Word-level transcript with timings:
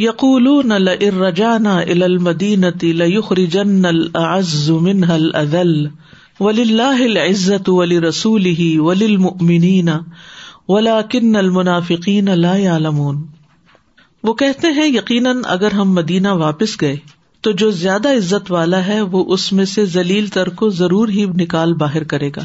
یقول 0.00 0.68
لرجانا 0.68 1.78
الى 1.78 2.04
المدینة 2.04 2.92
لیخرجن 3.00 3.84
الاعز 3.84 4.70
منها 4.70 5.14
الاذل 5.14 5.74
وللہ 6.40 7.02
العزت 7.06 7.68
ولرسوله 7.68 8.68
وللمؤمنین 8.84 9.90
ولكن 10.68 11.36
المنافقین 11.36 12.30
لا 12.40 12.56
يعلمون 12.56 13.22
وہ 14.22 14.34
کہتے 14.34 14.68
ہیں، 14.68 14.86
یقیناً 14.86 15.42
اگر 15.46 15.72
ہم 15.72 15.92
مدینہ 15.92 16.28
واپس 16.28 16.80
گئے 16.80 16.96
تو 17.40 17.52
جو 17.52 17.70
زیادہ 17.70 18.10
عزت 18.16 18.50
والا 18.52 18.86
ہے 18.86 19.00
وہ 19.00 19.24
اس 19.28 19.52
میں 19.52 19.64
سے 19.64 19.84
ذلیل 19.84 20.26
تر 20.26 20.48
کو 20.48 20.68
ضرور 20.70 21.08
ہی 21.08 21.24
نکال 21.24 21.72
باہر 21.74 22.04
کرے 22.04 22.30
گا۔ 22.36 22.44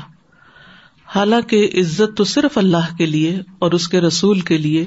حالانکہ 1.15 1.69
عزت 1.73 2.17
تو 2.17 2.23
صرف 2.23 2.57
اللہ 2.57 2.95
کے 2.97 3.05
لیے 3.05 3.41
اور 3.59 3.71
اس 3.71 3.87
کے 3.87 4.01
رسول 4.01 4.39
کے 4.39 4.57
لیے 4.57 4.85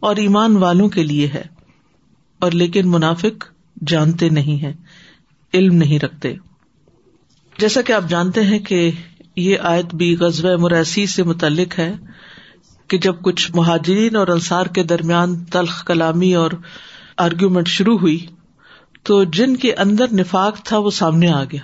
اور 0.00 0.16
ایمان 0.16 0.56
والوں 0.56 0.88
کے 0.88 1.02
لیے 1.02 1.26
ہے۔ 1.26 1.55
اور 2.46 2.52
لیکن 2.52 2.90
منافق 2.90 3.44
جانتے 3.86 4.28
نہیں 4.28 4.62
ہے 4.62 4.72
علم 5.54 5.74
نہیں 5.74 5.98
رکھتے۔ 5.98 6.34
جیسا 7.58 7.82
کہ 7.82 7.92
آپ 7.92 8.04
جانتے 8.08 8.42
ہیں 8.42 8.58
کہ 8.58 8.90
یہ 9.36 9.56
آیت 9.60 9.94
بھی 9.94 10.16
غزب 10.16 10.60
مریسی 10.60 11.06
سے 11.06 11.22
متعلق 11.22 11.78
ہے 11.78 11.94
کہ 12.88 12.98
جب 12.98 13.14
کچھ 13.22 13.52
مہاجرین 13.54 14.16
اور 14.16 14.28
انصار 14.28 14.66
کے 14.66 14.82
درمیان 14.82 15.44
تلخ 15.44 15.84
کلامی 15.84 16.34
اور 16.34 16.50
آرگیومنٹ 17.18 17.68
شروع 17.68 17.98
ہوئی، 17.98 18.26
تو 19.02 19.24
جن 19.24 19.56
کے 19.56 19.74
اندر 19.74 20.12
نفاق 20.12 20.62
تھا 20.62 20.78
وہ 20.78 20.90
سامنے 20.90 21.28
آ 21.28 21.44
گیا۔ 21.44 21.60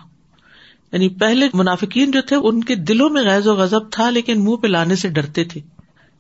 یعنی 0.93 1.09
پہلے 1.09 1.49
منافقین 1.55 2.11
جو 2.11 2.21
تھے، 2.23 2.37
ان 2.37 2.65
کے 2.65 2.75
دلوں 2.75 3.11
میں 3.11 3.23
غیر 3.23 3.47
و 3.47 3.55
غزب 3.55 3.91
تھا، 3.91 4.11
لیکن 4.11 4.45
منہ 4.45 4.57
پہ 4.57 4.67
لانے 4.67 4.97
سے 4.97 5.09
ڈرتے 5.09 5.45
تھے 5.45 5.61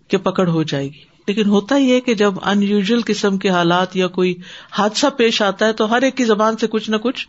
کہ 0.08 0.16
پکڑ 0.16 0.48
ہو 0.48 0.62
جائے 0.62 0.86
گی۔ 0.86 1.11
لیکن 1.28 1.46
ہوتا 1.46 1.76
یہ 1.76 2.00
کہ 2.00 2.14
جب 2.14 2.34
ان 2.42 2.62
یوژل 2.62 3.00
قسم 3.06 3.38
کے 3.38 3.48
حالات 3.48 3.96
یا 3.96 4.06
کوئی 4.06 4.34
حادثہ 4.70 5.06
پیش 5.16 5.42
آتا 5.42 5.66
ہے 5.66 5.72
تو 5.72 5.90
ہر 5.90 6.02
ایک 6.02 6.16
کی 6.16 6.24
زبان 6.24 6.56
سے 6.56 6.66
کچھ 6.66 6.90
نہ 6.90 6.96
کچھ 6.96 7.28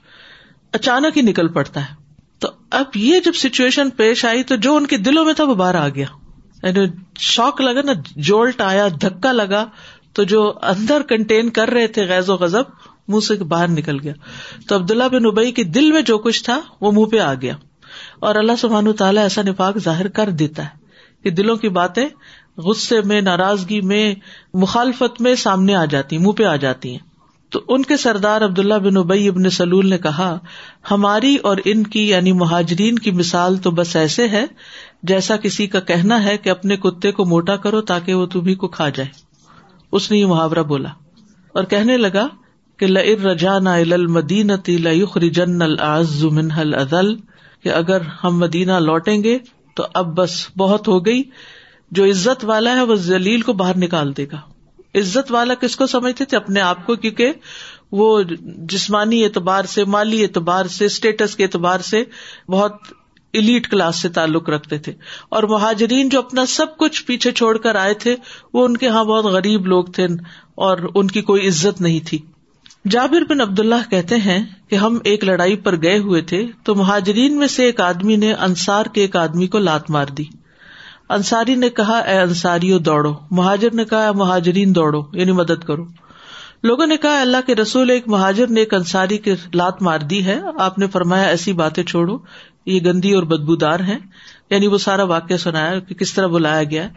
اچانک 0.72 1.18
ہی 1.18 1.22
نکل 1.22 1.48
پڑتا 1.48 1.82
ہے۔ 1.82 1.96
تو 2.40 2.48
اب 2.72 2.86
یہ 2.96 3.20
جب 3.20 3.32
سچویشن 3.36 3.90
پیش 3.90 4.26
آئی 4.26 4.44
تو 4.44 4.56
جو 4.56 4.76
ان 4.76 4.88
کے 4.88 4.98
دلوں 4.98 5.26
میں 5.26 5.34
تھا 5.34 5.44
وہ 5.44 5.56
باہر 5.56 5.76
آ 5.76 5.90
گیا۔ 5.90 6.06
یعنی 6.64 6.80
شوق 7.20 7.62
لگا 7.62 7.82
نا 7.82 7.92
جولٹ 8.16 8.62
آیا، 8.62 8.88
دھکا 9.02 9.32
لگا 9.32 9.66
تو 10.14 10.24
جو 10.24 10.54
اندر 10.62 11.02
کنٹین 11.02 11.50
کر 11.50 11.70
رہے 11.70 11.88
تھے 11.88 12.06
غیر 12.06 12.30
و 12.30 12.34
غزب 12.34 12.64
منہ 13.08 13.20
سے 13.20 13.36
باہر 13.36 13.68
نکل 13.68 14.00
گیا۔ 14.00 14.14
تو 14.68 14.76
عبداللہ 14.76 15.04
بن 15.04 15.26
ابئی 15.26 15.52
کے 15.52 15.64
دل 15.64 15.92
میں 15.92 16.02
جو 16.02 16.18
کچھ 16.18 16.44
تھا 16.44 16.62
وہ 16.82 16.92
منہ 16.92 17.06
پہ 17.06 17.20
آ 17.20 17.34
گیا۔ 17.34 17.56
اور 18.20 18.36
اللہ 18.36 18.52
سبحان 18.58 18.94
تعالیٰ 18.94 19.24
ایسا 19.24 19.42
نفاق 19.42 19.78
ظاہر 19.78 20.08
کر 20.08 20.30
دیتا 20.30 20.64
ہے 20.64 20.70
کہ 21.24 21.30
دلوں 21.30 21.56
کی 21.56 21.70
باتیں 21.70 22.10
غصے 22.58 23.02
میں، 23.02 23.22
ناراضگی 23.22 23.82
میں، 23.82 24.16
مخالفت 24.54 25.22
میں 25.22 25.36
سامنے 25.36 25.76
آ 25.76 25.86
جاتی، 25.86 26.18
منہ 26.18 26.32
پہ 26.32 26.44
آ 26.44 26.56
جاتی 26.56 26.92
ہیں۔ 26.92 27.14
تو 27.50 27.62
ان 27.68 27.82
کے 27.82 27.98
سردار 27.98 28.42
عبداللہ 28.42 28.74
بن 28.74 28.98
ابئی 28.98 29.28
ابن 29.28 29.50
سلول 29.50 29.90
نے 29.90 29.98
کہا، 29.98 30.40
ہماری 30.92 31.36
اور 31.36 31.58
ان 31.66 31.84
کی 31.84 32.10
یعنی 32.10 32.32
مہاجرین 32.32 33.00
کی 33.00 33.12
مثال 33.12 33.58
تو 33.58 33.72
بس 33.72 33.96
ایسے 33.96 34.28
ہے 34.28 34.46
جیسا 35.04 35.38
کسی 35.38 35.68
کا 35.68 35.80
کہنا 35.80 36.24
ہے 36.24 36.38
کہ 36.38 36.50
اپنے 36.50 36.78
کتے 36.78 37.12
کو 37.12 37.26
موٹا 37.26 37.56
کرو 37.56 37.82
تاکہ 37.82 38.14
وہ 38.14 38.26
تمہیں 38.26 38.56
کو 38.56 38.68
کھا 38.68 38.90
جائے۔ 38.90 39.10
اس 39.92 40.12
نے 40.12 40.18
یہ 40.18 40.26
محاورہ 40.26 40.64
بولا۔ 40.64 40.90
اور 41.54 41.64
کہنے 41.64 41.98
لگا 41.98 42.28
کہ 42.78 42.88
لر 42.88 43.24
رجانا 43.24 43.76
المدینتی 43.76 44.78
لخری 44.78 45.30
جن 45.30 45.62
العز 45.62 46.24
منہل 46.24 46.74
ادل 46.74 47.16
کہ 47.64 47.70
اگر 47.70 48.02
ہم 48.24 48.40
مدینہ 48.40 48.72
لوٹیں 48.72 49.24
گے 49.24 49.38
تو 49.76 49.84
اب 49.94 50.18
بس 50.18 50.48
بہت 50.58 50.88
ہو 50.88 51.06
گئی۔ 51.06 51.24
جو 51.94 52.06
عزت 52.06 52.46
والا 52.46 52.76
ہے 52.76 52.82
وہ 52.82 52.96
ذلیل 52.96 53.42
کو 53.42 53.54
باہر 53.54 53.78
نکال 53.78 54.18
دے 54.18 54.26
گا۔ 54.32 54.38
عزت 54.96 55.32
والا 55.32 55.54
کس 55.54 55.76
کو 55.76 55.88
سمجھتے 55.88 56.26
تھے؟ 56.26 56.38
اپنے 56.38 56.62
آپ 56.62 56.86
کو، 56.86 56.96
کیونکہ 56.96 57.34
وہ 57.92 58.22
جسمانی 58.58 59.24
اعتبار 59.24 59.66
سے، 59.66 59.86
مالی 59.86 60.24
اعتبار 60.24 60.66
سے 60.66 60.86
اسٹیٹس 60.86 61.36
کے 61.36 61.44
اعتبار 61.44 61.80
سے 61.80 62.04
بہت 62.50 62.74
الیٹ 63.34 63.68
کلاس 63.68 63.96
سے 63.96 64.10
تعلق 64.10 64.50
رکھتے 64.50 64.78
تھے۔ 64.78 64.94
اور 65.30 65.44
مہاجرین 65.44 66.10
جو 66.10 66.20
اپنا 66.20 66.46
سب 66.46 66.78
کچھ 66.78 67.06
پیچھے 67.06 67.32
چھوڑ 67.32 67.58
کر 67.58 67.76
آئے 67.76 67.94
تھے، 67.94 68.16
وہ 68.54 68.66
ان 68.66 68.78
کے 68.78 68.86
یہاں 68.86 69.04
بہت 69.04 69.26
غریب 69.26 69.68
لوگ 69.68 69.84
تھے 69.84 70.06
اور 70.56 70.78
ان 70.96 71.08
کی 71.08 71.22
کوئی 71.22 71.48
عزت 71.48 71.82
نہیں 71.82 72.00
تھی۔ 72.08 72.20
جابر 72.90 73.22
بن 73.30 73.42
عبد 73.42 73.60
اللہ 73.60 73.90
کہتے 73.90 74.16
ہیں 74.16 74.46
کہ 74.70 74.76
ہم 74.76 74.98
ایک 75.04 75.24
لڑائی 75.24 75.56
پر 75.56 75.82
گئے 75.82 75.98
ہوئے 75.98 76.22
تھے 76.22 76.48
تو 76.64 76.76
مہاجرین 76.76 77.38
میں 77.38 77.48
سے 77.48 77.66
ایک 77.66 77.82
آدمی 77.82 78.16
نے 78.16 78.34
انصار 78.34 78.86
کے 78.86 79.02
ایک 79.02 79.16
آدمی 79.16 79.48
کو 79.48 79.60
لات 79.60 79.90
مار 79.90 80.06
دی۔ 80.06 80.43
انصاری 81.10 81.56
نے 81.56 81.70
کہا، 81.70 81.98
اے 81.98 82.20
انصاری 82.20 82.80
دوڑو. 82.80 83.14
مہاجر 83.32 83.74
نے 83.74 83.86
کہا 83.86 84.12
مہاجرین 84.12 84.76
دوڑو. 84.76 85.04
یعنی 85.14 85.32
مدد 85.32 85.64
کرو۔ 85.64 85.86
لوگوں 86.64 86.86
نے 86.86 86.98
کہا 86.98 87.22
اللہ 87.22 87.38
کے 87.46 87.56
رسول، 87.56 87.90
ایک 87.90 88.08
مہاجر 88.08 88.48
نے 88.48 88.60
ایک 88.60 88.74
انصاری 88.74 89.18
کی 89.18 89.32
لات 89.54 89.82
مار 89.82 90.00
دی 90.00 90.26
ہے۔ 90.26 90.42
آپ 90.60 90.80
نے 90.80 90.88
فرمایا، 90.88 91.24
ایسی 91.24 91.54
باتیں 91.54 91.84
چھوڑو، 91.84 92.18
یہ 92.66 92.80
گندی 92.86 93.14
اور 93.14 93.24
بدبودار 93.24 93.80
ہے 93.80 93.98
یعنی 94.50 94.68
وہ 94.68 94.78
سارا 94.78 95.04
واقعہ 95.04 95.38
سنایا 95.38 95.80
کہ 95.80 95.96
کس 95.96 96.14
طرح 96.14 96.28
بلایا 96.28 96.64
گیا۔ 96.64 96.88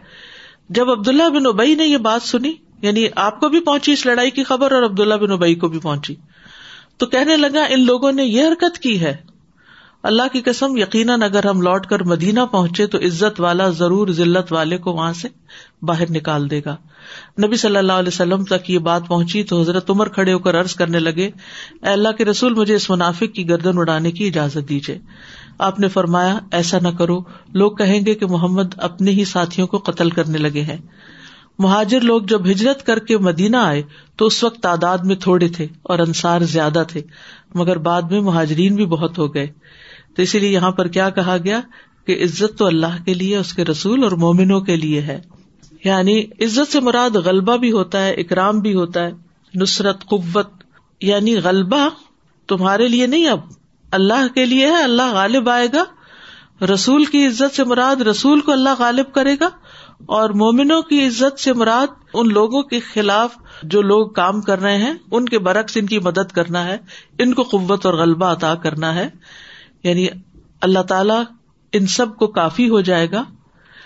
جب 0.69 0.89
عبداللہ 0.89 1.29
بن 1.29 1.45
ابئی 1.45 1.75
نے 1.75 1.85
یہ 1.85 1.97
بات 1.97 2.21
سنی 2.21 2.53
یعنی 2.81 3.05
آپ 3.15 3.39
کو 3.39 3.49
بھی 3.49 3.59
پہنچی 3.59 3.91
اس 3.91 4.05
لڑائی 4.05 4.31
کی 4.31 4.43
خبر 4.43 4.71
اور 4.71 4.83
عبداللہ 4.83 5.13
بن 5.13 5.31
ابئی 5.31 5.55
کو 5.55 5.67
بھی 5.67 5.79
پہنچی، 5.79 6.15
تو 6.97 7.05
کہنے 7.05 7.37
لگا، 7.37 7.63
ان 7.69 7.85
لوگوں 7.85 8.11
نے 8.11 8.23
یہ 8.23 8.43
حرکت 8.43 8.79
کی 8.79 9.01
ہے 9.01 9.15
اللہ 10.07 10.21
کی 10.33 10.41
قسم، 10.41 10.77
یقیناً 10.77 11.21
اگر 11.21 11.45
ہم 11.45 11.61
لوٹ 11.61 11.85
کر 11.85 12.03
مدینہ 12.03 12.39
پہنچے 12.51 12.87
تو 12.87 12.97
عزت 12.97 13.39
والا 13.39 13.69
ضرور 13.69 14.07
ضلعت 14.07 14.53
والے 14.53 14.77
کو 14.77 14.91
وہاں 14.91 15.13
سے 15.13 15.27
باہر 15.81 16.03
نکال 16.09 16.51
دے 16.51 16.61
گا۔ 16.65 16.75
نبی 17.43 17.55
صلی 17.55 17.77
اللہ 17.77 17.93
علیہ 17.93 18.07
وسلم 18.07 18.43
تک 18.43 18.69
یہ 18.69 18.79
بات 18.79 19.07
پہنچی 19.07 19.43
تو 19.43 19.61
حضرت 19.61 19.89
عمر 19.89 20.09
کھڑے 20.09 20.33
ہو 20.33 20.39
کر 20.39 20.59
عرض 20.59 20.75
کرنے 20.75 20.99
لگے، 20.99 21.25
اے 21.83 21.89
اللہ 21.89 22.09
کے 22.17 22.25
رسول، 22.25 22.53
مجھے 22.53 22.75
اس 22.75 22.89
منافق 22.89 23.35
کی 23.35 23.49
گردن 23.49 23.77
اڑانے 23.77 24.11
کی 24.11 24.27
اجازت 24.27 24.69
دیجیے 24.69 24.99
آپ 25.57 25.79
نے 25.79 25.87
فرمایا، 25.87 26.39
ایسا 26.51 26.77
نہ 26.81 26.87
کرو۔ 26.87 27.19
لوگ 27.53 27.71
کہیں 27.71 28.05
گے 28.05 28.15
کہ 28.15 28.25
محمد 28.25 28.73
اپنے 28.77 29.11
ہی 29.11 29.25
ساتھیوں 29.25 29.67
کو 29.67 29.77
قتل 29.77 30.09
کرنے 30.09 30.37
لگے 30.37 30.61
ہیں۔ 30.61 30.77
مہاجر 31.59 32.01
لوگ 32.01 32.21
جب 32.21 32.51
ہجرت 32.51 32.85
کر 32.85 32.99
کے 32.99 33.17
مدینہ 33.17 33.57
آئے 33.57 33.83
تو 34.15 34.25
اس 34.25 34.43
وقت 34.43 34.59
تعداد 34.59 34.97
میں 34.97 35.15
تھوڑے 35.15 35.47
تھے 35.47 35.67
اور 35.83 35.99
انصار 35.99 36.41
زیادہ 36.41 36.83
تھے، 36.87 37.01
مگر 37.55 37.77
بعد 37.77 38.01
میں 38.01 38.21
مہاجرین 38.21 38.75
بھی 38.75 38.85
بہت 38.85 39.17
ہو 39.17 39.33
گئے۔ 39.33 39.47
تو 40.17 40.23
اسی 40.23 40.39
لیے 40.39 40.49
یہاں 40.49 40.71
پر 40.71 40.87
کیا 40.87 41.09
کہا 41.09 41.37
گیا 41.43 41.61
کہ 42.05 42.23
عزت 42.23 42.57
تو 42.57 42.65
اللہ 42.65 43.03
کے 43.05 43.13
لیے، 43.13 43.37
اس 43.37 43.53
کے 43.53 43.65
رسول 43.65 44.03
اور 44.03 44.11
مومنوں 44.11 44.61
کے 44.61 44.75
لیے 44.75 45.01
ہے۔ 45.01 45.21
یعنی 45.83 46.19
عزت 46.19 46.71
سے 46.71 46.79
مراد 46.79 47.15
غلبہ 47.15 47.57
بھی 47.57 47.71
ہوتا 47.71 48.05
ہے، 48.05 48.13
اکرام 48.13 48.59
بھی 48.59 48.73
ہوتا 48.73 49.03
ہے، 49.03 49.11
نصرت، 49.55 50.05
قوت۔ 50.05 50.49
یعنی 51.01 51.37
غلبہ 51.37 51.89
تمہارے 52.47 52.87
لیے 52.87 53.07
نہیں، 53.07 53.27
اب 53.27 53.39
اللہ 53.91 54.33
کے 54.35 54.45
لیے 54.45 54.67
ہے، 54.67 54.83
اللہ 54.83 55.13
غالب 55.13 55.49
آئے 55.49 55.67
گا۔ 55.73 55.83
رسول 56.65 57.05
کی 57.05 57.27
عزت 57.27 57.55
سے 57.55 57.63
مراد 57.63 58.01
رسول 58.01 58.39
کو 58.39 58.51
اللہ 58.51 58.69
غالب 58.79 59.13
کرے 59.13 59.35
گا، 59.39 59.49
اور 60.05 60.29
مومنوں 60.29 60.81
کی 60.81 61.07
عزت 61.07 61.39
سے 61.39 61.53
مراد 61.53 61.93
ان 62.13 62.33
لوگوں 62.33 62.63
کے 62.63 62.79
خلاف 62.79 63.29
جو 63.63 63.81
لوگ 63.81 64.09
کام 64.09 64.41
کر 64.41 64.61
رہے 64.61 64.77
ہیں، 64.77 64.93
ان 65.11 65.29
کے 65.29 65.39
برعکس 65.39 65.77
ان 65.77 65.85
کی 65.85 65.99
مدد 65.99 66.31
کرنا 66.31 66.65
ہے، 66.65 66.77
ان 67.19 67.33
کو 67.33 67.43
قوت 67.43 67.85
اور 67.85 67.93
غلبہ 67.93 68.25
عطا 68.25 68.55
کرنا 68.55 68.95
ہے۔ 68.95 69.09
یعنی 69.83 70.07
اللہ 70.61 70.79
تعالیٰ 70.79 71.23
ان 71.73 71.87
سب 71.87 72.15
کو 72.15 72.27
کافی 72.27 72.69
ہو 72.69 72.81
جائے 72.81 73.11
گا۔ 73.11 73.23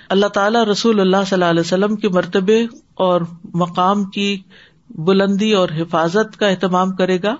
اللہ 0.09 0.25
تعالیٰ 0.25 0.65
رسول 0.65 0.99
اللہ 0.99 1.17
صلی 1.17 1.33
اللہ 1.33 1.45
علیہ 1.45 1.59
وسلم 1.59 1.95
کے 1.95 2.09
مرتبے 2.09 2.65
اور 2.93 3.21
مقام 3.53 4.03
کی 4.03 4.41
بلندی 4.89 5.51
اور 5.51 5.69
حفاظت 5.69 6.37
کا 6.37 6.47
اہتمام 6.47 6.95
کرے 6.95 7.21
گا۔ 7.23 7.35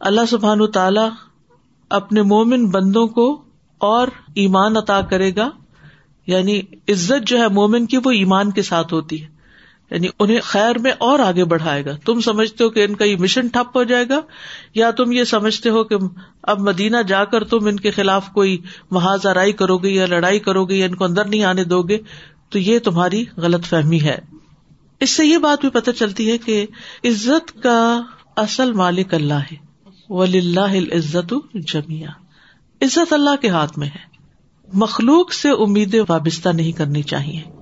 اللہ 0.00 0.20
سبحان 0.28 0.70
تعالی 0.70 1.08
اپنے 1.90 2.22
مومن 2.22 2.70
بندوں 2.70 3.06
کو 3.06 3.42
اور 3.78 4.08
ایمان 4.34 4.76
عطا 4.76 5.00
کرے 5.00 5.36
گا۔ 5.36 5.50
یعنی 6.26 6.58
عزت 6.88 7.26
جو 7.26 7.38
ہے 7.38 7.48
مومن 7.48 7.86
کی 7.86 7.96
وہ 8.04 8.10
ایمان 8.10 8.50
کے 8.50 8.62
ساتھ 8.62 8.94
ہوتی 8.94 9.22
ہے۔ 9.22 9.39
یعنی 9.90 10.08
انہیں 10.18 10.40
خیر 10.42 10.78
میں 10.78 10.92
اور 10.98 11.18
آگے 11.18 11.44
بڑھائے 11.44 11.84
گا۔ 11.84 11.90
تم 12.04 12.20
سمجھتے 12.20 12.64
ہو 12.64 12.70
کہ 12.70 12.84
ان 12.84 12.96
کا 12.96 13.04
یہ 13.04 13.16
مشن 13.16 13.48
ٹھپ 13.48 13.76
ہو 13.76 13.82
جائے 13.82 14.04
گا، 14.08 14.20
یا 14.74 14.90
تم 14.90 15.12
یہ 15.12 15.24
سمجھتے 15.24 15.70
ہو 15.70 15.84
کہ 15.84 15.96
اب 16.42 16.60
مدینہ 16.60 16.96
جا 17.08 17.24
کر 17.24 17.44
تم 17.44 17.66
ان 17.66 17.80
کے 17.80 17.90
خلاف 17.90 18.28
کوئی 18.32 18.58
محاذ 18.90 19.26
آرائی 19.26 19.52
کرو 19.52 19.78
گے 19.78 19.88
یا 19.88 20.06
لڑائی 20.06 20.38
کرو 20.38 20.64
گے 20.64 20.74
یا 20.74 20.86
ان 20.86 20.94
کو 20.94 21.04
اندر 21.04 21.24
نہیں 21.24 21.42
آنے 21.42 21.64
دو 21.64 21.82
گے، 21.82 21.98
تو 22.50 22.58
یہ 22.58 22.78
تمہاری 22.78 23.24
غلط 23.36 23.64
فہمی 23.64 24.00
ہے۔ 24.00 24.18
اس 25.00 25.10
سے 25.10 25.26
یہ 25.26 25.38
بات 25.38 25.60
بھی 25.60 25.70
پتہ 25.70 25.90
چلتی 25.90 26.30
ہے 26.30 26.38
کہ 26.38 26.66
عزت 27.04 27.62
کا 27.62 28.02
اصل 28.36 28.72
مالک 28.72 29.14
اللہ 29.14 29.34
ہے۔ 29.34 29.70
ولی 30.08 30.38
اللہ 30.38 30.94
عزت 30.94 31.34
جمیا 31.54 32.10
عزت 32.82 33.12
اللہ 33.12 33.36
کے 33.40 33.48
ہاتھ 33.48 33.78
میں 33.78 33.88
ہے۔ 33.88 34.10
مخلوق 34.72 35.32
سے 35.32 35.48
امیدیں 35.50 36.02
وابستہ 36.08 36.48
نہیں 36.48 36.72
کرنی 36.72 37.02
چاہیے۔ 37.02 37.59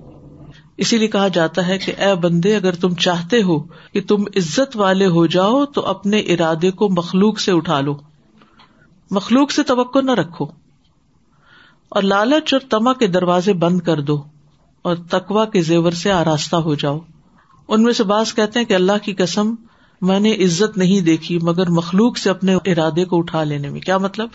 اسی 0.79 0.97
لیے 0.97 1.07
کہا 1.07 1.27
جاتا 1.27 1.67
ہے 1.67 1.77
کہ 1.77 1.93
اے 1.97 2.15
بندے، 2.15 2.55
اگر 2.55 2.73
تم 2.73 2.95
چاہتے 2.95 3.43
ہو 3.43 3.59
کہ 3.63 4.01
تم 4.07 4.21
عزت 4.35 4.77
والے 4.77 5.05
ہو 5.05 5.25
جاؤ، 5.25 5.65
تو 5.65 5.85
اپنے 5.85 6.19
ارادے 6.19 6.71
کو 6.71 6.89
مخلوق 6.89 7.39
سے 7.39 7.51
اٹھا 7.51 7.79
لو۔ 7.79 7.97
مخلوق 9.11 9.51
سے 9.51 9.63
توقع 9.63 9.99
نہ 9.99 10.11
رکھو۔ 10.11 10.45
اور 11.89 12.03
لالچ 12.03 12.53
اور 12.53 12.61
تما 12.69 12.93
کے 12.93 13.07
دروازے 13.07 13.53
بند 13.53 13.81
کر 13.81 14.01
دو 14.01 14.23
اور 14.81 14.95
تکوا 14.95 15.45
کے 15.45 15.61
زیور 15.61 15.91
سے 15.91 16.11
آراستہ 16.11 16.55
ہو 16.55 16.75
جاؤ۔ 16.75 16.99
ان 17.67 17.83
میں 17.83 17.93
سے 17.93 18.03
باز 18.03 18.33
کہتے 18.33 18.59
ہیں 18.59 18.65
کہ 18.65 18.73
اللہ 18.73 19.03
کی 19.03 19.13
قسم، 19.13 19.53
میں 20.01 20.19
نے 20.19 20.33
عزت 20.33 20.77
نہیں 20.77 21.01
دیکھی، 21.01 21.39
مگر 21.41 21.69
مخلوق 21.69 22.17
سے 22.17 22.29
اپنے 22.29 22.55
ارادے 22.65 23.05
کو 23.05 23.17
اٹھا 23.17 23.43
لینے 23.43 23.69
میں۔ 23.69 23.79
کیا 23.79 23.97
مطلب؟ 23.97 24.29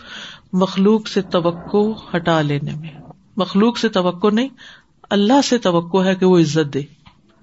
مخلوق 0.53 1.07
سے 1.07 1.21
توقع 1.21 2.15
ہٹا 2.15 2.41
لینے 2.41 2.71
میں۔ 2.75 2.89
مخلوق 3.37 3.77
سے 3.77 3.89
توقع 3.89 4.27
نہیں 4.33 4.47
اللہ 5.09 5.41
سے 5.43 5.57
توقع 5.57 6.03
ہے 6.03 6.15
کہ 6.15 6.25
وہ 6.25 6.39
عزت 6.39 6.73
دے۔ 6.73 6.79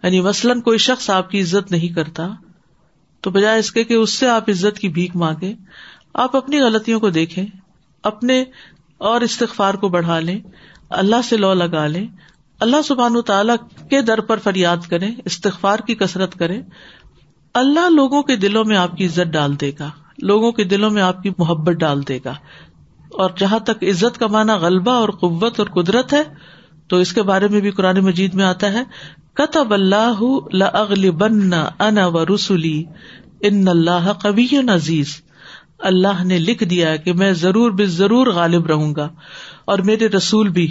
یعنی 0.02 0.20
مثلاً 0.20 0.60
کوئی 0.60 0.78
شخص 0.78 1.10
آپ 1.10 1.30
کی 1.30 1.40
عزت 1.40 1.70
نہیں 1.70 1.94
کرتا، 1.94 2.28
تو 3.20 3.30
بجائے 3.30 3.58
اس 3.58 3.72
کے 3.72 3.84
کہ 3.84 3.94
اس 3.94 4.10
سے 4.10 4.28
آپ 4.28 4.50
عزت 4.50 4.78
کی 4.78 4.88
بھیک 4.88 5.16
مانگے، 5.16 5.54
آپ 6.14 6.36
اپنی 6.36 6.60
غلطیوں 6.60 7.00
کو 7.00 7.10
دیکھیں، 7.10 7.46
اپنے 8.02 8.44
اور 8.98 9.20
استغفار 9.20 9.74
کو 9.74 9.88
بڑھا 9.88 10.20
لیں، 10.20 10.40
اللہ 10.90 11.16
سے 11.24 11.36
لو 11.36 11.54
لگا 11.54 11.86
لیں۔ 11.86 12.06
اللہ 12.60 12.82
سبحان 12.84 13.20
تعالی 13.26 13.52
کے 13.90 14.02
در 14.02 14.20
پر 14.20 14.36
فریاد 14.36 14.76
کریں، 14.88 15.14
استغفار 15.24 15.78
کی 15.78 15.94
کسرت 15.94 16.34
کریں۔ 16.34 16.62
اللہ 17.54 17.90
لوگوں 17.90 18.22
کے 18.22 18.36
دلوں 18.36 18.64
میں 18.64 18.76
آپ 18.76 18.96
کی 18.96 19.06
عزت 19.06 19.32
ڈال 19.32 19.60
دے 19.60 19.72
گا، 19.78 19.90
لوگوں 20.22 20.52
کے 20.52 20.64
دلوں 20.64 20.90
میں 20.90 21.02
آپ 21.02 21.22
کی 21.22 21.30
محبت 21.38 21.72
ڈال 21.72 22.08
دے 22.08 22.18
گا۔ 22.24 22.34
اور 23.10 23.30
جہاں 23.38 23.58
تک 23.58 23.84
عزت 23.84 24.18
کا 24.18 24.26
مانا 24.26 24.56
غلبہ 24.56 24.92
اور 24.92 25.08
قوت 25.08 25.60
اور 25.60 25.82
قدرت 25.82 26.12
ہے 26.12 26.22
تو 26.92 26.96
اس 26.96 27.12
کے 27.12 27.22
بارے 27.22 27.48
میں 27.48 27.60
بھی 27.60 27.70
قرآن 27.70 27.98
مجید 27.98 28.34
میں 28.34 28.44
آتا 28.44 28.72
ہے، 28.72 28.82
کتب 29.34 29.72
اللہ 29.72 30.22
بن 31.10 31.52
ان 31.54 31.98
و 31.98 32.24
رسولی 32.24 32.84
ان 33.40 33.68
اللہ 33.68 34.12
کبھی 34.22 34.46
عزیز۔ 34.74 35.14
اللہ 35.78 36.22
نے 36.24 36.38
لکھ 36.38 36.64
دیا 36.64 36.94
کہ 36.96 37.12
میں 37.12 37.32
ضرور 37.32 37.70
بے 37.70 37.86
ضرور 37.86 38.26
غالب 38.26 38.66
رہوں 38.66 38.94
گا، 38.94 39.08
اور 39.64 39.78
میرے 39.78 40.08
رسول 40.08 40.48
بھی، 40.48 40.68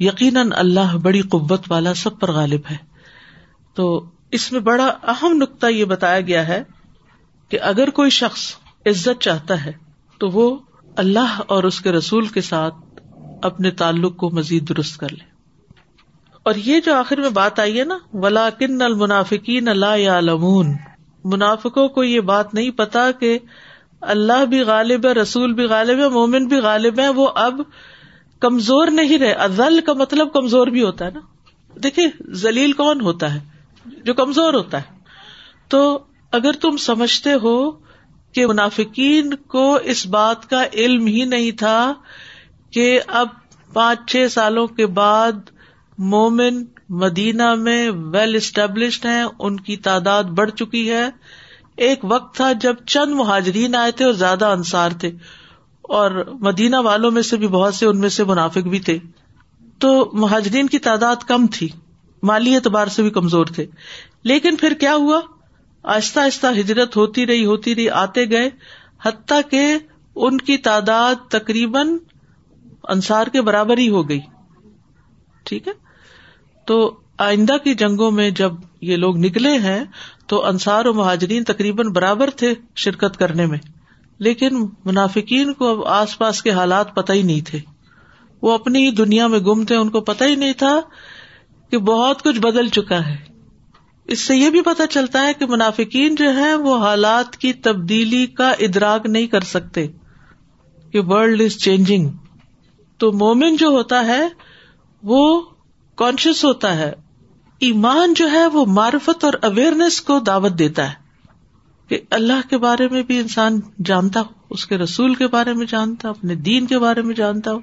یقیناً 0.00 0.52
اللہ 0.56 0.96
بڑی 1.02 1.20
قوت 1.20 1.70
والا 1.70 1.94
سب 1.94 2.18
پر 2.20 2.32
غالب 2.32 2.70
ہے۔ 2.70 2.76
تو 3.74 4.04
اس 4.30 4.50
میں 4.52 4.60
بڑا 4.60 4.86
اہم 4.86 5.36
نقطہ 5.36 5.66
یہ 5.66 5.84
بتایا 5.84 6.20
گیا 6.20 6.48
ہے 6.48 6.62
کہ 7.48 7.60
اگر 7.60 7.90
کوئی 7.90 8.10
شخص 8.10 8.50
عزت 8.86 9.22
چاہتا 9.22 9.64
ہے، 9.64 9.72
تو 10.18 10.28
وہ 10.28 10.56
اللہ 10.96 11.40
اور 11.46 11.64
اس 11.64 11.80
کے 11.80 11.92
رسول 11.92 12.26
کے 12.26 12.40
ساتھ 12.40 12.74
اپنے 13.42 13.70
تعلق 13.70 14.16
کو 14.16 14.30
مزید 14.30 14.68
درست 14.68 14.98
کر 15.00 15.12
لے۔ 15.12 15.35
اور 16.46 16.54
یہ 16.54 16.80
جو 16.80 16.94
آخر 16.94 17.20
میں 17.20 17.28
بات 17.28 17.60
آئی 17.60 17.78
ہے 17.78 17.84
نا 17.84 17.98
ولاکن 18.12 18.82
المنافقین 18.82 19.68
اللہ 19.68 19.96
یا 19.96 20.20
منافقوں 21.24 21.88
کو 21.88 22.04
یہ 22.04 22.20
بات 22.20 22.54
نہیں 22.54 22.70
پتا 22.70 23.10
کہ 23.10 23.38
اللہ 24.00 24.44
بھی 24.44 24.60
غالب 24.60 25.06
ہے، 25.06 25.12
رسول 25.12 25.52
بھی 25.52 25.64
غالب 25.64 25.98
ہے، 25.98 26.08
مومن 26.08 26.46
بھی 26.46 26.56
غالب 26.56 27.00
ہے، 27.00 27.08
وہ 27.08 27.28
اب 27.34 27.60
کمزور 28.40 28.86
نہیں 28.86 29.18
رہے۔ 29.18 29.32
ازل 29.32 29.80
کا 29.80 29.92
مطلب 29.92 30.32
کمزور 30.32 30.66
بھی 30.66 30.82
ہوتا 30.82 31.04
ہے 31.04 31.10
نا۔ 31.10 31.20
دیکھیے 31.78 32.06
زلیل 32.20 32.72
کون 32.72 33.00
ہوتا 33.00 33.34
ہے؟ 33.34 33.40
جو 33.86 34.14
کمزور 34.14 34.54
ہوتا 34.54 34.78
ہے۔ 34.78 34.98
تو 35.68 35.98
اگر 36.32 36.52
تم 36.52 36.76
سمجھتے 36.76 37.30
ہو 37.42 37.70
کہ 38.32 38.46
منافقین 38.46 39.34
کو 39.34 39.74
اس 39.74 40.06
بات 40.06 40.50
کا 40.50 40.64
علم 40.74 41.06
ہی 41.06 41.24
نہیں 41.24 41.50
تھا 41.50 41.94
کہ 42.70 43.00
اب 43.06 43.28
پانچ 43.72 44.10
چھ 44.10 44.26
سالوں 44.30 44.66
کے 44.66 44.86
بعد 44.86 45.32
مومن 45.98 46.64
مدینہ 46.88 47.54
میں 47.54 47.90
ویل 47.90 48.34
اسٹیبلشڈ 48.34 49.06
ہیں، 49.06 49.24
ان 49.38 49.60
کی 49.60 49.76
تعداد 49.76 50.24
بڑھ 50.24 50.50
چکی 50.50 50.90
ہے۔ 50.90 51.10
ایک 51.76 52.00
وقت 52.02 52.34
تھا 52.34 52.52
جب 52.52 52.74
چند 52.86 53.12
مہاجرین 53.12 53.74
آئے 53.74 53.92
تھے 53.92 54.04
اور 54.04 54.12
زیادہ 54.12 54.44
انصار 54.44 54.90
تھے۔ 54.90 55.10
اور 55.82 56.36
مدینہ 56.40 56.76
والوں 56.76 57.10
میں 57.10 57.22
سے 57.22 57.36
بھی 57.36 57.48
بہت 57.48 57.74
سے، 57.74 57.86
ان 57.86 58.00
میں 58.00 58.08
سے 58.08 58.24
منافق 58.24 58.58
بھی 58.58 58.80
تھے۔ 58.80 58.98
تو 59.78 60.10
مہاجرین 60.12 60.66
کی 60.66 60.78
تعداد 60.78 61.16
کم 61.16 61.46
تھی۔ 61.46 61.68
مالی 62.22 62.54
اعتبار 62.54 62.86
سے 62.86 63.02
بھی 63.02 63.10
کمزور 63.10 63.46
تھے۔ 63.46 63.66
لیکن 64.22 64.56
پھر 64.56 64.74
کیا 64.74 64.94
ہوا؟ 64.94 65.20
آہستہ 65.82 66.20
آہستہ 66.20 66.46
ہجرت 66.60 66.96
ہوتی 66.96 67.26
رہی 67.26 67.44
ہوتی 67.44 67.74
رہی، 67.74 67.90
آتے 67.90 68.30
گئے۔ 68.30 68.50
حتیٰ 69.04 69.40
کہ 69.50 69.78
ان 70.16 70.38
کی 70.38 70.56
تعداد 70.56 71.14
تقریباً 71.30 71.98
انصار 72.88 73.26
کے 73.26 73.42
برابر 73.42 73.78
ہی 73.78 73.88
ہو 73.88 74.08
گئی۔ 74.08 74.20
ٹھیک 75.46 75.68
ہے؟ 75.68 75.72
تو 76.66 77.00
آئندہ 77.18 77.56
کی 77.64 77.74
جنگوں 77.74 78.10
میں 78.10 78.30
جب 78.30 78.52
یہ 78.80 78.96
لوگ 78.96 79.16
نکلے 79.16 79.58
ہیں، 79.58 79.84
تو 80.26 80.46
انصار 80.46 80.84
و 80.84 80.94
مہاجرین 80.94 81.44
تقریباً 81.44 81.88
برابر 81.88 82.30
تھے 82.30 82.54
شرکت 82.74 83.16
کرنے 83.16 83.46
میں۔ 83.46 83.58
لیکن 84.18 84.66
منافقین 84.84 85.52
کو 85.52 85.68
اب 85.68 85.86
آس 85.86 86.18
پاس 86.18 86.42
کے 86.42 86.50
حالات 86.50 86.94
پتہ 86.94 87.12
ہی 87.12 87.22
نہیں 87.22 87.40
تھے۔ 87.40 87.58
وہ 88.42 88.52
اپنی 88.52 88.86
ہی 88.86 88.90
دنیا 88.90 89.26
میں 89.26 89.38
گم 89.38 89.64
تھے، 89.64 89.76
ان 89.76 89.88
کو 89.88 90.00
پتہ 90.00 90.24
ہی 90.24 90.34
نہیں 90.34 90.52
تھا 90.52 90.80
کہ 91.70 91.78
بہت 91.78 92.22
کچھ 92.22 92.40
بدل 92.40 92.68
چکا 92.68 93.06
ہے۔ 93.06 93.16
اس 94.04 94.20
سے 94.20 94.36
یہ 94.36 94.50
بھی 94.50 94.62
پتا 94.62 94.86
چلتا 94.86 95.26
ہے 95.26 95.32
کہ 95.34 95.46
منافقین 95.46 96.14
جو 96.14 96.36
ہے 96.36 96.54
وہ 96.54 96.78
حالات 96.78 97.36
کی 97.36 97.52
تبدیلی 97.52 98.26
کا 98.26 98.50
ادراک 98.50 99.06
نہیں 99.06 99.26
کر 99.26 99.40
سکتے 99.40 99.86
کہ 100.92 101.00
ورلڈ 101.00 101.40
از 101.40 101.56
چینجنگ 101.58 102.08
تو 102.98 103.12
مومن 103.12 103.56
جو 103.56 103.66
ہوتا 103.66 104.06
ہے 104.06 104.28
وہ 105.06 105.42
کانشیس 105.94 106.44
ہوتا 106.44 106.76
ہے۔ 106.76 106.92
ایمان 107.60 108.14
جو 108.14 108.30
ہے 108.30 108.46
وہ 108.46 108.64
معرفت 108.66 109.24
اور 109.24 109.32
اویئرنیس 109.42 110.00
کو 110.00 110.18
دعوت 110.18 110.52
دیتا 110.58 110.88
ہے۔ 110.88 111.06
کہ 111.88 112.00
اللہ 112.10 112.48
کے 112.50 112.58
بارے 112.58 112.88
میں 112.88 113.02
بھی 113.02 113.18
انسان 113.18 113.60
جانتا 113.84 114.20
ہو، 114.20 114.26
اس 114.50 114.66
کے 114.66 114.78
رسول 114.78 115.14
کے 115.14 115.26
بارے 115.26 115.52
میں 115.52 115.66
جانتا 115.66 116.08
ہو، 116.08 116.14
اپنے 116.18 116.34
دین 116.34 116.66
کے 116.66 116.78
بارے 116.78 117.02
میں 117.02 117.14
جانتا 117.14 117.52
ہو، 117.52 117.58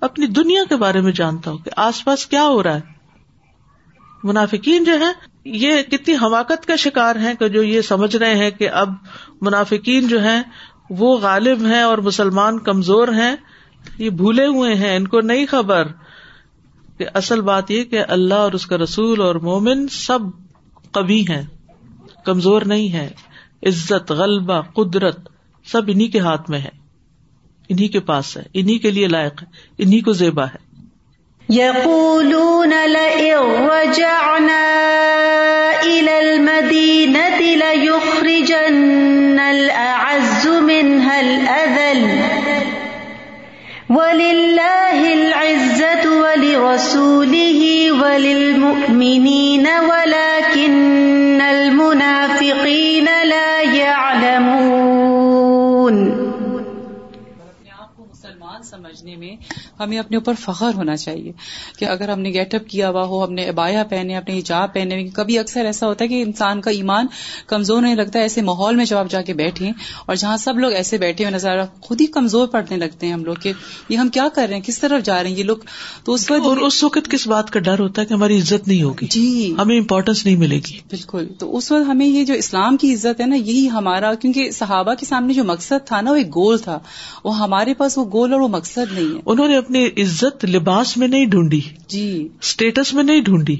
اپنی 0.00 0.26
دنیا 0.26 0.64
کے 0.68 0.76
بارے 0.76 1.00
میں 1.00 1.12
جانتا 1.12 1.50
ہو 1.50 1.58
کہ 1.58 1.70
آس 1.76 2.04
پاس 2.04 2.26
کیا 2.26 2.44
ہو 2.44 2.62
رہا 2.62 2.74
ہے۔ 2.74 2.80
منافقین 4.24 4.84
جو 4.84 4.92
ہے 5.00 5.12
یہ 5.44 5.82
کتنی 5.82 6.14
حماقت 6.14 6.66
کا 6.66 6.76
شکار 6.76 7.16
ہے 7.16 7.32
کہ 7.38 7.48
جو 7.48 7.62
یہ 7.62 7.80
سمجھ 7.80 8.16
رہے 8.16 8.34
ہیں 8.34 8.50
کہ 8.50 8.70
اب 8.70 8.92
منافقین 9.40 10.08
جو 10.08 10.22
ہے 10.22 10.42
وہ 10.90 11.18
غالب 11.18 11.66
ہیں 11.66 11.82
اور 11.82 11.98
مسلمان 11.98 12.58
کمزور 12.58 13.08
ہیں۔ 13.08 13.36
یہ 13.98 14.10
بھولے 14.10 14.46
ہوئے 14.46 14.74
ہیں، 14.74 14.96
ان 14.96 15.08
کو 15.08 15.20
نہیں 15.20 15.46
خبر۔ 15.46 15.86
کہ 17.00 17.06
اصل 17.14 17.40
بات 17.40 17.70
یہ 17.70 17.84
کہ 17.84 17.98
اللہ 18.08 18.34
اور 18.34 18.52
اس 18.52 18.66
کا 18.66 18.76
رسول 18.76 19.20
اور 19.20 19.34
مومن 19.34 19.88
سب 19.88 20.18
کبھی 20.92 21.22
ہیں، 21.22 21.42
کمزور 22.24 22.62
نہیں 22.62 22.92
ہے 22.92 23.08
عزت، 23.66 24.10
غلبہ، 24.10 24.60
قدرت 24.60 25.28
سب 25.66 25.82
انہیں 25.88 26.08
کے 26.08 26.18
ہاتھ 26.18 26.50
میں 26.50 26.58
ہے 26.58 26.68
انہیں 27.68 27.88
کے 27.88 28.00
پاس 28.00 28.36
ہے 28.36 28.42
انہیں 28.54 28.78
کے 28.78 28.90
لیے 28.90 29.08
لائق 29.08 29.42
ہے 29.42 29.46
انہیں 29.78 30.00
کو 30.00 30.12
زیبا 30.12 30.44
ہے۔ 30.44 30.70
يقولون 31.52 32.72
لئن 32.86 33.70
رجعنا 33.70 34.76
إلى 35.84 36.12
المدينة 36.12 37.40
ليخرجن 37.40 39.38
الأعز 39.38 40.46
منها 40.46 41.18
الأذل. 41.18 42.06
ولله 43.90 44.79
ولرسوله 46.80 47.92
وللمؤمنين 47.92 49.66
ولكن 49.66 50.49
ہمیں 59.80 59.98
اپنے 59.98 60.16
اوپر 60.16 60.32
فخر 60.40 60.70
ہونا 60.74 60.96
چاہیے 60.96 61.32
کہ 61.78 61.84
اگر 61.84 62.08
ہم 62.08 62.20
نے 62.20 62.30
گیٹ 62.30 62.54
اپ 62.54 62.68
کیا 62.68 62.90
ہوا 62.90 63.04
ہو 63.04 63.24
ہم 63.24 63.32
نے 63.32 63.44
ابایا 63.44 63.84
پہنے 63.84 64.16
اپنے 64.16 64.38
حجاب 64.38 64.74
پہنے 64.74 65.04
کبھی 65.04 65.38
اکثر 65.38 65.64
ایسا 65.64 65.86
ہوتا 65.86 66.04
ہے 66.04 66.08
کہ 66.08 66.22
انسان 66.22 66.60
کا 66.60 66.70
ایمان 66.70 67.06
کمزور 67.46 67.82
نہیں 67.82 67.94
لگتا 67.94 68.18
ایسے 68.18 68.42
ماحول 68.42 68.76
میں 68.76 68.84
جب 68.84 68.96
آپ 68.96 69.10
جا 69.10 69.22
کے 69.22 69.34
بیٹھے 69.34 69.70
اور 70.06 70.16
جہاں 70.16 70.36
سب 70.36 70.58
لوگ 70.58 70.72
ایسے 70.72 70.98
بیٹھے 70.98 71.24
ہوئے 71.24 71.34
نظر 71.34 71.60
خود 71.80 72.00
ہی 72.00 72.06
کمزور 72.06 72.46
پڑنے 72.48 72.76
لگتے 72.76 73.06
ہیں 73.06 73.12
ہم 73.12 73.24
لوگ 73.24 73.34
کہ 73.34 73.52
یہ 73.88 73.96
ہم 73.96 74.08
کیا 74.08 74.28
کر 74.34 74.46
رہے 74.46 74.54
ہیں 74.54 74.62
کس 74.62 74.78
طرف 74.78 75.04
جا 75.04 75.22
رہے 75.22 75.30
ہیں 75.30 75.38
یہ 75.38 75.44
لوگ 75.44 75.56
تو 76.04 76.12
اس 76.12 76.30
وقت 76.30 76.58
اس 76.62 76.84
وقت 76.84 77.10
کس 77.10 77.26
بات 77.26 77.50
کا 77.50 77.60
ڈر 77.60 77.78
ہوتا 77.78 78.02
ہے 78.02 78.06
کہ 78.06 78.14
ہماری 78.14 78.38
عزت 78.38 78.68
نہیں 78.68 78.82
ہوگی؟ 78.82 79.06
جی۔ 79.10 79.54
ہمیں 79.58 79.78
امپورٹینس 79.78 80.26
نہیں 80.26 80.36
ملے 80.36 80.56
گی۔ 80.56 80.78
بالکل۔ 80.90 81.28
تو 81.38 81.56
اس 81.56 81.72
وقت 81.72 81.88
ہمیں 81.88 82.06
یہ 82.06 82.24
جو 82.24 82.34
اسلام 82.34 82.76
کی 82.76 82.94
عزت 82.94 83.20
ہے 83.20 83.26
نا 83.26 83.36
یہی 83.36 83.70
ہمارا 83.70 84.14
کیونکہ 84.14 84.50
صحابہ 84.50 84.94
کے 84.94 85.06
سامنے 85.06 85.34
جو 85.34 85.44
مقصد 85.44 85.86
تھا 85.86 86.00
نا 86.00 86.10
وہ 86.10 86.16
ایک 86.16 86.28
گول 86.28 86.58
تھا۔ 86.58 86.78
وہ 87.24 87.38
ہمارے 87.38 87.74
پاس 87.74 87.98
وہ 87.98 88.04
گول 88.12 88.32
اور 88.32 88.40
وہ 88.40 88.48
مقصد 88.48 88.92
نہیں 88.92 89.16
ہے۔ 89.16 89.20
انہوں 89.26 89.48
نے 89.48 89.56
اپنی 89.70 90.02
عزت 90.02 90.44
لباس 90.44 90.96
میں 90.96 91.08
نہیں 91.08 91.26
ڈھونڈی 91.26 91.60
جی۔ 91.88 92.28
اسٹیٹس 92.40 92.94
میں 92.94 93.02
نہیں 93.02 93.20
ڈھونڈی۔ 93.20 93.56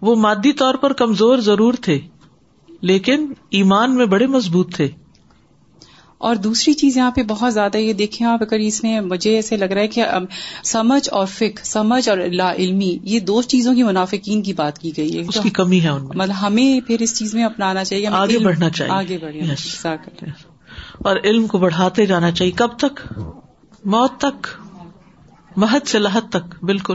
وہ 0.00 0.16
مادی 0.16 0.52
طور 0.52 0.74
پر 0.74 0.92
کمزور 0.92 1.38
ضرور 1.38 1.74
تھے 1.74 2.00
لیکن 2.80 3.32
ایمان 3.50 3.94
میں 3.94 4.06
بڑے 4.06 4.26
مضبوط 4.26 4.74
تھے۔ 4.76 4.88
اور 6.18 6.36
دوسری 6.36 6.74
چیز 6.74 6.96
یہاں 6.96 7.10
پہ 7.10 7.22
بہت 7.22 7.54
زیادہ 7.54 7.76
یہ 7.76 7.92
دیکھیں 7.92 8.26
آپ 8.26 8.42
اگر 8.42 8.58
اس 8.58 8.82
میں 8.82 9.00
مجھے 9.00 9.34
ایسے 9.34 9.56
لگ 9.56 9.64
رہا 9.64 9.82
ہے 9.82 9.88
کہ 9.88 10.04
سمجھ 10.64 11.08
اور 11.12 11.26
فک 11.26 11.60
سمجھ 11.64 12.08
اور 12.08 12.18
لا 12.18 12.54
علمی 12.54 12.98
یہ 13.02 13.20
دو 13.20 13.42
چیزوں 13.42 13.74
کی 13.74 13.82
منافقین 13.82 14.42
کی 14.42 14.52
بات 14.52 14.78
کی 14.78 14.92
گئی 14.96 15.18
ہے۔ 15.18 15.24
اس 15.28 15.38
کی 15.42 15.50
کمی 15.50 15.80
ہے 15.80 15.92
مطلب 15.92 16.34
ہمیں 16.42 16.86
پھر 16.86 16.96
اس 17.00 17.18
چیز 17.18 17.34
میں 17.34 17.44
اپنانا 17.44 17.84
چاہیے 17.84 18.06
آگے 18.06 18.38
بڑھنا 18.38 18.70
چاہیے۔ 18.70 18.92
آگے 18.92 19.18
بڑھنا 19.18 19.54
اور 20.98 21.16
علم 21.24 21.46
کو 21.46 21.58
بڑھاتے 21.58 22.06
جانا 22.06 22.30
چاہیے۔ 22.30 22.52
کب 22.52 22.68
تک؟ 22.78 23.00
موت 23.84 24.10
تک۔ 24.18 24.46
محت 25.56 25.88
سے 25.88 25.98
لحت 25.98 26.28
تک 26.28 26.64
بالکل۔ 26.64 26.94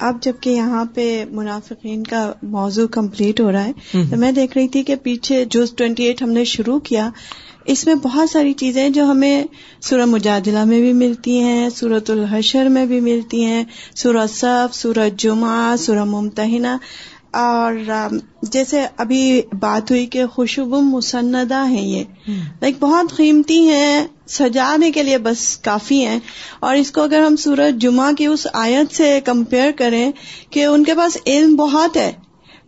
اب 0.00 0.22
جبکہ 0.22 0.50
یہاں 0.50 0.84
پہ 0.94 1.24
منافقین 1.30 2.04
کا 2.04 2.32
موضوع 2.42 2.86
کمپلیٹ 2.86 3.40
ہو 3.40 3.52
رہا 3.52 3.64
ہے 3.64 3.72
تو 3.92 4.16
میں 4.16 4.32
دیکھ 4.32 4.58
رہی 4.58 4.68
تھی 4.68 4.82
کہ 4.82 4.96
پیچھے 4.96 5.44
جو 5.44 5.64
ٹوینٹی 5.76 6.04
ایٹ 6.04 6.22
ہم 6.22 6.30
نے 6.30 6.44
شروع 6.44 6.78
کیا 6.78 7.10
اس 7.64 7.86
میں 7.86 7.94
بہت 7.94 8.30
ساری 8.30 8.52
چیزیں 8.52 8.88
جو 8.88 9.04
ہمیں 9.04 9.44
سورہ 9.80 10.04
مجادلہ 10.04 10.64
میں 10.64 10.80
بھی 10.80 10.92
ملتی 10.92 11.40
ہیں 11.40 11.68
سورت 11.68 12.10
الحشر 12.10 12.66
میں 12.66 12.86
بھی 12.86 13.00
ملتی 13.00 13.44
ہیں 13.44 13.64
سورہ 13.96 14.26
صف 14.26 14.74
سورت 14.74 15.20
جمعہ 15.20 15.76
سورہ 15.76 16.04
ممتحنہ۔ 16.04 16.76
اور 17.30 17.72
جیسے 18.42 18.86
ابھی 18.96 19.42
بات 19.60 19.90
ہوئی 19.90 20.06
کہ 20.06 20.26
خوشبو 20.26 20.80
مسندہ 20.80 21.66
ہیں 21.66 21.88
یہ۔ 21.88 22.04
لائک 22.60 22.76
بہت 22.80 23.16
قیمتی 23.16 23.68
ہیں 23.68 24.06
سجانے 24.26 24.90
کے 24.90 25.02
لیے 25.02 25.18
بس 25.18 25.58
کافی 25.58 26.06
ہیں۔ 26.06 26.20
اور 26.60 26.76
اس 26.76 26.90
کو 26.90 27.02
اگر 27.02 27.22
ہم 27.26 27.36
سورج 27.36 27.82
جمعہ 27.82 28.12
کی 28.12 28.26
اس 28.26 28.46
آیت 28.52 28.94
سے 28.94 29.20
کمپیئر 29.24 29.70
کریں 29.78 30.12
کہ 30.50 30.64
ان 30.64 30.84
کے 30.84 30.94
پاس 30.94 31.16
علم 31.26 31.56
بہت 31.56 31.96
ہے 31.96 32.12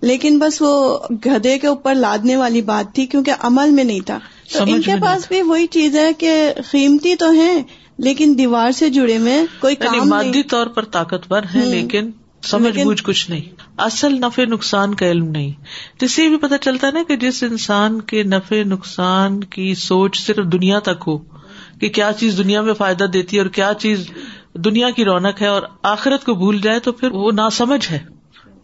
لیکن 0.00 0.38
بس 0.38 0.62
وہ 0.62 0.98
گدے 1.26 1.58
کے 1.58 1.66
اوپر 1.66 1.94
لادنے 1.94 2.36
والی 2.36 2.62
بات 2.62 2.94
تھی 2.94 3.06
کیونکہ 3.06 3.32
عمل 3.40 3.70
میں 3.70 3.84
نہیں 3.84 4.00
تھا۔ 4.00 4.18
تو 4.52 4.62
ان 4.62 4.82
کے 4.82 4.92
پاس 5.02 5.28
بھی 5.28 5.42
وہی 5.42 5.66
چیز 5.66 5.96
ہے 5.96 6.12
کہ 6.12 6.52
قیمتی 6.70 7.14
تو 7.14 7.30
ہیں 7.30 7.62
لیکن 7.98 8.34
دیوار 8.38 8.70
سے 8.70 8.90
جڑے 8.90 9.18
میں 9.18 9.46
کوئی 9.60 9.76
کام 9.76 10.08
مادی 10.08 10.42
طور 10.42 10.66
پر 10.66 10.84
طاقتور 10.84 11.42
ہے 11.54 11.64
لیکن 11.64 12.10
سمجھ 12.42 12.78
بوجھ 12.84 13.02
کچھ 13.02 13.30
نہیں۔ 13.30 13.40
اصل 13.78 14.14
نفع 14.14 14.42
نقصان 14.44 14.94
کا 14.94 15.06
علم 15.06 15.28
نہیں۔ 15.28 15.52
اس 16.00 16.12
سے 16.12 16.28
بھی 16.28 16.36
پتا 16.36 16.58
چلتا 16.58 16.90
نا 16.90 17.02
کہ 17.08 17.16
جس 17.16 17.42
انسان 17.42 18.00
کے 18.00 18.22
نفع 18.22 18.62
نقصان 18.66 19.44
کی 19.44 19.74
سوچ 19.74 20.26
صرف 20.26 20.46
دنیا 20.52 20.78
تک 20.78 21.04
ہو 21.06 21.36
کہ 21.80 21.88
کیا 21.88 22.12
چیز 22.12 22.38
دنیا 22.38 22.60
میں 22.60 22.74
فائدہ 22.74 23.04
دیتی 23.04 23.36
ہے 23.36 23.42
اور 23.42 23.50
کیا 23.50 23.72
چیز 23.78 24.10
دنیا 24.54 24.90
کی 24.90 25.04
رونق 25.04 25.42
ہے 25.42 25.46
اور 25.46 25.62
آخرت 25.82 26.24
کو 26.24 26.34
بھول 26.34 26.60
جائے 26.60 26.78
تو 26.78 26.92
پھر 26.92 27.10
وہ 27.10 27.32
نا 27.32 27.50
سمجھ 27.50 27.92
ہے 27.92 27.98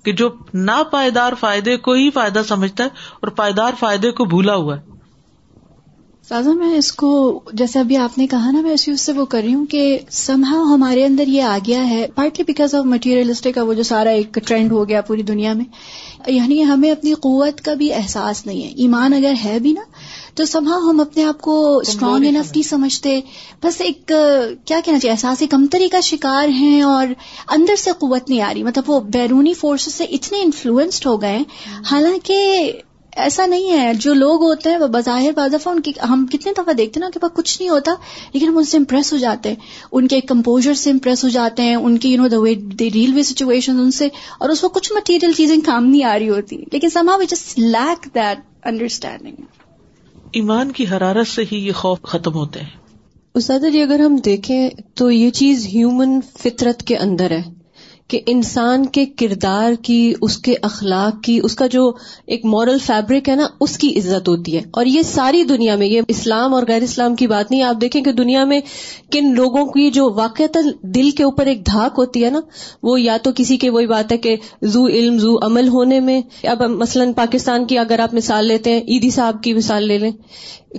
کہ 0.02 0.12
جو 0.12 0.30
نا 0.54 0.82
پائیدار 0.82 1.32
فائدے 1.40 1.76
کو 1.76 1.92
ہی 1.92 2.10
فائدہ 2.10 2.42
سمجھتا 2.48 2.84
ہے 2.84 2.88
اور 3.20 3.28
پائیدار 3.28 3.72
فائدے 3.78 4.10
کو 4.10 4.24
بھولا 4.24 4.54
ہوا 4.54 4.76
ہے۔ 4.76 4.92
سازا، 6.28 6.52
میں 6.52 6.74
اس 6.74 6.92
کو 6.92 7.40
جیسے 7.52 7.78
ابھی 7.78 7.96
آپ 7.96 8.18
نے 8.18 8.26
کہا 8.26 8.50
نا، 8.50 8.60
میں 8.60 8.70
اسی 8.70 8.90
اس 8.90 9.00
سے 9.00 9.12
وہ 9.12 9.24
کر 9.24 9.40
رہی 9.44 9.54
ہوں 9.54 9.66
کہ 9.66 9.98
سمہا 10.10 10.74
ہمارے 10.74 11.04
اندر 11.04 11.28
یہ 11.28 11.42
آ 11.42 11.58
گیا 11.66 11.90
ہے 11.90 12.06
پارٹلی 12.14 12.44
بیکاز 12.44 12.74
آف 12.74 12.84
مٹیریلسٹک 12.84 13.54
کا 13.54 13.62
وہ 13.62 13.74
جو 13.74 13.82
سارا 13.82 14.10
ایک 14.10 14.38
ٹرینڈ 14.46 14.72
ہو 14.72 14.88
گیا 14.88 15.00
پوری 15.00 15.22
دنیا 15.22 15.52
میں۔ 15.52 15.64
یعنی 16.26 16.64
ہمیں 16.64 16.90
اپنی 16.90 17.14
قوت 17.14 17.60
کا 17.60 17.74
بھی 17.74 17.94
احساس 17.94 18.46
نہیں 18.46 18.62
ہے۔ 18.62 18.68
ایمان 18.68 19.14
اگر 19.14 19.34
ہے 19.44 19.58
بھی 19.58 19.72
نا 19.72 19.80
تو 20.34 20.44
سمہا 20.44 20.76
ہم 20.76 21.00
اپنے 21.00 21.24
آپ 21.24 21.40
کو 21.40 21.78
اسٹرانگ 21.78 22.14
انف 22.14 22.50
نہیں 22.50 22.62
سمجھتے۔ 22.62 23.20
بس 23.62 23.80
ایک 23.80 24.06
کیا 24.64 24.80
کہنا 24.84 24.98
چاہیے 24.98 25.10
احساس 25.10 25.42
کمتری 25.50 25.88
کا 25.88 26.00
شکار 26.00 26.48
ہیں 26.48 26.82
اور 26.82 27.06
اندر 27.48 27.76
سے 27.76 27.90
قوت 27.98 28.30
نہیں 28.30 28.40
آ 28.40 28.54
رہی۔ 28.54 28.62
مطلب 28.62 28.90
وہ 28.90 29.00
بیرونی 29.00 29.54
فورسز 29.54 29.94
سے 29.94 30.04
اتنے 30.04 30.42
انفلوئنسڈ 30.42 31.06
ہو 31.06 31.22
گئے 31.22 31.42
حالانکہ 31.90 32.72
ایسا 33.16 33.46
نہیں 33.46 33.70
ہے۔ 33.70 33.94
جو 33.94 34.14
لوگ 34.14 34.42
ہوتے 34.42 34.70
ہیں 34.70 34.76
وہ 34.76 34.86
بظاہر 34.86 35.32
بعض 35.32 35.52
دفعہ 35.52 35.74
ان 35.74 35.80
کی 35.80 35.92
ہم 36.08 36.26
کتنے 36.32 36.52
دفعہ 36.52 36.72
دیکھتے 36.72 37.00
ہیں 37.00 37.06
نا 37.06 37.10
کہ 37.10 37.20
پاس 37.20 37.30
کچھ 37.36 37.62
نہیں 37.62 37.68
ہوتا 37.70 37.92
لیکن 38.32 38.48
ہم 38.48 38.58
ان 38.58 38.64
سے 38.64 38.76
امپریس 38.76 39.12
ہو 39.12 39.18
جاتے 39.18 39.48
ہیں۔ 39.48 39.56
ان 39.92 40.08
کے 40.08 40.20
کمپوزر 40.20 40.74
سے 40.74 40.90
امپریس 40.90 41.24
ہو 41.24 41.28
جاتے 41.28 41.62
ہیں۔ 41.62 41.74
ان 41.74 41.98
کی 41.98 42.08
you 42.08 42.22
know 42.22 42.28
the 42.28 42.40
way 42.40 42.54
the 42.54 42.90
railway 43.14 43.22
situation 43.22 43.78
ان 43.80 43.90
سے۔ 43.90 44.08
اور 44.38 44.48
اس 44.48 44.60
کو 44.60 44.68
کچھ 44.68 44.92
مٹیریل 44.92 45.32
چیزیں 45.32 45.56
کام 45.66 45.84
نہیں 45.84 46.04
آ 46.04 46.18
رہی 46.18 46.28
ہوتی۔ 46.28 46.56
لیکن 46.72 46.90
سما 46.90 47.16
we 47.16 47.26
just 47.26 47.58
like 47.58 48.14
that 48.14 48.38
understanding 48.64 49.34
ایمان 50.32 50.72
کی 50.72 50.84
حرارت 50.86 51.26
سے 51.26 51.42
ہی 51.52 51.56
یہ 51.56 51.72
خوف 51.72 52.02
ختم 52.02 52.34
ہوتے 52.34 52.60
ہیں۔ 52.60 52.70
استاد 53.34 53.60
جی 53.72 53.82
اگر 53.82 53.98
ہم 53.98 54.16
دیکھیں 54.16 54.70
تو 54.94 55.10
یہ 55.10 55.30
چیز 55.30 55.66
ہیومن 55.66 56.20
فطرت 56.38 56.82
کے 56.82 56.96
اندر 56.96 57.30
ہے۔ 57.30 57.61
کہ 58.12 58.20
انسان 58.26 58.86
کے 58.86 59.06
کردار 59.06 59.72
کی، 59.82 60.14
اس 60.20 60.38
کے 60.38 60.54
اخلاق 60.62 61.24
کی، 61.24 61.40
اس 61.42 61.54
کا 61.54 61.66
جو 61.66 61.92
ایک 62.26 62.44
مورل 62.44 62.78
فیبرک 62.78 63.28
ہے 63.28 63.36
نا، 63.36 63.46
اس 63.60 63.78
کی 63.78 63.98
عزت 63.98 64.28
ہوتی 64.28 64.56
ہے۔ 64.56 64.62
اور 64.70 64.86
یہ 64.86 65.02
ساری 65.02 65.44
دنیا 65.44 65.76
میں، 65.76 65.86
یہ 65.86 66.02
اسلام 66.08 66.54
اور 66.54 66.62
غیر 66.68 66.82
اسلام 66.82 67.16
کی 67.16 67.26
بات 67.26 67.50
نہیں، 67.50 67.62
آپ 67.62 67.80
دیکھیں 67.80 68.02
کہ 68.02 68.12
دنیا 68.12 68.44
میں 68.44 68.60
کن 69.10 69.34
لوگوں 69.34 69.66
کی 69.66 69.90
جو 69.90 70.10
واقع 70.10 70.42
دل 70.82 71.10
کے 71.10 71.24
اوپر 71.24 71.46
ایک 71.46 71.66
دھاک 71.66 71.94
ہوتی 71.98 72.24
ہے 72.24 72.30
نا، 72.30 72.40
وہ 72.82 73.00
یا 73.00 73.16
تو 73.22 73.30
کسی 73.36 73.56
کے، 73.56 73.70
وہی 73.70 73.86
بات 73.86 74.12
ہے 74.12 74.16
کہ 74.16 74.36
زو 74.62 74.86
علم، 74.86 75.18
زو 75.18 75.36
عمل 75.42 75.68
ہونے 75.68 76.00
میں۔ 76.00 76.20
اب 76.44 76.62
مثلاً 76.62 77.12
پاکستان 77.12 77.64
کی 77.64 77.78
اگر 77.78 77.98
آپ 77.98 78.14
مثال 78.14 78.46
لیتے 78.46 78.72
ہیں، 78.72 78.80
عیدی 78.80 79.10
صاحب 79.10 79.42
کی 79.42 79.54
مثال 79.54 79.84
لے 79.84 79.98
لیں۔ 79.98 80.10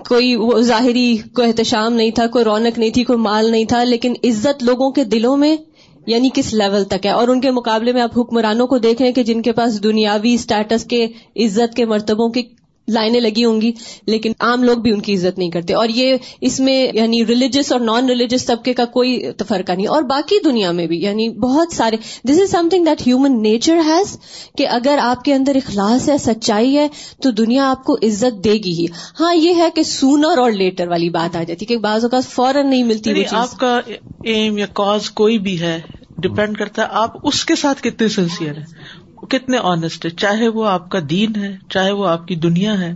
کوئی 0.09 0.35
وہ 0.35 0.61
ظاہری 0.61 1.17
کوئی 1.35 1.47
احتشام 1.47 1.93
نہیں 1.93 2.11
تھا، 2.11 2.27
کوئی 2.27 2.45
رونق 2.45 2.79
نہیں 2.79 2.89
تھی، 2.89 3.03
کوئی 3.03 3.19
مال 3.19 3.51
نہیں 3.51 3.65
تھا، 3.65 3.83
لیکن 3.83 4.13
عزت 4.23 4.63
لوگوں 4.63 4.91
کے 4.91 5.03
دلوں 5.03 5.37
میں 5.37 5.57
یعنی 6.05 6.29
کس 6.33 6.53
لیول 6.53 6.83
تک 6.83 7.05
ہے؟ 7.05 7.11
اور 7.11 7.27
ان 7.27 7.41
کے 7.41 7.51
مقابلے 7.51 7.91
میں 7.91 8.01
آپ 8.01 8.19
حکمرانوں 8.19 8.67
کو 8.67 8.77
دیکھیں 8.77 9.11
کہ 9.11 9.23
جن 9.23 9.41
کے 9.41 9.51
پاس 9.51 9.83
دنیاوی 9.83 10.33
اسٹیٹس 10.33 10.85
کے 10.85 11.07
عزت 11.35 11.75
کے 11.75 11.85
مرتبوں 11.85 12.29
کی 12.29 12.43
لائنیں 12.87 13.19
لگی 13.19 13.45
ہوں 13.45 13.61
گی 13.61 13.71
لیکن 14.05 14.31
عام 14.39 14.63
لوگ 14.63 14.77
بھی 14.77 14.91
ان 14.91 15.01
کی 15.01 15.15
عزت 15.15 15.37
نہیں 15.37 15.49
کرتے۔ 15.49 15.73
اور 15.73 15.89
یہ 15.89 16.15
اس 16.41 16.59
میں 16.59 16.91
یعنی 16.93 17.25
ریلیجس 17.25 17.71
اور 17.71 17.79
نان 17.79 18.05
ریلیجس 18.09 18.45
طبقے 18.45 18.73
کا 18.73 18.85
کوئی 18.85 19.21
فرقہ 19.47 19.71
نہیں۔ 19.71 19.87
اور 19.87 20.03
باقی 20.03 20.35
دنیا 20.43 20.71
میں 20.71 20.87
بھی 20.87 21.01
یعنی 21.01 21.29
بہت 21.29 21.73
سارے۔ 21.73 21.95
This 22.23 22.41
is 22.41 22.51
something 22.69 22.85
that 22.85 23.07
human 23.07 23.41
nature 23.41 23.75
has 23.75 24.17
کہ 24.57 24.67
اگر 24.67 24.99
آپ 25.01 25.23
کے 25.23 25.33
اندر 25.33 25.55
اخلاص 25.55 26.09
ہے 26.09 26.17
سچائی 26.17 26.77
ہے 26.77 26.87
تو 27.21 27.31
دنیا 27.31 27.69
آپ 27.69 27.83
کو 27.83 27.93
عزت 28.03 28.43
دے 28.43 28.53
گی 28.53 28.71
ہی۔ 28.71 28.85
ہاں 29.19 29.35
یہ 29.35 29.53
ہے 29.55 29.69
کہ 29.75 29.83
سونر 29.83 30.37
اور 30.37 30.51
لیٹر 30.51 30.87
والی 30.87 31.09
بات 31.09 31.35
آ 31.35 31.43
جاتی 31.43 31.65
کہ 31.65 31.77
بعض 31.77 32.03
اوقات 32.03 32.25
فوراً 32.25 32.69
نہیں 32.69 32.83
ملتی 32.83 33.09
یعنی 33.09 33.23
آپ 33.31 33.59
کا 33.59 33.79
ایم 34.23 34.57
یا 34.57 34.65
کاز 34.73 35.09
کوئی 35.11 35.39
بھی 35.39 35.59
ہے 35.61 35.81
ڈپینڈ 36.17 36.57
کرتا 36.57 36.81
ہے 36.81 36.87
آپ 36.91 37.27
اس 37.27 37.45
کے 37.45 37.55
ساتھ 37.55 37.83
کتنے 37.83 38.07
سنسیئر 38.07 38.57
ہیں۔ 38.57 39.02
کتنے 39.29 39.57
آنےسٹ 39.57 40.05
ہے، 40.05 40.09
چاہے 40.09 40.47
وہ 40.47 40.67
آپ 40.67 40.89
کا 40.89 40.99
دین 41.09 41.35
ہے، 41.35 41.57
چاہے 41.69 41.91
وہ 41.91 42.07
آپ 42.07 42.27
کی 42.27 42.35
دنیا 42.35 42.79
ہے، 42.79 42.93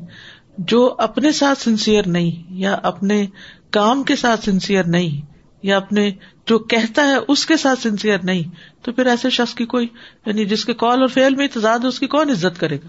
جو 0.57 0.95
اپنے 0.97 1.31
ساتھ 1.31 1.59
سنسیئر 1.59 2.07
نہیں، 2.07 2.43
یا 2.49 2.77
اپنے 2.83 3.25
کام 3.71 4.03
کے 4.03 4.15
ساتھ 4.15 4.45
سنسیئر 4.45 4.83
نہیں، 4.83 5.25
یا 5.63 5.77
اپنے 5.77 6.11
جو 6.45 6.59
کہتا 6.59 7.01
ہے 7.07 7.15
اس 7.27 7.45
کے 7.45 7.57
ساتھ 7.57 7.79
سنسیئر 7.79 8.17
نہیں، 8.23 8.43
تو 8.81 8.91
پھر 8.91 9.05
ایسے 9.05 9.29
شخص 9.29 9.53
کی 9.53 9.65
کوئی 9.65 9.87
یعنی 10.25 10.45
جس 10.45 10.65
کے 10.65 10.73
کال 10.73 10.99
اور 10.99 11.07
فیل 11.07 11.35
میں 11.35 11.45
اتضاد 11.45 11.79
ہے، 11.79 11.87
اس 11.87 11.99
کی 11.99 12.07
کون 12.07 12.29
عزت 12.29 12.59
کرے 12.59 12.75
گا؟ 12.75 12.87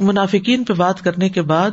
منافقین 0.00 0.64
پہ 0.64 0.72
بات 0.72 1.00
کرنے 1.00 1.28
کے 1.28 1.42
بعد 1.42 1.70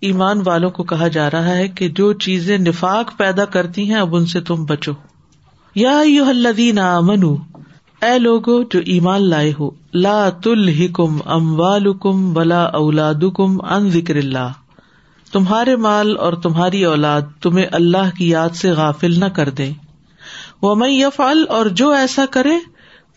ایمان 0.00 0.42
والوں 0.44 0.70
کو 0.70 0.82
کہا 0.82 1.08
جا 1.08 1.30
رہا 1.30 1.54
ہے 1.54 1.68
کہ 1.68 1.88
جو 1.88 2.12
چیزیں 2.12 2.58
نفاق 2.58 3.16
پیدا 3.16 3.44
کرتی 3.44 3.90
ہیں، 3.90 4.00
اب 4.00 4.16
ان 4.16 4.26
سے 4.26 4.40
تم 4.40 4.64
بچو۔ 4.64 4.92
یا 5.74 6.00
یو 6.04 6.24
الذین 6.24 6.78
منو 7.02 7.36
اے 8.02 8.18
لوگو 8.18 8.62
جو 8.62 8.80
ایمان 8.86 9.28
لائے 9.28 9.52
ہو، 9.60 9.70
لا 9.94 10.30
تل 10.30 10.92
کم 10.92 11.18
ام 11.24 11.60
والم 11.60 12.36
ولا 12.36 12.64
اولاد 12.64 13.14
کم 13.34 13.64
ان 13.64 13.90
ذکر 13.90 14.16
اللہ۔ 14.16 14.52
تمہارے 15.32 15.76
مال 15.76 16.16
اور 16.18 16.32
تمہاری 16.32 16.84
اولاد 16.84 17.22
تمہیں 17.42 17.66
اللہ 17.72 18.16
کی 18.18 18.28
یاد 18.28 18.48
سے 18.48 18.70
غافل 18.70 19.20
نہ 19.20 19.24
کر 19.24 19.48
دے 19.48 19.70
وہ 20.62 20.74
میں 20.74 20.88
یفعل 20.88 21.44
اور 21.48 21.66
جو 21.66 21.90
ایسا 21.90 22.24
کرے 22.30 22.58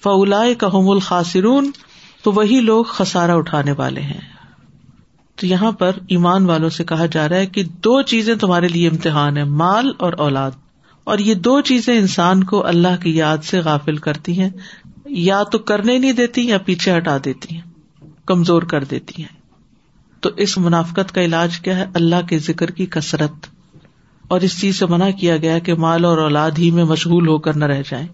فولا 0.04 0.44
کہم 0.60 0.90
الخاصرون 0.90 1.72
تو 2.24 2.32
وہی 2.32 2.60
لوگ 2.60 2.84
خسارا 2.84 3.34
اٹھانے 3.34 3.72
والے 3.78 4.02
ہیں۔ 4.02 4.22
تو 5.36 5.48
یہاں 5.48 5.72
پر 5.72 5.92
ایمان 6.08 6.46
والوں 6.46 6.70
سے 6.70 6.84
کہا 6.84 7.06
جا 7.06 7.30
رہا 7.30 7.36
ہے 7.36 7.46
کہ 7.46 7.63
دو 7.63 8.02
چیزیں 8.02 8.36
تمہارے 8.36 8.68
لیے 8.68 8.90
امتحان 8.90 9.38
ہے 9.38 9.44
مال 9.44 9.92
اور 9.98 10.13
اولاد۔ 10.13 10.52
اور 11.03 11.17
یہ 11.17 11.33
دو 11.33 11.62
چیزیں 11.62 11.98
انسان 11.98 12.43
کو 12.43 12.65
اللہ 12.65 13.03
کی 13.03 13.15
یاد 13.15 13.38
سے 13.43 13.60
غافل 13.60 13.98
کرتی 13.98 14.41
ہیں۔ 14.41 14.50
یا 15.05 15.43
تو 15.43 15.60
کرنے 15.60 15.98
نہیں 15.98 16.12
دیتی 16.12 16.48
یا 16.48 16.57
پیچھے 16.57 16.98
ہٹا 16.98 17.17
دیتی 17.25 17.55
ہیں، 17.55 17.62
کمزور 18.25 18.62
کر 18.62 18.83
دیتی 18.83 19.24
ہیں۔ 19.24 19.43
تو 20.19 20.29
اس 20.38 20.57
منافقت 20.57 21.12
کا 21.12 21.22
علاج 21.22 21.60
کیا 21.60 21.77
ہے؟ 21.77 21.86
اللہ 21.93 22.27
کے 22.29 22.38
ذکر 22.38 22.72
کی 22.72 22.86
کثرت۔ 22.86 23.31
اور 24.27 24.41
اس 24.41 24.62
چیز 24.62 24.79
سے 24.79 24.86
منع 24.86 25.10
کیا 25.10 25.38
گیا 25.38 25.60
کہ 25.60 25.74
مال 25.74 26.05
اور 26.05 26.17
اولاد 26.17 26.51
ہی 26.57 26.72
میں 26.72 26.83
مشغول 26.83 27.27
ہو 27.27 27.38
کر 27.38 27.55
نہ 27.55 27.65
رہ 27.65 27.81
جائیں۔ 27.89 28.07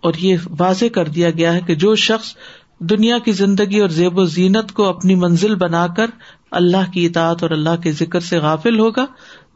اور 0.00 0.14
یہ 0.14 0.36
واضح 0.58 0.84
کر 0.92 1.08
دیا 1.08 1.30
گیا 1.30 1.54
ہے 1.54 1.60
کہ 1.66 1.74
جو 1.74 1.94
شخص 1.94 2.34
دنیا 2.78 3.18
کی 3.18 3.32
زندگی 3.32 3.80
اور 3.80 3.88
زیب 3.88 4.18
و 4.18 4.24
زینت 4.24 4.72
کو 4.72 4.84
اپنی 4.84 5.14
منزل 5.14 5.54
بنا 5.54 5.86
کر 5.86 6.06
اللہ 6.50 6.90
کی 6.92 7.06
اطاعت 7.06 7.42
اور 7.42 7.50
اللہ 7.50 7.76
کے 7.82 7.92
ذکر 7.92 8.20
سے 8.20 8.38
غافل 8.38 8.78
ہوگا 8.78 9.06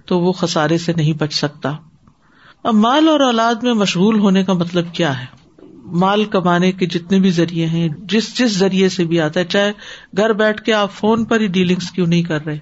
تو 0.09 0.21
وہ 0.21 0.33
خسارے 0.33 0.79
سے 0.79 0.93
نہیں 0.97 1.13
بچ 1.13 1.35
سکتا۔ 1.35 1.77
اب 2.65 2.75
مال 2.75 3.09
اور 3.09 3.21
اولاد 3.21 3.55
میں 3.55 3.75
مشغول 3.75 4.19
ہونے 4.19 4.45
کا 4.45 4.53
مطلب 4.53 4.85
کیا 4.93 5.21
ہے؟ 5.21 5.25
مال 5.85 6.25
کمانے 6.25 6.73
کے 6.73 6.87
جتنے 6.87 7.19
بھی 7.19 7.31
ذریعے 7.31 7.67
ہیں، 7.67 7.89
جس 7.89 8.39
جس 8.39 8.59
ذریعے 8.59 8.89
سے 8.89 9.05
بھی 9.05 9.21
آتا 9.21 9.41
ہے، 9.41 9.45
چاہے 9.45 9.73
گھر 10.17 10.33
بیٹھ 10.33 10.63
کے 10.63 10.73
آپ 10.73 10.93
فون 10.93 11.25
پر 11.25 11.41
ہی 11.41 11.47
ڈیلنگس 11.47 11.91
کیوں 11.91 12.07
نہیں 12.07 12.23
کر 12.23 12.47
رہے؟ 12.47 12.59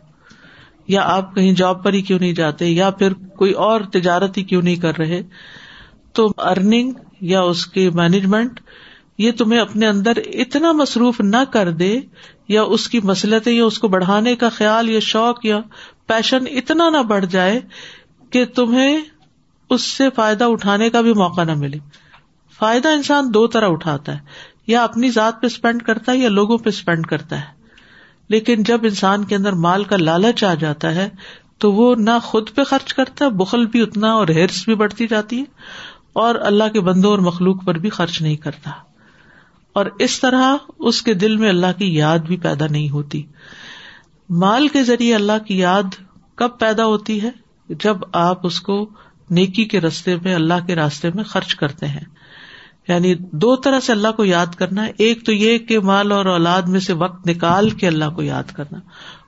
یا 0.89 1.03
آپ 1.05 1.35
کہیں 1.35 1.53
جاب 1.53 1.85
پر 1.85 1.93
ہی 1.93 2.03
کیوں 2.03 2.19
نہیں 2.19 2.33
جاتے؟ 2.33 2.67
یا 2.67 2.91
پھر 2.91 3.13
کوئی 3.13 3.53
اور 3.53 3.81
تجارت 3.81 4.39
ہی 4.39 4.43
کیوں 4.43 4.63
نہیں 4.63 4.77
کر 4.77 4.99
رہے؟ 4.99 5.23
تو 6.13 6.33
ارننگ 6.39 6.93
یا 7.21 7.41
اس 7.41 7.67
کی 7.67 7.91
مینجمنٹ 7.91 8.61
یہ 9.19 9.33
تمہیں 9.33 9.61
اپنے 9.61 9.87
اندر 9.87 10.13
اتنا 10.17 10.73
مصروف 10.73 11.21
نہ 11.21 11.45
کر 11.53 11.71
دے 11.71 12.01
یا 12.49 12.63
اس 12.63 12.89
کی 12.89 13.01
مسلطیں 13.05 13.53
یا 13.53 13.65
اس 13.65 13.79
کو 13.79 13.89
بڑھانے 13.89 14.37
کا 14.37 14.49
خیال 14.49 14.89
یا 14.89 15.01
شوق 15.01 15.47
یا 15.47 15.61
پیشن 16.07 16.45
اتنا 16.51 16.89
نہ 16.91 17.03
بڑھ 17.03 17.27
جائے 17.27 17.61
کہ 18.31 18.45
تمہیں 18.45 18.99
اس 19.71 19.83
سے 19.83 20.11
فائدہ 20.11 20.45
اٹھانے 20.45 20.91
کا 20.91 21.01
بھی 21.01 21.13
موقع 21.13 21.45
نہ 21.45 21.55
ملے۔ 21.55 21.79
فائدہ 22.59 22.89
انسان 22.89 23.35
دو 23.35 23.47
طرح 23.47 23.69
اٹھاتا 23.69 24.15
ہے، 24.15 24.19
یا 24.67 24.85
اپنی 24.85 25.11
ذات 25.11 25.41
پہ 25.41 25.47
اسپینڈ 25.47 25.83
کرتا 25.83 26.13
ہے 26.13 26.17
یا 26.17 26.29
لوگوں 26.29 26.59
پہ 26.59 26.69
اسپینڈ 26.69 27.07
کرتا 27.07 27.39
ہے۔ 27.39 27.55
لیکن 28.29 28.63
جب 28.63 28.81
انسان 28.83 29.25
کے 29.25 29.37
اندر 29.37 29.53
مال 29.53 29.85
کا 29.85 29.97
لالچ 29.97 30.45
آ 30.45 30.55
جاتا 30.55 30.95
ہے، 30.95 31.09
تو 31.59 31.73
وہ 31.73 31.95
نہ 31.95 32.19
خود 32.23 32.51
پہ 32.55 32.65
خرچ 32.65 32.95
کرتا 32.95 33.29
بخل 33.29 33.67
بھی 33.67 33.83
اتنا 33.83 34.13
اور 34.13 34.29
ہرس 34.29 34.65
بھی 34.65 34.75
بڑھتی 34.75 35.07
جاتی 35.07 35.39
ہے، 35.39 35.45
اور 36.13 36.35
اللہ 36.35 36.69
کے 36.73 36.81
بندوں 36.81 37.11
اور 37.11 37.19
مخلوق 37.19 37.65
پر 37.65 37.75
بھی 37.75 37.91
خرچ 37.91 38.23
نہیں 38.23 38.37
کرتا۔ 38.37 38.71
اور 39.73 39.87
اس 39.99 40.21
طرح 40.21 40.57
اس 40.79 41.03
کے 41.03 41.15
دل 41.15 41.37
میں 41.37 41.49
اللہ 41.49 41.79
کی 41.79 41.95
یاد 41.95 42.19
بھی 42.19 42.37
پیدا 42.37 42.67
نہیں 42.71 42.91
ہوتی۔ 42.91 43.23
مال 44.29 44.69
کے 44.69 44.83
ذریعے 44.83 45.15
اللہ 45.15 45.39
کی 45.47 45.59
یاد 45.59 45.83
کب 46.35 46.59
پیدا 46.59 46.87
ہوتی 46.87 47.23
ہے؟ 47.23 47.31
جب 47.69 47.97
آپ 48.13 48.47
اس 48.47 48.61
کو 48.61 48.91
نیکی 49.31 49.65
کے 49.65 49.81
رستے 49.81 50.17
میں، 50.17 50.35
اللہ 50.35 50.67
کے 50.67 50.75
راستے 50.75 51.11
میں 51.15 51.25
خرچ 51.25 51.55
کرتے 51.55 51.87
ہیں۔ 51.87 52.05
یعنی 52.89 53.15
دو 53.15 53.57
طرح 53.57 53.81
سے 53.81 53.93
اللہ 53.93 54.09
کو 54.17 54.25
یاد 54.25 54.47
کرنا 54.47 54.85
ایک 54.99 55.27
تو 55.27 55.33
یہ 55.33 55.59
کہ 55.59 55.79
مال 55.79 56.13
اور 56.13 56.27
اولاد 56.27 56.63
میں 56.63 56.81
سے 56.81 56.93
وقت 56.93 57.29
نکال 57.29 57.71
کے 57.71 57.87
اللہ 57.87 58.05
کو 58.15 58.23
یاد 58.23 58.53
کرنا۔ 58.53 58.79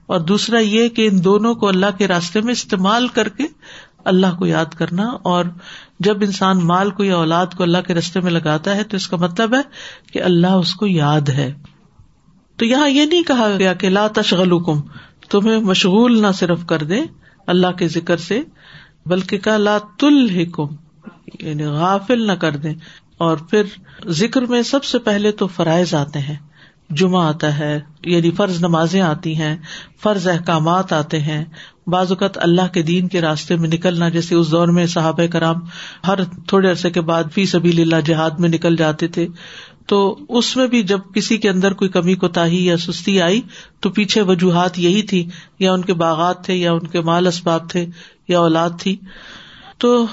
اور 0.07 0.21
دوسرا 0.21 0.59
یہ 0.59 0.89
کہ 0.89 1.09
ان 1.13 1.25
دونوں 1.25 1.55
کو 1.55 1.69
اللہ 1.69 1.99
کے 1.99 2.09
راستے 2.09 2.41
میں 2.41 2.53
استعمال 2.53 3.09
کر 3.09 3.29
کے 3.29 3.45
اللہ 4.05 4.27
کو 4.39 4.47
یاد 4.47 4.67
کرنا۔ 4.67 5.09
اور 5.23 5.45
جب 6.01 6.17
انسان 6.21 6.59
مال 6.59 6.91
کو 6.91 7.05
یا 7.05 7.17
اولاد 7.17 7.47
کو 7.57 7.63
اللہ 7.63 7.79
کے 7.87 7.95
رستے 7.95 8.21
میں 8.21 8.33
لگاتا 8.33 8.77
ہے 8.77 8.85
تو 8.85 8.97
اس 8.97 9.09
کا 9.09 9.17
مطلب 9.17 9.55
ہے 9.55 9.61
کہ 10.13 10.23
اللہ 10.23 10.47
اس 10.47 10.75
کو 10.75 10.87
یاد 10.87 11.29
ہے۔ 11.29 11.55
تو 12.59 12.65
یہاں 12.65 12.89
یہ 12.89 13.05
نہیں 13.05 13.23
کہا 13.23 13.49
گیا 13.59 13.73
کہ 13.75 13.89
لا 13.89 14.07
تشغل 14.09 14.59
کم 14.65 14.81
تمہیں 15.31 15.59
مشغول 15.59 16.21
نہ 16.23 16.33
صرف 16.35 16.67
کر 16.67 16.83
دے 16.83 17.01
اللہ 17.47 17.73
کے 17.79 17.89
ذکر 17.89 18.17
سے، 18.17 18.41
بلکہ 19.07 19.39
کا 19.39 19.57
لا 19.57 19.79
تل 19.99 20.27
یعنی 20.37 21.65
غافل 21.65 22.27
نہ 22.27 22.33
کر 22.33 22.57
دے 22.57 22.73
اور 23.19 23.37
پھر 23.37 23.63
ذکر 24.09 24.43
میں 24.43 24.63
سب 24.63 24.85
سے 24.85 24.99
پہلے 24.99 25.33
تو 25.33 25.47
فرائض 25.47 25.95
آتے 25.95 26.19
ہیں، 26.19 26.37
جمعہ 26.91 27.27
آتا 27.29 27.59
ہے 27.59 27.81
یعنی 28.05 28.31
فرض 28.31 28.61
نمازیں 28.61 29.01
آتی 29.01 29.35
ہیں، 29.37 29.57
فرض 30.03 30.29
احکامات 30.29 30.93
آتے 30.93 31.21
ہیں۔ 31.21 31.45
بعض 31.87 32.11
اوقات 32.11 32.39
اللہ 32.39 32.73
کے 32.73 32.83
دین 32.83 33.09
کے 33.09 33.21
راستے 33.21 33.57
میں 33.57 33.69
نکلنا، 33.69 34.09
جیسے 34.09 34.35
اس 34.35 34.51
دور 34.51 34.69
میں 34.69 34.87
صحابہ 34.87 35.27
کرام 35.27 35.61
ہر 36.07 36.25
تھوڑے 36.47 36.71
عرصے 36.71 36.91
کے 36.91 37.01
بعد 37.01 37.25
فی 37.35 37.45
سبھی 37.47 37.83
اللہ 37.83 38.01
جہاد 38.05 38.39
میں 38.39 38.49
نکل 38.49 38.77
جاتے 38.77 39.09
تھے۔ 39.09 39.27
تو 39.89 40.19
اس 40.29 40.57
میں 40.57 40.67
بھی 40.67 40.83
جب 40.83 40.99
کسی 41.15 41.37
کے 41.37 41.51
اندر 41.51 41.73
کوئی 41.73 41.91
کمی 41.91 42.15
کوتاہی 42.15 42.67
یا 42.67 42.77
سستی 42.77 43.21
آئی 43.21 43.41
تو 43.81 43.91
پیچھے 43.91 44.23
وجوہات 44.23 44.79
یہی 44.79 45.03
تھی، 45.03 45.29
یا 45.59 45.73
ان 45.73 45.83
کے 45.83 45.95
باغات 45.95 46.45
تھے، 46.45 46.55
یا 46.55 46.73
ان 46.73 46.87
کے 46.87 47.01
مال 47.01 47.27
اسباب 47.27 47.71
تھے، 47.71 47.87
یا 48.29 48.41
اولاد 48.41 48.71
تھی۔ 48.79 48.97
تو 49.79 50.07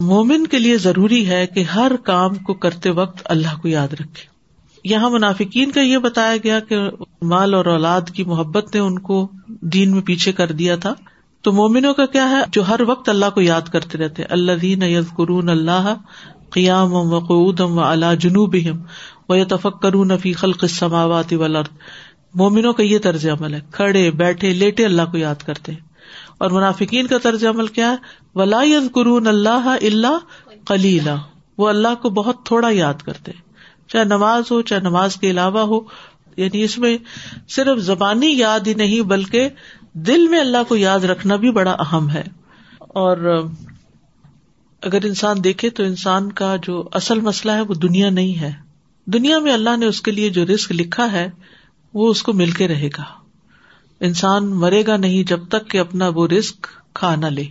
مومن 0.00 0.46
کے 0.46 0.58
لیے 0.58 0.78
ضروری 0.78 1.28
ہے 1.28 1.46
کہ 1.46 1.62
ہر 1.62 1.92
کام 2.04 2.34
کو 2.34 2.54
کرتے 2.54 2.90
وقت 2.90 3.22
اللہ 3.24 3.60
کو 3.62 3.68
یاد 3.68 3.92
رکھے۔ 3.92 4.36
یہاں 4.84 5.10
منافقین 5.10 5.70
کا 5.70 5.80
یہ 5.80 5.98
بتایا 5.98 6.36
گیا 6.36 6.60
کہ 6.60 6.76
مال 7.22 7.54
اور 7.54 7.64
اولاد 7.64 8.00
کی 8.00 8.24
محبت 8.24 8.74
نے 8.74 8.80
ان 8.80 8.98
کو 8.98 9.28
دین 9.46 9.92
میں 9.92 10.02
پیچھے 10.02 10.32
کر 10.32 10.52
دیا 10.52 10.76
تھا۔ 10.76 10.94
تو 11.42 11.52
مومنوں 11.52 11.94
کا 11.94 12.06
کیا 12.06 12.30
ہے؟ 12.30 12.40
جو 12.52 12.68
ہر 12.68 12.80
وقت 12.86 13.08
اللہ 13.08 13.30
کو 13.34 13.40
یاد 13.40 13.68
کرتے 13.72 13.98
رہتے۔ 13.98 14.22
اللہ 14.22 14.52
دین 14.52 14.82
یز 14.82 15.04
قرون 15.16 15.48
اللہ 15.48 15.94
قیام 16.50 16.92
و 16.92 17.18
قعود 17.18 17.60
و 17.60 17.80
اللہ 17.80 18.14
جنوب 18.14 18.54
و 18.54 18.76
تفک 19.28 19.82
کرون 19.82 20.18
فی 20.18 20.32
خلق 20.32 20.64
سماوات 20.64 21.32
ولرد 21.32 21.68
مومنوں 22.34 22.72
کا 22.72 22.82
یہ 22.82 22.98
طرز 22.98 23.26
عمل 23.26 23.54
ہے۔ 23.54 23.60
کھڑے، 23.72 24.10
بیٹھے، 24.10 24.52
لیٹے 24.52 24.84
اللہ 24.84 25.02
کو 25.10 25.18
یاد 25.18 25.34
کرتے 25.34 25.72
اور 26.38 26.50
منافقین 26.50 27.06
کا 27.06 27.18
طرز 27.18 27.44
عمل 27.44 27.66
کیا 27.66 27.90
ہے؟ 27.90 27.96
ولا 28.34 28.62
یز 28.62 28.92
قرون 28.94 29.26
اللہ 29.26 29.76
اللہ 29.82 30.18
کلیلہ 30.66 31.10
وہ 31.58 31.68
اللہ 31.68 31.94
کو 32.02 32.10
بہت 32.10 32.46
تھوڑا 32.46 32.68
یاد 32.70 32.94
کرتے 32.94 33.32
چاہے 33.88 34.04
نماز 34.04 34.42
ہو، 34.50 34.62
چاہے 34.62 34.80
نماز 34.80 35.16
کے 35.16 35.30
علاوہ 35.30 35.60
ہو۔ 35.60 35.80
یعنی 36.36 36.62
اس 36.62 36.78
میں 36.78 36.98
صرف 37.48 37.78
زبانی 37.78 38.38
یاد 38.38 38.60
ہی 38.66 38.74
نہیں، 38.74 39.00
بلکہ 39.00 39.48
دل 39.92 40.28
میں 40.28 40.40
اللہ 40.40 40.58
کو 40.68 40.76
یاد 40.76 41.00
رکھنا 41.00 41.36
بھی 41.36 41.50
بڑا 41.50 41.72
اہم 41.72 42.10
ہے۔ 42.10 42.24
اور 42.78 43.46
اگر 44.82 45.04
انسان 45.04 45.44
دیکھے 45.44 45.70
تو 45.70 45.82
انسان 45.82 46.32
کا 46.32 46.56
جو 46.62 46.88
اصل 46.92 47.20
مسئلہ 47.20 47.52
ہے 47.52 47.60
وہ 47.60 47.74
دنیا 47.74 48.10
نہیں 48.10 48.40
ہے۔ 48.40 48.65
دنیا 49.06 49.38
میں 49.38 49.52
اللہ 49.52 49.76
نے 49.76 49.86
اس 49.86 50.00
کے 50.00 50.10
لیے 50.10 50.28
جو 50.28 50.46
رسک 50.46 50.72
لکھا 50.72 51.12
ہے، 51.12 51.30
وہ 51.94 52.10
اس 52.10 52.22
کو 52.22 52.32
مل 52.32 52.50
کے 52.50 52.68
رہے 52.68 52.88
گا۔ 52.98 53.04
انسان 54.00 54.46
مرے 54.46 54.86
گا 54.86 54.96
نہیں 54.96 55.24
جب 55.24 55.48
تک 55.48 55.70
کہ 55.70 55.78
اپنا 55.78 56.08
وہ 56.08 56.28
رسک 56.28 56.66
کھا 56.94 57.14
نہ 57.14 57.26
لے۔ 57.26 57.44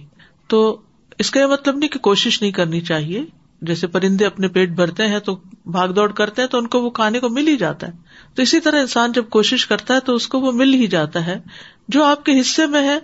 تو 0.48 0.82
اس 1.20 1.32
کا 1.32 1.40
یہ 1.40 1.46
مطلب 1.46 1.78
نہیں 1.78 1.90
کہ 1.90 2.00
کوشش 2.00 2.42
نہیں 2.42 2.52
کرنی 2.52 2.82
چاہیے۔ 2.82 3.26
جیسے 3.62 3.88
پرندے 3.88 4.26
اپنے 4.26 4.48
پیٹ 4.48 4.70
بھرتے 4.70 5.08
ہیں 5.08 5.20
تو 5.20 5.40
بھاگ 5.66 5.90
دوڑ 5.90 6.12
کرتے 6.12 6.42
ہیں 6.42 6.50
تو 6.50 6.58
ان 6.58 6.68
کو 6.68 6.82
وہ 6.82 6.90
کھانے 6.90 7.20
کو 7.20 7.30
مل 7.30 7.48
ہی 7.48 7.58
جاتا 7.58 7.88
ہے۔ 7.88 7.92
تو 8.36 8.42
اسی 8.42 8.60
طرح 8.60 8.80
انسان 8.80 9.12
جب 9.12 9.26
کوشش 9.30 9.68
کرتا 9.68 9.94
ہے 9.94 10.00
تو 10.00 10.16
اس 10.16 10.28
کو 10.28 10.40
وہ 10.40 10.52
مل 10.52 10.74
ہی 10.74 10.88
جاتا 10.88 11.26
ہے۔ 11.26 11.40
جو 11.88 12.04
آپ 12.04 12.26
کے 12.26 12.40
حصے 12.40 12.66
میں 12.66 12.82
ہے، 12.82 13.00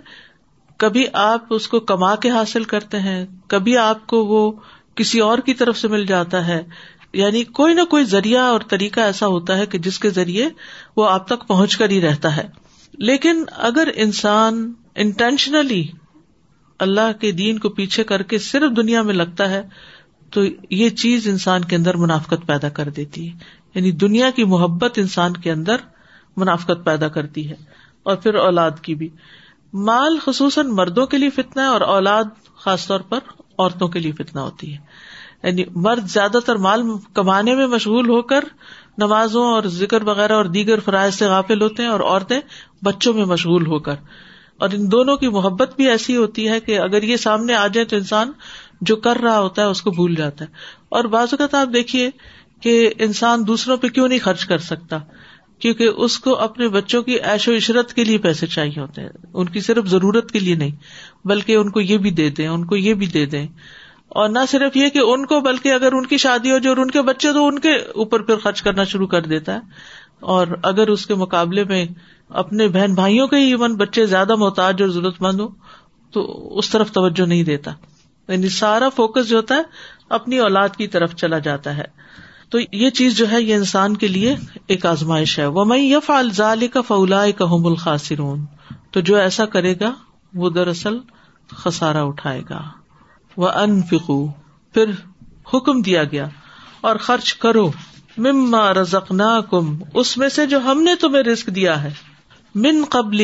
کبھی 0.76 1.04
آپ 1.12 1.44
اس 1.50 1.68
کو 1.68 1.80
کما 1.80 2.14
کے 2.14 2.30
حاصل 2.30 2.64
کرتے 2.64 3.00
ہیں، 3.00 3.26
کبھی 3.46 3.76
آپ 3.76 4.06
کو 4.06 4.24
وہ 4.26 4.52
کسی 4.94 5.20
اور 5.20 5.38
کی 5.38 5.54
طرف 5.54 5.78
سے 5.78 5.88
مل 5.88 6.06
جاتا 6.06 6.46
ہے۔ 6.46 6.62
یعنی 7.12 7.44
کوئی 7.44 7.74
نہ 7.74 7.84
کوئی 7.84 8.04
ذریعہ 8.04 8.42
اور 8.42 8.60
طریقہ 8.68 9.00
ایسا 9.00 9.26
ہوتا 9.26 9.58
ہے 9.58 9.66
کہ 9.66 9.78
جس 9.78 9.98
کے 9.98 10.10
ذریعے 10.10 10.48
وہ 10.96 11.10
آپ 11.10 11.26
تک 11.26 11.48
پہنچ 11.48 11.76
کر 11.76 11.90
ہی 11.90 12.00
رہتا 12.00 12.36
ہے۔ 12.36 12.48
لیکن 12.92 13.44
اگر 13.56 13.88
انسان 13.94 14.72
انٹینشنلی 14.94 15.86
اللہ 16.78 17.12
کے 17.20 17.32
دین 17.32 17.58
کو 17.58 17.68
پیچھے 17.68 18.04
کر 18.04 18.22
کے 18.22 18.38
صرف 18.38 18.76
دنیا 18.76 19.02
میں 19.02 19.14
لگتا 19.14 19.50
ہے، 19.50 19.62
تو 20.30 20.40
یہ 20.70 20.88
چیز 20.88 21.28
انسان 21.28 21.64
کے 21.64 21.76
اندر 21.76 21.96
منافقت 21.96 22.46
پیدا 22.46 22.68
کر 22.68 22.88
دیتی 22.88 23.28
ہے۔ 23.28 23.38
یعنی 23.74 23.90
دنیا 23.90 24.30
کی 24.30 24.44
محبت 24.44 24.98
انسان 24.98 25.32
کے 25.32 25.52
اندر 25.52 25.76
منافقت 26.36 26.84
پیدا 26.84 27.08
کرتی 27.08 27.48
ہے۔ 27.48 27.54
اور 28.02 28.16
پھر 28.16 28.34
اولاد 28.34 28.70
کی 28.82 28.94
بھی۔ 28.94 29.08
مال 29.72 30.18
خصوصاً 30.24 30.66
مردوں 30.66 31.06
کے 31.06 31.18
لیے 31.18 31.30
فتنا 31.30 31.62
ہے 31.62 31.68
اور 31.68 31.80
اولاد 31.80 32.24
خاص 32.56 32.86
طور 32.86 33.00
پر 33.00 33.18
عورتوں 33.58 33.88
کے 33.88 33.98
لیے 33.98 34.12
فتنا 34.12 34.42
ہوتی 34.42 34.72
ہے۔ 34.72 34.78
یعنی 35.42 35.64
مرد 35.74 36.06
زیادہ 36.06 36.38
تر 36.46 36.56
مال 36.56 36.82
کمانے 37.14 37.54
میں 37.54 37.66
مشغول 37.66 38.08
ہو 38.08 38.22
کر 38.22 38.44
نمازوں 38.98 39.44
اور 39.44 39.62
ذکر 39.62 40.02
وغیرہ 40.02 40.32
اور 40.32 40.44
دیگر 40.44 40.80
فرائض 40.80 41.14
سے 41.14 41.26
غافل 41.26 41.62
ہوتے 41.62 41.82
ہیں 41.82 41.90
اور 41.90 42.00
عورتیں 42.00 42.40
بچوں 42.82 43.14
میں 43.14 43.24
مشغول 43.24 43.66
ہو 43.66 43.78
کر۔ 43.78 43.94
اور 44.58 44.68
ان 44.72 44.92
دونوں 44.92 45.16
کی 45.16 45.28
محبت 45.28 45.76
بھی 45.76 45.88
ایسی 45.88 46.16
ہوتی 46.16 46.48
ہے 46.48 46.60
کہ 46.60 46.78
اگر 46.78 47.02
یہ 47.02 47.16
سامنے 47.16 47.54
آ 47.54 47.66
جائے 47.66 47.84
تو 47.84 47.96
انسان 47.96 48.32
جو 48.80 48.96
کر 48.96 49.16
رہا 49.16 49.40
ہوتا 49.40 49.62
ہے 49.62 49.66
اس 49.66 49.82
کو 49.82 49.90
بھول 49.90 50.14
جاتا 50.14 50.44
ہے۔ 50.44 50.50
اور 50.88 51.04
بعض 51.04 51.28
اوقات 51.30 51.54
آپ 51.54 51.74
دیکھیے 51.74 52.10
کہ 52.60 52.90
انسان 52.98 53.46
دوسروں 53.46 53.76
پہ 53.76 53.88
کیوں 53.88 54.08
نہیں 54.08 54.18
خرچ 54.18 54.44
کر 54.44 54.58
سکتا؟ 54.58 54.98
کیونکہ 55.58 55.84
اس 55.84 56.18
کو 56.18 56.34
اپنے 56.34 56.68
بچوں 56.68 57.02
کی 57.02 57.12
ایش 57.12 57.48
و 57.48 57.56
عشرت 57.56 57.94
کے 57.94 58.04
لیے 58.04 58.18
پیسے 58.18 58.46
چاہیے 58.46 58.80
ہوتے 58.80 59.02
ہیں۔ 59.02 59.08
ان 59.34 59.48
کی 59.48 59.60
صرف 59.60 59.86
ضرورت 59.86 60.30
کے 60.30 60.38
لیے 60.38 60.54
نہیں، 60.54 60.70
بلکہ 61.24 61.56
ان 61.56 61.70
کو 61.70 61.80
یہ 61.80 61.98
بھی 61.98 62.10
دے 62.10 62.30
دیں، 62.30 62.48
ان 62.48 62.64
کو 62.64 62.76
یہ 62.76 62.94
بھی 62.94 63.06
دے 63.06 63.26
دیں۔ 63.26 63.46
اور 64.14 64.28
نہ 64.28 64.38
صرف 64.48 64.76
یہ 64.76 64.88
کہ 64.88 64.98
ان 64.98 65.26
کو 65.26 65.40
بلکہ 65.40 65.72
اگر 65.72 65.92
ان 65.92 66.06
کی 66.06 66.16
شادی 66.16 66.50
ہو 66.50 66.58
جو 66.58 66.70
اور 66.70 66.76
ان 66.76 66.90
کے 66.90 67.02
بچے 67.02 67.32
تو 67.32 67.46
ان 67.46 67.58
کے 67.58 67.74
اوپر 67.74 68.22
پھر 68.22 68.36
خرچ 68.36 68.62
کرنا 68.62 68.84
شروع 68.84 69.06
کر 69.06 69.22
دیتا 69.22 69.54
ہے۔ 69.54 69.58
اور 70.20 70.46
اگر 70.62 70.88
اس 70.88 71.06
کے 71.06 71.14
مقابلے 71.14 71.64
میں 71.64 71.86
اپنے 72.28 72.68
بہن 72.68 72.94
بھائیوں 72.94 73.26
کے 73.26 73.36
ہی 73.36 73.42
ایون 73.42 73.74
بچے 73.74 74.06
زیادہ 74.06 74.36
محتاج 74.36 74.82
اور 74.82 74.90
ضرورت 74.90 75.22
مند 75.22 75.40
ہو 75.40 75.48
تو 76.10 76.52
اس 76.58 76.70
طرف 76.70 76.92
توجہ 76.92 77.26
نہیں 77.26 77.42
دیتا۔ 77.42 77.70
یعنی 78.28 78.48
سارا 78.48 78.88
فوکس 78.88 79.28
جو 79.28 79.36
ہوتا 79.36 79.54
ہے 79.54 79.62
اپنی 80.08 80.38
اولاد 80.38 80.68
کی 80.68 80.86
طرف 80.86 81.14
چلا 81.14 81.38
جاتا 81.38 81.76
ہے۔ 81.76 81.84
تو 82.48 82.58
یہ 82.72 82.90
چیز 82.90 83.16
جو 83.16 83.32
ہے 83.32 83.42
یہ 83.42 83.54
انسان 83.54 83.96
کے 83.96 84.08
لیے 84.08 84.36
ایک 84.66 84.86
آزمائش 84.86 85.38
ہے۔ 85.38 85.46
وہ 85.46 85.64
میں 85.64 85.78
یف 85.78 86.10
الزال 86.10 86.68
کا 86.68 86.80
فولا 86.80 87.30
کا 87.30 87.44
الخاصرون 87.44 88.44
تو 88.90 89.00
جو 89.00 89.16
ایسا 89.16 89.46
کرے 89.46 89.74
گا 89.80 89.94
وہ 90.34 90.50
دراصل 90.50 90.98
خسارا 91.48 92.02
اٹھائے 92.02 92.42
گا۔ 92.50 92.81
وہ 93.36 93.48
ان 93.48 93.80
فکو 93.82 94.26
پھر 94.74 94.90
حکم 95.54 95.80
دیا 95.82 96.04
گیا، 96.04 96.26
اور 96.80 96.96
خرچ 96.96 97.34
کرو، 97.34 97.70
مما 98.16 98.72
رزق 98.74 99.12
کم 99.50 99.76
اس 99.94 100.16
میں 100.18 100.28
سے 100.28 100.46
جو 100.46 100.58
ہم 100.64 100.82
نے 100.82 100.94
تمہیں 100.94 101.22
رسک 101.22 101.46
دیا 101.46 101.82
ہے۔ 101.82 101.90
من 102.54 102.82
قبل 102.90 103.20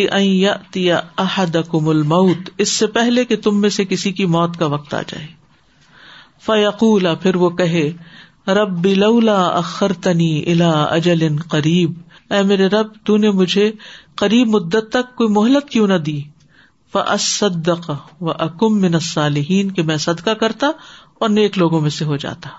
احد 1.19 1.57
کم 1.71 1.89
الموت، 1.89 2.51
اس 2.59 2.69
سے 2.69 2.87
پہلے 2.87 3.25
کہ 3.25 3.37
تم 3.37 3.61
میں 3.61 3.71
سے 3.71 3.85
کسی 3.85 4.13
کی 4.13 4.27
موت 4.27 4.57
کا 4.57 4.67
وقت 4.67 4.95
آ 4.95 5.01
جائے۔ 5.03 5.27
فیقول 6.47 7.07
پھر 7.23 7.37
وہ 7.37 7.51
کہے، 7.51 7.91
رب 8.49 8.79
بلولا 8.83 9.41
اخر 9.47 9.93
تنی 9.93 10.45
الا 10.53 10.71
اجل 10.83 11.27
قریب 11.49 11.93
اے 12.31 12.43
میرے 12.43 12.67
رب، 12.67 12.87
تو 13.05 13.17
نے 13.17 13.31
مجھے 13.31 13.71
قریب 14.15 14.49
مدت 14.49 14.91
تک 14.91 15.15
کوئی 15.17 15.29
مہلت 15.29 15.69
کیوں 15.69 15.87
نہ 15.89 15.99
دی؟ 16.07 16.21
فصدق 16.93 17.91
و 18.21 18.31
اکم 18.31 18.81
من 18.81 18.95
الصالحین 18.95 19.71
کہ 19.71 19.83
میں 19.83 19.97
صدقہ 19.97 20.31
کرتا 20.31 20.67
اور 21.15 21.29
نیک 21.29 21.59
لوگوں 21.59 21.81
میں 21.81 21.91
سے 21.91 22.05
ہو 22.05 22.17
جاتا۔ 22.17 22.51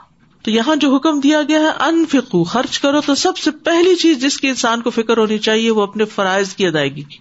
تو 0.42 0.52
یہاں 0.52 0.76
جو 0.76 0.96
حکم 0.96 1.20
دیا 1.20 1.42
گیا 1.48 1.60
ہے 1.60 1.84
ان 1.84 2.06
فکو 2.06 2.44
خرچ 2.44 2.80
کرو، 2.80 3.02
تو 3.02 3.16
سب 3.16 3.38
سے 3.38 3.52
پہلی 3.52 3.96
چیز 3.96 4.22
جس 4.22 4.38
کی 4.38 4.48
انسان 4.48 4.82
کو 4.82 4.90
فکر 4.90 5.18
ہونی 5.18 5.38
چاہیے، 5.38 5.72
وہ 5.72 5.84
اپنے 5.84 6.06
فرائض 6.06 6.54
کی 6.54 6.68
ادائیگی 6.68 7.02
کی، 7.02 7.18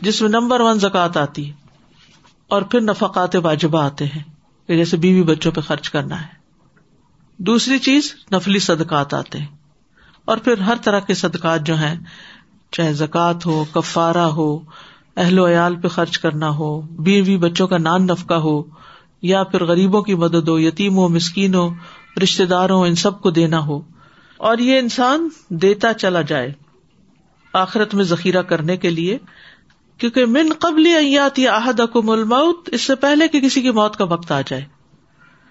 جس 0.00 0.22
میں 0.22 0.28
نمبر 0.28 0.60
ون 0.60 0.78
زکات 0.78 1.16
آتی 1.16 1.48
ہے، 1.48 1.52
اور 2.48 2.62
پھر 2.62 2.80
نفقات 2.80 3.36
واجبہ 3.36 3.82
آتے 3.82 4.04
ہیں، 4.04 4.22
کہ 4.68 4.76
جیسے 4.76 4.96
بیوی 4.96 5.22
بچوں 5.22 5.52
پہ 5.52 5.60
خرچ 5.60 5.90
کرنا 5.90 6.20
ہے۔ 6.20 6.26
دوسری 7.38 7.78
چیز، 7.78 8.14
نفلی 8.32 8.58
صدقات 8.58 9.14
آتے 9.14 9.38
ہیں۔ 9.38 9.46
اور 10.24 10.36
پھر 10.36 10.58
ہر 10.58 10.74
طرح 10.82 10.98
کے 10.98 11.14
صدقات 11.14 11.66
جو 11.66 11.78
ہیں، 11.78 11.94
چاہے 12.72 12.92
زکوٰۃ 12.92 13.46
ہو، 13.46 13.64
کفارہ 13.72 14.26
ہو 14.32 14.58
اہل 15.16 15.38
و 15.38 15.48
عیال 15.48 15.76
پہ 15.76 15.88
خرچ 15.88 16.18
کرنا 16.18 16.50
ہو، 16.50 16.80
بیوی 16.80 17.36
بچوں 17.36 17.66
کا 17.68 17.78
نان 17.78 18.06
نفقہ 18.06 18.34
ہو، 18.34 18.62
یا 19.22 19.44
پھر 19.44 19.64
غریبوں 19.64 20.02
کی 20.02 20.14
مدد 20.14 20.48
ہو 20.48 20.58
یتیم 20.58 20.96
ہو 20.96 21.08
مسکین 21.08 21.54
ہو 21.54 21.74
رشتے 22.22 22.46
دار 22.46 22.70
ہو 22.70 22.82
ان 22.82 22.94
سب 22.94 23.20
کو 23.20 23.30
دینا 23.30 23.66
ہو۔ 23.66 23.80
اور 24.36 24.58
یہ 24.58 24.78
انسان 24.78 25.28
دیتا 25.48 25.94
چلا 25.94 26.20
جائے 26.20 26.52
آخرت 27.52 27.94
میں 27.94 28.04
ذخیرہ 28.04 28.42
کرنے 28.42 28.76
کے 28.76 28.90
لیے، 28.90 29.18
کیونکہ 29.98 30.26
من 30.26 30.52
قبل 30.58 30.86
ایات 30.86 31.38
یا 31.38 31.56
عہد 31.56 31.80
کو 31.92 32.02
ملمت 32.02 32.56
اس 32.66 32.80
سے 32.80 32.94
پہلے 32.94 33.28
کہ 33.28 33.40
کسی 33.40 33.62
کی 33.62 33.70
موت 33.70 33.96
کا 33.96 34.04
وقت 34.04 34.32
آ 34.32 34.40
جائے۔ 34.40 34.64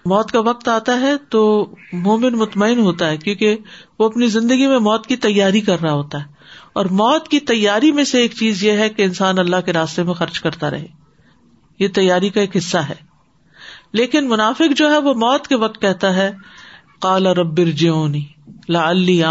موت 0.04 0.30
کا 0.30 0.40
وقت 0.40 0.68
آتا 0.68 1.00
ہے 1.00 1.12
تو 1.28 1.74
مومن 1.92 2.32
مطمئن 2.32 2.78
ہوتا 2.78 3.10
ہے 3.10 3.16
کیونکہ 3.16 3.56
وہ 3.98 4.06
اپنی 4.06 4.26
زندگی 4.26 4.66
میں 4.66 4.78
موت 4.78 5.06
کی 5.06 5.16
تیاری 5.16 5.60
کر 5.60 5.80
رہا 5.80 5.92
ہوتا 5.92 6.18
ہے۔ 6.18 6.24
اور 6.72 6.84
موت 6.84 7.28
کی 7.28 7.40
تیاری 7.40 7.92
میں 7.92 8.04
سے 8.04 8.20
ایک 8.20 8.32
چیز 8.32 8.64
یہ 8.64 8.72
ہے 8.72 8.88
کہ 8.88 9.02
انسان 9.02 9.38
اللہ 9.38 9.56
کے 9.64 9.72
راستے 9.72 10.02
میں 10.02 10.14
خرچ 10.14 10.40
کرتا 10.40 10.70
رہے۔ 10.70 10.86
یہ 11.78 11.88
تیاری 11.88 12.28
کا 12.28 12.40
ایک 12.40 12.56
حصہ 12.56 12.78
ہے۔ 12.78 12.94
لیکن 13.92 14.28
منافق 14.28 14.76
جو 14.76 14.90
ہے 14.90 14.98
وہ 14.98 15.14
موت 15.14 15.46
کے 15.46 15.56
وقت 15.56 15.80
کہتا 15.80 16.16
ہے 16.16 16.30
کالا 17.00 17.34
ربر 17.34 17.64
جیونی 17.64 18.24
لا 18.68 18.90
علی 18.90 19.22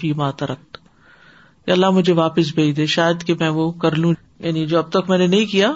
فی 0.00 0.12
ماترک 0.12 0.78
اللہ 1.66 1.90
مجھے 1.90 2.12
واپس 2.12 2.54
بھیج 2.54 2.76
دے، 2.76 2.86
شاید 2.86 3.24
کہ 3.24 3.34
میں 3.40 3.48
وہ 3.48 3.72
کر 3.72 3.94
لوں۔ 3.94 4.14
یعنی 4.38 4.66
جو 4.66 4.78
اب 4.78 4.90
تک 4.90 5.10
میں 5.10 5.18
نے 5.18 5.26
نہیں 5.26 5.44
کیا 5.44 5.72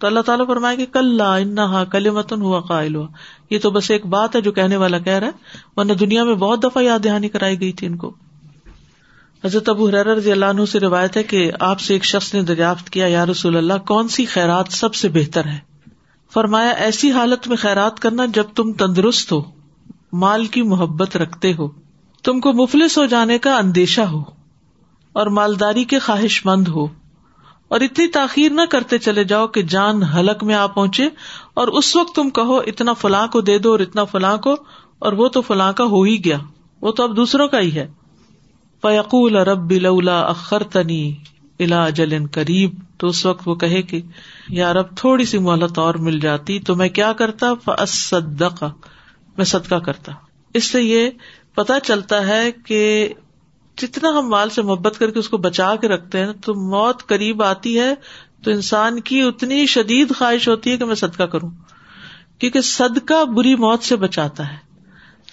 تو 0.00 0.06
اللہ 0.06 0.20
تعالیٰ 0.20 0.46
فرمائے 0.46 0.76
کہ 0.76 0.86
کل 0.86 1.20
انہا 1.20 1.84
کل 1.84 2.10
متن 2.10 2.42
ہوا 2.42 2.60
قائل 2.60 2.94
ہوا 2.94 3.06
یہ 3.50 3.58
تو 3.58 3.70
بس 3.70 3.90
ایک 3.90 4.06
بات 4.06 4.36
ہے 4.36 4.40
جو 4.40 4.52
کہنے 4.52 4.76
والا 4.76 4.98
کہہ 4.98 5.12
رہا 5.12 5.26
ہے، 5.26 5.32
ورنہ 5.76 5.92
دنیا 5.92 6.24
میں 6.24 6.34
بہت 6.34 6.62
دفعہ 6.62 6.82
یاد 6.82 7.04
دہانی 7.04 7.28
کرائی 7.28 7.60
گئی 7.60 7.72
تھی 7.72 7.86
ان 7.86 7.96
کو۔ 7.96 8.12
حضرت 9.44 9.68
ابو 9.68 9.88
حرار 9.88 10.06
رضی 10.06 10.32
اللہ 10.32 10.44
عنہ 10.44 10.64
سے 10.64 10.80
روایت 10.80 11.16
ہے 11.16 11.22
کہ 11.22 11.50
آپ 11.60 11.80
سے 11.80 11.94
ایک 11.94 12.04
شخص 12.04 12.32
نے 12.34 12.42
دریافت 12.42 12.90
کیا، 12.90 13.06
یا 13.06 13.26
رسول 13.26 13.56
اللہ، 13.56 13.78
کون 13.86 14.08
سی 14.08 14.24
خیرات 14.24 14.72
سب 14.72 14.94
سے 14.94 15.08
بہتر 15.08 15.46
ہے 15.46 15.58
فرمایا، 16.32 16.70
ایسی 16.78 17.10
حالت 17.12 17.48
میں 17.48 17.56
خیرات 17.56 18.00
کرنا 18.00 18.24
جب 18.34 18.44
تم 18.54 18.72
تندرست 18.72 19.32
ہو، 19.32 19.40
مال 20.12 20.46
کی 20.46 20.62
محبت 20.62 21.16
رکھتے 21.16 21.52
ہو، 21.58 21.68
تم 22.24 22.40
کو 22.40 22.52
مفلس 22.52 22.98
ہو 22.98 23.04
جانے 23.06 23.38
کا 23.38 23.56
اندیشہ 23.56 24.00
ہو، 24.00 24.22
اور 25.14 25.26
مالداری 25.34 25.84
کے 25.84 25.98
خواہش 25.98 26.44
مند 26.46 26.68
ہو۔ 26.68 26.86
اور 27.68 27.80
اتنی 27.80 28.06
تاخیر 28.06 28.50
نہ 28.52 28.60
کرتے 28.70 28.98
چلے 28.98 29.24
جاؤ 29.24 29.46
کہ 29.46 29.62
جان 29.62 30.02
حلق 30.02 30.44
میں 30.44 30.54
آ 30.54 30.66
پہنچے 30.66 31.08
اور 31.54 31.68
اس 31.68 31.96
وقت 31.96 32.14
تم 32.14 32.30
کہو 32.30 32.56
اتنا 32.56 32.92
فلاں 32.92 33.26
کو 33.26 33.40
دے 33.40 33.58
دو 33.58 33.70
اور 33.70 33.80
اتنا 33.80 34.04
فلاں 34.04 34.36
کو 34.36 34.56
اور 34.98 35.12
وہ 35.12 35.28
تو 35.28 35.42
فلاں 35.42 35.72
کا 35.72 35.84
ہو 35.84 36.02
ہی 36.02 36.24
گیا۔ 36.24 36.38
وہ 36.80 36.92
تو 36.92 37.02
اب 37.02 37.16
دوسروں 37.16 37.48
کا 37.48 37.60
ہی 37.60 37.74
ہے۔ 37.74 37.86
فیقول 38.82 39.36
رب 39.36 39.58
بلا 39.58 40.20
اخر 40.20 40.62
تنی 40.62 41.14
الا 41.58 41.88
جلن 41.88 42.26
قریب۔ 42.32 42.70
تو 42.98 43.06
اس 43.06 43.26
وقت 43.26 43.48
وہ 43.48 43.54
کہے 43.54 43.82
کہ 43.82 44.02
یار 44.48 44.76
اب 44.76 44.96
تھوڑی 44.96 45.24
سی 45.24 45.38
مہلت 45.38 45.78
اور 45.78 45.94
مل 45.94 46.20
جاتی 46.20 46.60
تو 46.60 46.76
میں 46.76 46.88
کیا 46.88 47.12
کرتا؟ 47.12 47.46
فصدق 47.64 48.64
میں 49.36 49.44
صدقہ 49.44 49.74
کرتا۔ 49.74 50.12
اس 50.54 50.64
سے 50.64 50.82
یہ 50.82 51.10
پتا 51.54 51.80
چلتا 51.80 52.26
ہے 52.26 52.52
کہ 52.52 53.12
جتنا 53.78 54.08
ہم 54.08 54.28
مال 54.28 54.50
سے 54.50 54.62
محبت 54.62 54.98
کر 54.98 55.10
کے 55.10 55.18
اس 55.18 55.28
کو 55.28 55.36
بچا 55.36 55.76
کے 55.76 55.88
رکھتے 55.88 56.18
ہیں، 56.18 56.32
تو 56.44 56.54
موت 56.54 57.06
قریب 57.06 57.42
آتی 57.42 57.80
ہے، 57.80 57.94
تو 58.44 58.50
انسان 58.50 59.00
کی 59.00 59.22
اتنی 59.22 59.66
شدید 59.66 60.16
خواہش 60.16 60.48
ہوتی 60.48 60.70
ہے 60.70 60.76
کہ 60.76 60.84
میں 60.84 60.94
صدقہ 60.94 61.22
کروں۔ 61.22 61.50
کیونکہ 62.38 62.60
صدقہ 62.60 63.24
بری 63.24 63.54
موت 63.54 63.82
سے 63.82 63.96
بچاتا 63.96 64.52
ہے۔ 64.52 64.56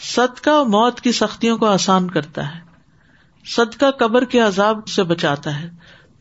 صدقہ 0.02 0.64
موت 0.64 1.02
کی 1.02 1.12
سختیوں 1.12 1.58
کو 1.58 1.66
آسان 1.66 2.10
کرتا 2.10 2.56
ہے۔ 2.56 2.60
صدقہ 3.46 3.92
قبر 3.92 4.26
کے 4.26 4.40
عذاب 4.40 4.88
سے 4.88 5.04
بچاتا 5.04 5.60
ہے۔ 5.60 5.70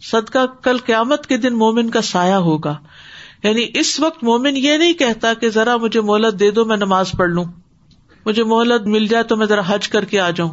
صدقہ 0.00 0.46
کل 0.62 0.76
قیامت 0.78 1.26
کے 1.26 1.36
دن 1.36 1.54
مومن 1.54 1.90
کا 1.90 2.02
سایہ 2.02 2.34
ہوگا۔ 2.34 2.78
یعنی 3.42 3.66
اس 3.74 4.00
وقت 4.00 4.24
مومن 4.24 4.56
یہ 4.56 4.78
نہیں 4.78 4.92
کہتا 4.92 5.34
کہ 5.34 5.50
ذرا 5.50 5.76
مجھے 5.76 6.00
مہلت 6.00 6.40
دے 6.40 6.50
دو، 6.50 6.64
میں 6.64 6.76
نماز 6.76 7.12
پڑھ 7.12 7.30
لوں۔ 7.30 7.44
مجھے 8.26 8.44
مہلت 8.44 8.86
مل 8.86 9.06
جائے 9.06 9.24
تو 9.24 9.36
میں 9.36 9.46
ذرا 9.46 9.60
حج 9.66 9.88
کر 9.88 10.04
کے 10.04 10.20
آ 10.20 10.30
جاؤں۔ 10.30 10.52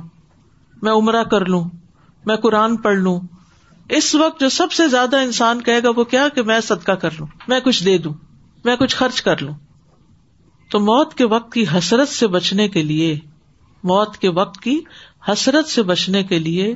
میں 0.81 0.91
عمرہ 0.91 1.23
کر 1.23 1.45
لوں، 1.45 1.63
میں 2.25 2.35
قرآن 2.35 2.77
پڑھ 2.77 2.97
لوں۔ 2.97 3.19
اس 3.89 4.15
وقت 4.15 4.39
جو 4.39 4.49
سب 4.49 4.71
سے 4.71 4.87
زیادہ 4.87 5.19
انسان 5.19 5.61
کہے 5.61 5.83
گا 5.83 5.89
وہ 5.95 6.03
کیا 6.03 6.27
کہ 6.29 6.43
میں 6.43 6.59
صدقہ 6.59 6.91
کر 6.91 7.09
لوں، 7.19 7.27
میں 7.47 7.59
کچھ 7.59 7.85
دے 7.85 7.97
دوں، 7.97 8.13
میں 8.65 8.75
کچھ 8.75 8.95
خرچ 8.95 9.21
کر 9.21 9.41
لوں۔ 9.41 9.53
تو 10.69 10.79
موت 10.79 11.13
کے 11.13 11.25
وقت 11.25 11.53
کی 11.53 11.65
حسرت 11.77 12.09
سے 12.09 12.27
بچنے 12.27 12.69
کے 12.69 12.83
لیے، 12.83 13.19
موت 13.83 14.17
کے 14.17 14.29
وقت 14.29 14.61
کی 14.61 14.79
حسرت 15.27 15.67
سے 15.67 15.83
بچنے 15.83 16.23
کے 16.23 16.39
لیے 16.39 16.75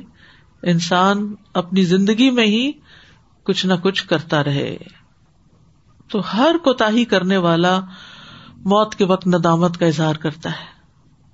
انسان 0.62 1.34
اپنی 1.54 1.82
زندگی 1.82 2.30
میں 2.30 2.46
ہی 2.46 2.72
کچھ 3.42 3.66
نہ 3.66 3.74
کچھ 3.74 4.08
کرتا 4.08 4.44
رہے۔ 4.44 4.76
تو 6.08 6.20
ہر 6.34 6.56
کوتا 6.64 6.88
کرنے 7.10 7.36
والا 7.36 7.80
موت 8.56 8.94
کے 8.94 9.04
وقت 9.04 9.26
ندامت 9.26 9.78
کا 9.78 9.86
اظہار 9.86 10.14
کرتا 10.14 10.50
ہے 10.50 10.66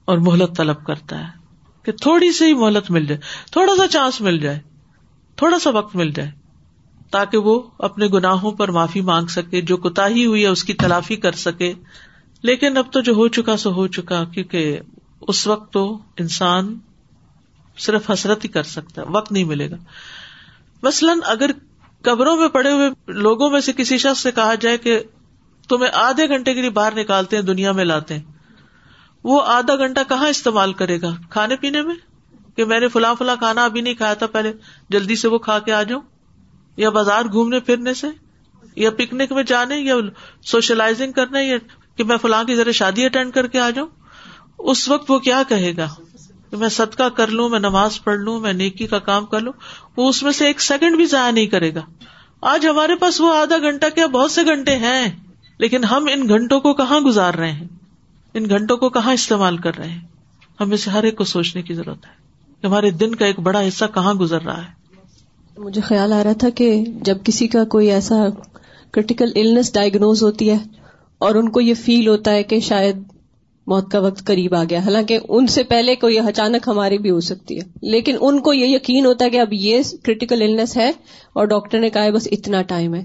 اور 0.05 0.19
مہلت 0.19 0.57
طلب 0.57 0.87
کرتا 0.87 1.19
ہے۔ 1.19 1.42
کہ 1.83 1.93
تھوڑی 1.93 2.33
سی 2.33 2.45
ہی 2.45 2.55
مہلت 2.55 2.91
مل 2.91 3.07
جائے، 3.07 3.21
تھوڑا 3.51 3.77
سا 3.77 3.89
چانس 3.89 4.21
مل 4.21 4.39
جائے، 4.39 4.59
تھوڑا 5.37 5.59
سا 5.59 5.71
وقت 5.71 5.97
مل 5.97 6.11
جائے، 6.11 6.31
تاکہ 7.11 7.39
وہ 7.39 7.63
اپنے 7.79 8.07
گناہوں 8.07 8.53
پر 8.53 8.71
معافی 8.71 9.01
مانگ 9.01 9.27
سکے، 9.27 9.61
جو 9.61 9.77
کوتا 9.77 10.07
ہوئی 10.07 10.43
ہے 10.43 10.49
اس 10.49 10.65
کی 10.65 10.75
تلافی 10.75 11.17
کر 11.17 11.33
سکے۔ 11.33 11.73
لیکن 12.43 12.77
اب 12.77 12.93
تو 12.93 13.01
جو 13.01 13.13
ہو 13.13 13.29
چکا 13.29 13.57
سو 13.57 13.73
ہو 13.73 13.87
چکا، 13.87 14.25
کیونکہ 14.25 14.79
اس 15.21 15.47
وقت 15.47 15.73
تو 15.73 15.99
انسان 16.19 16.79
صرف 17.79 18.11
حسرت 18.11 18.45
ہی 18.45 18.49
کر 18.49 18.63
سکتا 18.63 19.03
ہے، 19.03 19.07
وقت 19.11 19.33
نہیں 19.33 19.45
ملے 19.45 19.71
گا۔ 19.71 19.77
مثلاً 20.83 21.19
اگر 21.25 21.51
قبروں 22.03 22.37
میں 22.37 22.49
پڑے 22.49 22.73
ہوئے 22.73 22.91
لوگوں 23.07 23.51
میں 23.51 23.61
سے 23.61 23.73
کسی 23.73 23.99
شخص 23.99 24.23
سے 24.23 24.33
کہا 24.33 24.55
جائے 24.55 24.79
کہ 24.79 25.03
تمہیں 25.69 25.91
آدھے 25.95 26.29
گھنٹے 26.29 26.55
کے 26.55 26.61
لیے 26.61 26.71
باہر 26.71 26.95
نکالتے 26.95 27.37
ہیں، 27.37 27.43
دنیا 27.43 27.73
میں 27.73 27.85
لاتے 27.85 28.15
ہیں 28.15 28.42
وہ 29.25 29.43
آدھا 29.47 29.77
گھنٹہ 29.77 30.01
کہاں 30.09 30.29
استعمال 30.29 30.73
کرے 30.73 31.01
گا 31.03 31.11
کھانے 31.31 31.57
پینے 31.57 31.83
میں 31.83 31.95
کہ 32.57 32.65
میں 32.65 32.81
نے 32.81 32.89
فلاں 32.89 33.15
فلاں 33.15 33.37
کھانا 33.37 33.65
ابھی 33.65 33.81
نہیں 33.81 33.95
کھایا 33.95 34.15
تھا 34.15 34.27
پہلے 34.27 34.53
جلدی 34.89 35.17
سے 35.17 35.29
وہ 35.29 35.39
کھا 35.39 35.59
کے 35.59 35.73
آ 35.73 35.83
جاؤں 35.83 36.03
یا 36.79 36.91
بازار 36.91 37.25
گھومنے 37.33 37.61
پھرنے 37.61 37.95
سے 37.95 38.07
یا 38.77 38.91
پکنک 38.91 39.33
میں 39.33 39.43
جانے 39.43 39.79
یا 39.79 39.95
سوشلائزنگ 40.45 41.13
کرنے 41.13 41.45
یا 41.45 41.57
کہ 41.97 42.05
میں 42.05 42.17
فلاں 42.17 42.43
کی 42.45 42.57
ذرا 42.57 42.71
شادی 42.71 43.05
اٹینڈ 43.05 43.35
کر 43.35 43.47
کے 43.47 43.61
آ 43.61 43.69
جاؤں 43.71 43.89
اس 44.71 44.89
وقت 44.89 45.11
وہ 45.11 45.19
کیا 45.19 45.43
کہے 45.49 45.73
گا 45.77 45.89
کہ 46.51 46.57
میں 46.57 46.69
صدقہ 46.69 47.09
کر 47.09 47.29
لوں 47.29 47.49
میں 47.49 47.59
نماز 47.59 48.03
پڑھ 48.05 48.19
لوں 48.19 48.39
میں 48.41 48.53
نیکی 48.53 48.87
کا 48.87 48.99
کام 48.99 49.27
کر 49.27 49.41
لوں 49.41 49.53
وہ 49.97 50.09
اس 50.09 50.23
میں 50.23 50.33
سے 50.33 50.47
ایک 50.47 50.61
سیکنڈ 50.61 50.97
بھی 50.97 51.07
ضائع 51.07 51.31
نہیں 51.31 51.47
کرے 51.47 51.75
گا 51.75 51.81
آج 52.43 52.67
ہمارے 52.67 52.97
پاس 52.97 53.21
وہ 53.21 53.35
آدھا 53.35 53.59
گھنٹہ 53.59 53.87
کیا 53.95 54.07
بہت 54.07 54.31
سے 54.31 54.43
گھنٹے 54.45 54.77
ہیں 54.77 55.09
لیکن 55.61 55.85
ہم 55.85 56.09
ان 56.13 56.29
گھنٹوں 56.29 56.61
کو 56.61 56.73
کہاں 56.75 57.01
گزار 57.01 57.35
رہے 57.35 57.51
ہیں 57.53 57.69
ان 58.35 58.49
گھنٹوں 58.49 58.77
کو 58.77 58.89
کہاں 58.89 59.13
استعمال 59.13 59.57
کر 59.57 59.77
رہے 59.79 59.89
ہیں؟ 59.89 60.01
ہمیں 60.61 60.77
سے 60.77 60.91
ہر 60.91 61.03
ایک 61.03 61.17
کو 61.17 61.25
سوچنے 61.25 61.63
کی 61.63 61.75
ضرورت 61.75 62.07
ہے 62.07 62.11
کہ 62.61 62.67
ہمارے 62.67 62.91
دن 62.91 63.15
کا 63.15 63.27
ایک 63.27 63.39
بڑا 63.41 63.69
حصہ 63.69 63.85
کہاں 63.95 64.15
گزر 64.15 64.43
رہا 64.43 64.63
ہے۔ 64.63 65.61
مجھے 65.61 65.81
خیال 65.81 66.13
آ 66.13 66.25
رہا 66.25 66.33
تھا 66.33 66.49
کہ 66.49 66.85
جب 67.03 67.19
کسی 67.25 67.47
کا 67.47 67.65
کوئی 67.65 67.91
ایسا 67.91 68.25
کریٹیکل 68.91 69.33
النس 69.35 69.73
ڈائگنوز 69.75 70.23
ہوتی 70.23 70.51
ہے 70.51 70.57
اور 71.19 71.35
ان 71.35 71.49
کو 71.49 71.61
یہ 71.61 71.75
فیل 71.75 72.09
ہوتا 72.09 72.31
ہے 72.31 72.43
کہ 72.43 72.61
شاید 72.61 73.03
موت 73.67 73.91
کا 73.91 73.99
وقت 73.99 74.25
قریب 74.27 74.55
آ 74.55 74.63
گیا، 74.65 74.79
حالانکہ 74.79 75.19
ان 75.29 75.47
سے 75.47 75.63
پہلے 75.63 75.95
کوئی 75.97 76.19
اچانک 76.19 76.69
ہماری 76.69 76.99
بھی 76.99 77.11
ہو 77.11 77.21
سکتی 77.21 77.61
ہے، 77.61 77.65
لیکن 77.83 78.17
ان 78.21 78.41
کو 78.41 78.53
یہ 78.53 78.67
یقین 78.67 79.07
ہوتا 79.07 79.25
ہے 79.25 79.31
کہ 79.31 79.41
اب 79.41 79.53
یہ 79.53 79.83
کریٹیکل 80.03 80.43
النس 80.43 80.77
ہے 80.77 80.91
اور 81.33 81.47
ڈاکٹر 81.47 81.81
نے 81.81 81.91
کہا 81.91 82.05
ہے 82.05 82.13
بس 82.13 82.29
اتنا 82.33 82.63
ٹائم 82.63 82.95
ہے۔ 82.95 83.05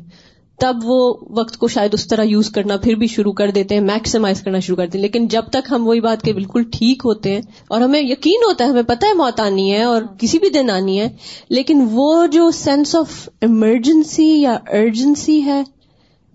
تب 0.59 0.75
وہ 0.83 1.13
وقت 1.29 1.57
کو 1.57 1.67
شاید 1.67 1.93
اس 1.93 2.07
طرح 2.07 2.23
یوز 2.23 2.49
کرنا 2.49 2.77
پھر 2.77 2.95
بھی 2.95 3.07
شروع 3.07 3.33
کر 3.33 3.51
دیتے 3.51 3.75
ہیں 3.75 3.81
میکسیمائز 3.81 4.41
کرنا 4.41 4.59
شروع 4.59 4.77
کرتے 4.77 4.97
ہیں۔ 4.97 5.03
لیکن 5.03 5.27
جب 5.27 5.45
تک 5.51 5.71
ہم 5.71 5.87
وہی 5.87 6.01
بات 6.01 6.21
کے 6.21 6.33
بالکل 6.33 6.63
ٹھیک 6.63 7.01
ہوتے 7.05 7.33
ہیں 7.33 7.41
اور 7.67 7.81
ہمیں 7.81 8.01
یقین 8.01 8.43
ہوتا 8.43 8.65
ہے، 8.65 8.69
ہمیں 8.69 8.83
پتا 8.83 9.07
ہے 9.07 9.13
موت 9.13 9.39
آنی 9.39 9.73
ہے 9.73 9.83
اور 9.83 10.01
کسی 10.19 10.39
بھی 10.39 10.49
دن 10.49 10.69
آنی 10.69 10.99
ہے، 10.99 11.09
لیکن 11.49 11.87
وہ 11.91 12.27
جو 12.27 12.51
سینس 12.51 12.95
آف 12.95 13.29
ایمرجنسی 13.41 14.41
یا 14.41 14.57
ارجنسی 14.67 15.45
ہے، 15.45 15.63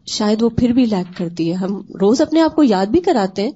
شاید 0.07 0.43
وہ 0.43 0.49
پھر 0.49 0.69
بھی 0.69 0.87
لیک 0.87 1.19
کرتی 1.19 1.49
ہے۔ 1.49 1.55
ہم 1.55 1.81
روز 2.01 2.21
اپنے 2.21 2.41
آپ 2.41 2.57
کو 2.57 2.63
یاد 2.63 2.87
بھی 2.87 3.01
کراتے 3.01 3.43
ہیں، 3.43 3.51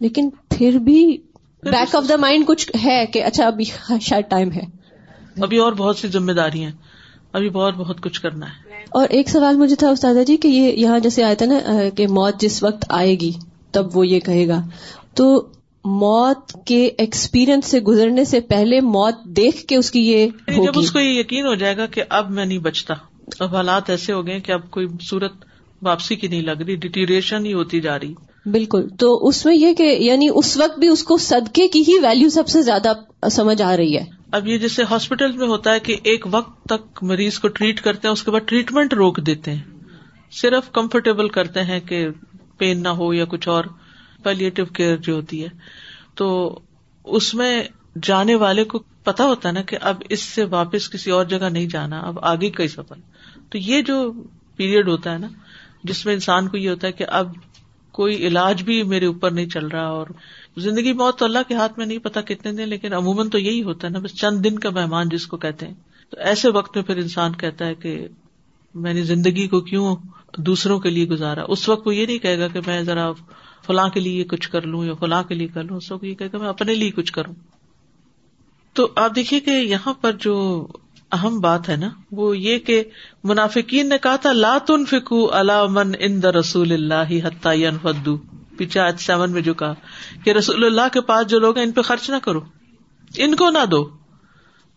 لیکن 0.00 0.30
پھر 0.50 0.78
بھی 0.78 1.18
بیک 1.62 1.96
آف 1.96 2.04
دا 2.08 2.16
مائنڈ 2.16 2.46
کچھ 2.46 2.70
ہے 2.84 3.06
کہ 3.12 3.24
اچھا 3.24 3.46
ابھی 3.46 3.64
شاید 4.00 4.24
ٹائم 4.28 4.52
ہے۔ 4.52 4.62
ابھی 5.42 5.58
اور 5.58 5.72
بہت 5.72 5.96
سی 5.96 6.08
ذمہ 6.08 6.32
داری 6.32 6.64
ہیں۔ 6.64 6.72
ابھی 7.32 7.50
بہت 7.50 7.74
بہت 7.74 8.00
کچھ 8.00 8.20
کرنا 8.20 8.46
ہے۔ 8.46 8.63
اور 8.94 9.08
ایک 9.10 9.28
سوال 9.28 9.56
مجھے 9.56 9.76
تھا 9.76 9.88
استاد 9.88 10.14
جی 10.26 10.36
کہ 10.36 10.48
یہ 10.48 10.72
یہاں 10.72 10.98
جیسے 10.98 11.24
آیا 11.24 11.34
تھا 11.34 11.46
نا 11.46 11.88
کہ 11.96 12.06
موت 12.08 12.40
جس 12.40 12.62
وقت 12.62 12.84
آئے 12.88 13.20
گی 13.20 13.30
تب 13.72 13.96
وہ 13.96 14.06
یہ 14.06 14.20
کہے 14.20 14.48
گا۔ 14.48 14.60
تو 15.14 15.46
موت 15.84 16.66
کے 16.66 16.90
ایکسپیرئنس 16.98 17.66
سے 17.66 17.80
گزرنے 17.80 18.24
سے 18.24 18.40
پہلے 18.40 18.80
موت 18.80 19.14
دیکھ 19.24 19.66
کے 19.66 19.76
اس 19.76 19.90
کی 19.90 20.00
یہ 20.00 20.18
یعنی 20.18 20.66
جب 20.66 20.78
اس 20.78 20.90
کو 20.90 20.98
یہ 20.98 21.20
یقین 21.20 21.46
ہو 21.46 21.54
جائے 21.54 21.76
گا 21.76 21.86
کہ 21.86 22.02
اب 22.08 22.30
میں 22.30 22.44
نہیں 22.44 22.58
بچتا 22.58 22.94
اب 23.40 23.56
حالات 23.56 23.90
ایسے 23.90 24.12
ہو 24.12 24.26
گئے 24.26 24.40
کہ 24.40 24.52
اب 24.52 24.70
کوئی 24.70 24.86
صورت 25.10 25.32
واپسی 25.82 26.16
کی 26.16 26.28
نہیں 26.28 26.42
لگ 26.42 26.62
رہی 26.66 26.76
ڈیٹیریشن 26.76 27.46
ہی 27.46 27.52
ہوتی 27.52 27.80
جا 27.80 27.98
رہی۔ 27.98 28.14
بالکل۔ 28.46 28.88
تو 28.98 29.28
اس 29.28 29.44
میں 29.44 29.54
یہ 29.54 29.74
کہ 29.74 29.96
یعنی 30.00 30.28
اس 30.34 30.56
وقت 30.56 30.78
بھی 30.78 30.88
اس 30.88 31.04
کو 31.04 31.16
صدقے 31.16 31.68
کی 31.68 31.80
ہی 31.88 31.98
ویلو 32.02 32.28
سب 32.28 32.48
سے 32.48 32.62
زیادہ 32.62 32.92
سمجھ 33.30 33.62
آ 33.62 33.76
رہی 33.76 33.96
ہے۔ 33.96 34.04
اب 34.34 34.46
یہ 34.46 34.58
جیسے 34.58 34.82
ہاسپٹل 34.90 35.32
میں 35.32 35.46
ہوتا 35.46 35.72
ہے 35.72 35.80
کہ 35.80 35.96
ایک 36.02 36.26
وقت 36.30 36.64
تک 36.64 37.02
مریض 37.02 37.38
کو 37.38 37.48
ٹریٹ 37.48 37.80
کرتے 37.80 38.08
ہیں، 38.08 38.12
اس 38.12 38.22
کے 38.22 38.30
بعد 38.30 38.40
ٹریٹمنٹ 38.46 38.94
روک 38.94 39.20
دیتے 39.26 39.54
ہیں۔ 39.54 39.62
صرف 40.32 40.72
کمفرٹیبل 40.72 41.28
کرتے 41.28 41.62
ہیں 41.62 41.80
کہ 41.80 42.08
پین 42.58 42.82
نہ 42.82 42.88
ہو 42.88 43.14
یا 43.14 43.24
کچھ 43.24 43.48
اور 43.48 43.64
پیلیٹو 44.22 44.64
کیئر 44.64 44.96
جو 44.96 45.14
ہوتی 45.14 45.42
ہے۔ 45.42 45.48
تو 46.14 46.58
اس 47.04 47.34
میں 47.34 47.62
جانے 48.02 48.34
والے 48.34 48.64
کو 48.64 48.82
پتا 49.04 49.24
ہوتا 49.24 49.48
ہے 49.48 49.54
نا 49.54 49.62
کہ 49.62 49.78
اب 49.80 50.02
اس 50.08 50.22
سے 50.22 50.44
واپس 50.44 50.90
کسی 50.90 51.10
اور 51.10 51.24
جگہ 51.24 51.48
نہیں 51.48 51.66
جانا، 51.66 52.00
اب 52.00 52.18
آگے 52.22 52.50
کا 52.50 52.62
ہی 52.62 52.68
سفر۔ 52.68 52.94
تو 53.50 53.58
یہ 53.58 53.82
جو 53.82 54.12
پیریڈ 54.56 54.88
ہوتا 54.88 55.12
ہے 55.12 55.18
نا، 55.18 55.28
جس 55.84 56.06
میں 56.06 56.14
انسان 56.14 56.48
کو 56.48 56.56
یہ 56.56 56.70
ہوتا 56.70 56.86
ہے 56.86 56.92
کہ 56.92 57.04
اب 57.08 57.32
کوئی 57.92 58.26
علاج 58.26 58.62
بھی 58.62 58.82
میرے 58.82 59.06
اوپر 59.06 59.30
نہیں 59.30 59.48
چل 59.48 59.66
رہا 59.66 59.86
اور 59.86 60.06
زندگی 60.56 60.92
موت 60.92 61.18
تو 61.18 61.24
اللہ 61.24 61.38
کے 61.48 61.54
ہاتھ 61.54 61.78
میں 61.78 61.86
نہیں 61.86 61.98
پتا 61.98 62.20
کتنے 62.20 62.52
دن، 62.52 62.68
لیکن 62.68 62.94
عموماً 62.94 63.28
تو 63.28 63.38
یہی 63.38 63.62
ہوتا 63.62 63.86
ہے 63.86 63.92
نا، 63.92 63.98
بس 63.98 64.14
چند 64.14 64.44
دن 64.44 64.58
کا 64.58 64.70
مہمان 64.70 65.08
جس 65.08 65.26
کو 65.26 65.36
کہتے 65.36 65.66
ہیں۔ 65.66 65.74
تو 66.10 66.16
ایسے 66.20 66.50
وقت 66.50 66.76
میں 66.76 66.84
پھر 66.84 66.96
انسان 66.96 67.32
کہتا 67.32 67.66
ہے 67.66 67.74
کہ 67.74 68.08
میں 68.74 68.94
نے 68.94 69.02
زندگی 69.02 69.48
کو 69.48 69.60
کیوں 69.60 69.96
دوسروں 70.38 70.80
کے 70.80 70.90
لیے 70.90 71.04
گزارا؟ 71.04 71.42
اس 71.48 71.68
وقت 71.68 71.86
وہ 71.86 71.94
یہ 71.94 72.06
نہیں 72.06 72.18
کہے 72.18 72.38
گا 72.38 72.48
کہ 72.48 72.60
میں 72.66 72.82
ذرا 72.82 73.12
فلاں 73.66 73.88
کے 73.88 74.00
لیے 74.00 74.24
کچھ 74.24 74.50
کر 74.50 74.62
لوں 74.62 74.84
یا 74.84 74.94
فلاں 74.94 75.22
کے 75.22 75.34
لیے 75.34 75.46
کر 75.46 75.64
لوں۔ 75.64 75.76
اس 75.76 75.92
وقت 75.92 76.04
یہ 76.04 76.14
کہے 76.14 76.28
گا، 76.32 76.38
میں 76.38 76.48
اپنے 76.48 76.74
لیے 76.74 76.90
کچھ 76.90 77.12
کروں۔ 77.12 77.34
تو 78.72 78.88
آپ 78.96 79.16
دیکھیے 79.16 79.40
کہ 79.40 79.50
یہاں 79.50 79.94
پر 79.94 80.12
جو 80.12 80.66
اہم 81.12 81.40
بات 81.40 81.68
ہے 81.68 81.76
نا، 81.76 81.88
وہ 82.12 82.38
یہ 82.38 82.58
کہ 82.58 82.84
منافقین 83.24 83.88
نے 83.88 83.98
کہا 84.02 84.16
تھا 84.16 84.32
لاتن 84.32 84.84
فکو 84.84 85.30
من 85.68 85.92
ان 85.98 86.22
دا 86.22 86.32
رسول 86.32 86.72
اللہ 86.72 87.28
فدو 87.82 88.16
پیچھے 88.58 88.80
آج 88.80 89.00
سیون 89.00 89.32
میں 89.32 89.42
جو 89.42 89.54
کہا 89.54 89.74
کہ 90.24 90.30
رسول 90.30 90.64
اللہ 90.64 90.88
کے 90.92 91.00
پاس 91.00 91.26
جو 91.26 91.38
لوگ 91.38 91.56
ہیں، 91.56 91.64
ان 91.64 91.72
پہ 91.72 91.82
خرچ 91.82 92.10
نہ 92.10 92.16
کرو۔ 92.16 92.40
ان 93.16 93.34
کو 93.34 93.50
نہ 93.50 93.64
دو۔ 93.70 93.90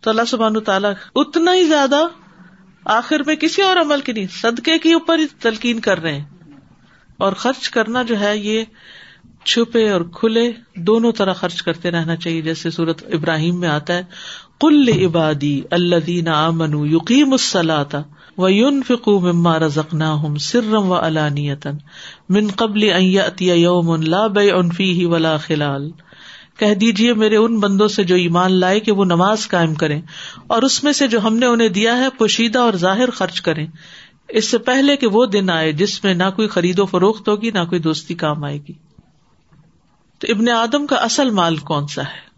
تو 0.00 0.10
اللہ 0.10 0.22
سبحان 0.28 0.60
تعالیٰ 0.60 0.92
اتنا 1.14 1.54
ہی 1.54 1.64
زیادہ 1.64 2.00
آخر 2.84 3.20
میں 3.26 3.36
کسی 3.36 3.62
اور 3.62 3.76
عمل 3.76 4.00
کی 4.00 4.12
نہیں، 4.12 4.26
صدقے 4.30 4.78
کے 4.78 4.92
اوپر 4.92 5.18
ہی 5.18 5.26
تلقین 5.26 5.80
کر 5.80 6.02
رہے 6.02 6.14
ہیں۔ 6.14 6.24
اور 7.16 7.32
خرچ 7.32 7.70
کرنا 7.70 8.02
جو 8.02 8.20
ہے، 8.20 8.38
یہ 8.38 8.64
چھپے 9.44 9.90
اور 9.90 10.00
کھلے 10.00 10.52
دونوں 10.76 11.12
طرح 11.12 11.32
خرچ 11.32 11.62
کرتے 11.62 11.90
رہنا 11.90 12.16
چاہیے۔ 12.16 12.42
جیسے 12.42 12.70
سورت 12.70 13.02
ابراہیم 13.12 13.60
میں 13.60 13.68
آتا 13.68 13.94
ہے 13.94 14.02
کل 14.60 14.88
عبادی 15.06 15.62
اللہ 15.70 15.96
دین 15.96 16.28
امن 16.28 16.86
یقین 16.86 17.32
الصلاح 17.32 17.84
و 18.38 18.50
یون 18.50 18.82
فکو 18.88 19.20
مما 19.20 19.58
رزقنا 19.58 20.22
ہم 20.22 20.36
سرم 20.36 20.90
و 20.90 20.94
علانیتن 20.94 21.76
من 22.28 22.48
قبل 22.56 22.82
یوم 23.40 23.96
لا 24.02 24.26
بے 24.26 24.50
انفی 24.50 24.92
ہی 24.92 25.04
ولا 25.04 25.36
خلال 25.36 25.90
کہہ 26.58 26.74
دیجیے 26.74 27.14
میرے 27.14 27.36
ان 27.36 27.60
بندوں 27.60 27.88
سے 27.88 28.04
جو 28.04 28.14
ایمان 28.14 28.52
لائے 28.52 28.80
کہ 28.80 28.92
وہ 28.92 29.04
نماز 29.04 29.48
قائم 29.48 29.74
کریں 29.74 30.02
اور 30.46 30.62
اس 30.62 30.84
میں 30.84 30.92
سے 30.92 31.08
جو 31.08 31.22
ہم 31.22 31.36
نے 31.36 31.46
انہیں 31.46 31.68
دیا 31.68 31.96
ہے 31.96 32.08
پوشیدہ 32.18 32.58
اور 32.58 32.72
ظاہر 32.72 33.10
خرچ 33.10 33.40
کریں 33.40 33.66
اس 34.28 34.50
سے 34.50 34.58
پہلے 34.58 34.96
کہ 34.96 35.06
وہ 35.06 35.26
دن 35.26 35.50
آئے 35.50 35.72
جس 35.72 36.04
میں 36.04 36.14
نہ 36.14 36.22
کوئی 36.36 36.48
خرید 36.48 36.78
و 36.78 36.86
فروخت 36.86 37.28
ہوگی، 37.28 37.50
نہ 37.50 37.64
کوئی 37.68 37.80
دوستی 37.80 38.14
کام 38.14 38.44
آئے 38.44 38.58
گی۔ 38.68 38.72
تو 40.18 40.26
ابن 40.30 40.48
آدم 40.48 40.86
کا 40.86 40.96
اصل 40.96 41.30
مال 41.30 41.56
کون 41.56 41.86
سا 41.86 42.02
ہے؟ 42.02 42.28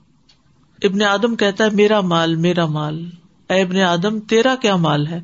ابن 0.87 1.03
آدم 1.03 1.37
کہتا 1.37 1.65
ہے، 1.65 1.71
میرا 1.71 2.01
مال 2.01 2.37
میرا 2.37 2.67
مال۔ 2.67 3.11
اے 3.51 3.63
ابن 3.63 3.81
آدم، 3.81 4.21
تیرا 4.21 4.55
کیا 4.63 4.77
مال 4.77 5.07
ہے؟ 5.07 5.21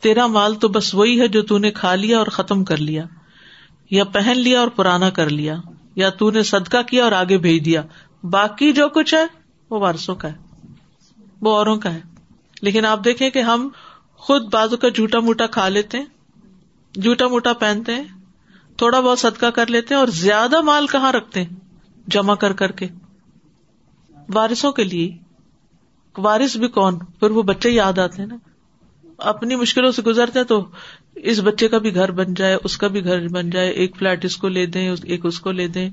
تیرا 0.00 0.26
مال 0.26 0.54
تو 0.54 0.68
بس 0.68 0.94
وہی 0.94 1.20
ہے 1.20 1.28
جو 1.28 1.42
تون 1.42 1.62
نے 1.62 1.70
کھا 1.70 1.94
لیا 1.94 2.18
اور 2.18 2.26
ختم 2.26 2.64
کر 2.64 2.76
لیا، 2.76 3.04
یا 3.90 4.04
پہن 4.04 4.38
لیا 4.38 4.60
اور 4.60 4.68
پرانا 4.68 5.10
کر 5.10 5.30
لیا، 5.30 5.56
یا 5.96 6.10
تو 6.10 6.30
نے 6.30 6.42
صدقہ 6.42 6.82
کیا 6.82 7.04
اور 7.04 7.12
آگے 7.12 7.38
بھیج 7.38 7.64
دیا۔ 7.64 7.82
باقی 8.22 8.72
جو 8.72 8.88
کچھ 8.88 9.14
ہے، 9.14 9.26
وہ 9.70 9.80
وارسوں 9.80 10.14
کا 10.14 10.28
ہے، 10.28 10.64
وہ 11.40 11.56
اوروں 11.56 11.76
کا 11.76 11.94
ہے۔ 11.94 12.00
لیکن 12.62 12.84
آپ 12.84 13.04
دیکھیں 13.04 13.30
کہ 13.30 13.38
ہم 13.38 13.68
خود 14.16 14.42
بازو 14.54 14.76
کا 14.76 14.88
جھوٹا 14.88 15.20
موٹا 15.20 15.46
کھا 15.46 15.68
لیتے 15.68 15.98
ہیں، 15.98 16.06
جھوٹا 16.94 17.28
موٹا 17.28 17.52
پہنتے 17.52 17.94
ہیں، 17.94 18.04
تھوڑا 18.76 19.00
بہت 19.00 19.18
صدقہ 19.18 19.46
کر 19.46 19.66
لیتے 19.66 19.94
ہیں 19.94 20.00
اور 20.00 20.08
زیادہ 20.08 20.60
مال 20.60 20.86
کہاں 20.86 21.12
رکھتے 21.12 21.42
ہیں؟ 21.42 21.56
جمع 22.06 22.34
کر 22.34 22.52
کر 22.52 22.72
کے۔ 22.72 22.86
وارثوں 24.34 24.72
کے 24.72 24.84
لیے، 24.84 25.16
وارث 26.18 26.56
بھی 26.56 26.68
کون؟ 26.68 26.98
پھر 26.98 27.30
وہ 27.30 27.42
بچے 27.42 27.70
یاد 27.70 27.98
آتے 27.98 28.22
ہیں 28.22 28.28
نا۔ 28.28 28.49
اپنی 29.20 29.56
مشکلوں 29.56 29.92
سے 29.92 30.02
گزرتے 30.02 30.44
تو 30.44 30.66
اس 31.14 31.38
بچے 31.38 31.68
کا 31.68 31.78
بھی 31.78 31.94
گھر 31.94 32.10
بن 32.10 32.34
جائے، 32.34 32.56
اس 32.64 32.76
کا 32.76 32.86
بھی 32.86 33.04
گھر 33.04 33.28
بن 33.28 33.50
جائے، 33.50 33.70
ایک 33.70 33.96
فلیٹ 33.96 34.24
اس 34.24 34.36
کو 34.36 34.48
لے 34.48 34.66
دیں، 34.66 34.94
ایک 35.04 35.26
اس 35.26 35.40
کو 35.40 35.52
لے 35.52 35.68
دیں۔ 35.68 35.90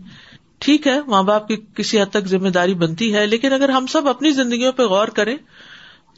ٹھیک 0.59 0.87
ہے، 0.87 1.01
ماں 1.07 1.23
باپ 1.23 1.47
کی 1.47 1.55
کسی 1.75 2.01
حد 2.01 2.05
تک 2.05 2.25
ذمہ 2.25 2.49
داری 2.49 2.73
بنتی 2.73 3.15
ہے، 3.15 3.27
لیکن 3.27 3.53
اگر 3.53 3.69
ہم 3.69 3.87
سب 3.87 4.07
اپنی 4.07 4.31
زندگیوں 4.31 4.71
پہ 4.71 4.83
غور 4.83 5.07
کریں 5.07 5.37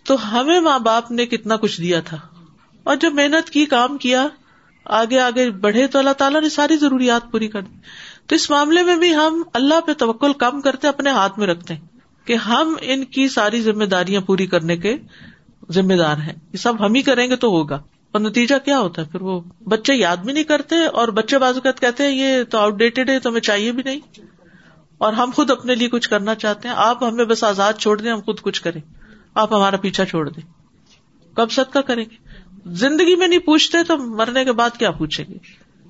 تو 0.03 0.31
ہمیں 0.31 0.59
ماں 0.59 0.79
باپ 0.79 1.11
نے 1.11 1.25
کتنا 1.25 1.55
کچھ 1.55 1.81
دیا 1.81 1.99
تھا۔ 1.99 2.17
اور 2.83 2.95
جب 2.95 3.13
محنت 3.13 3.49
کی، 3.49 3.65
کام 3.65 3.97
کیا، 3.97 4.27
آگے 4.85 5.19
آگے 5.19 5.51
بڑھے 5.51 5.87
تو 5.87 5.99
اللہ 5.99 6.13
تعالیٰ 6.17 6.41
نے 6.41 6.49
ساری 6.49 6.77
ضروریات 6.77 7.31
پوری 7.31 7.47
کر 7.47 7.61
دی۔ 7.61 7.75
تو 8.27 8.35
اس 8.35 8.49
معاملے 8.49 8.83
میں 8.83 8.95
بھی 8.95 9.15
ہم 9.15 9.43
اللہ 9.53 9.81
پہ 9.81 9.93
توکل 9.93 10.33
کم 10.33 10.61
کرتے، 10.61 10.87
اپنے 10.87 11.09
ہاتھ 11.09 11.39
میں 11.39 11.47
رکھتے 11.47 11.73
ہیں 11.73 11.81
کہ 12.25 12.33
ہم 12.33 12.75
ان 12.81 13.05
کی 13.05 13.27
ساری 13.27 13.61
ذمہ 13.61 13.83
داریاں 13.83 14.21
پوری 14.21 14.45
کرنے 14.45 14.77
کے 14.77 14.97
ذمہ 15.71 15.93
دار 15.93 16.17
ہیں 16.17 16.33
یہ 16.53 16.57
سب 16.57 16.85
ہم 16.85 16.93
ہی 16.93 17.01
کریں 17.01 17.29
گے 17.29 17.35
تو 17.35 17.47
ہوگا۔ 17.47 17.83
اور 18.11 18.21
نتیجہ 18.21 18.55
کیا 18.65 18.79
ہوتا 18.79 19.01
ہے؟ 19.01 19.07
پھر 19.11 19.21
وہ 19.21 19.41
بچے 19.67 19.95
یاد 19.95 20.17
بھی 20.17 20.33
نہیں 20.33 20.43
کرتے 20.43 20.85
اور 20.85 21.07
بچے 21.07 21.37
بازوقت 21.37 21.81
کہتے 21.81 22.03
ہیں، 22.03 22.11
یہ 22.11 22.43
تو 22.43 22.57
آؤٹ 22.57 22.73
ڈیٹڈ 22.73 23.09
ہے 23.09 23.19
تو 23.19 23.29
ہمیں 23.29 23.41
چاہیے 23.41 23.71
بھی 23.71 23.83
نہیں۔ 23.85 23.99
اور 24.97 25.13
ہم 25.13 25.29
خود 25.35 25.51
اپنے 25.51 25.75
لیے 25.75 25.89
کچھ 25.89 26.09
کرنا 26.09 26.35
چاہتے 26.35 26.67
ہیں۔ 26.67 26.75
آپ 26.77 27.03
ہمیں 27.03 27.25
بس 27.25 27.43
آزاد 27.43 27.73
چھوڑ 27.73 28.01
دیں، 28.01 28.11
ہم 28.11 28.19
خود 28.19 28.39
کچھ 28.41 28.61
کریں۔ 28.61 28.81
آپ 29.35 29.53
ہمارا 29.53 29.77
پیچھا 29.77 30.05
چھوڑ 30.05 30.29
دیں۔ 30.29 30.43
کب 31.35 31.51
سد 31.51 31.73
کا 31.73 31.81
کریں 31.81 32.05
گے؟ 32.11 32.15
زندگی 32.65 33.15
میں 33.15 33.27
نہیں 33.27 33.39
پوچھتے 33.39 33.77
تو 33.83 33.97
مرنے 33.97 34.45
کے 34.45 34.51
بعد 34.51 34.69
کیا 34.69 34.91
پوچھیں 34.91 35.25
گے؟ 35.29 35.37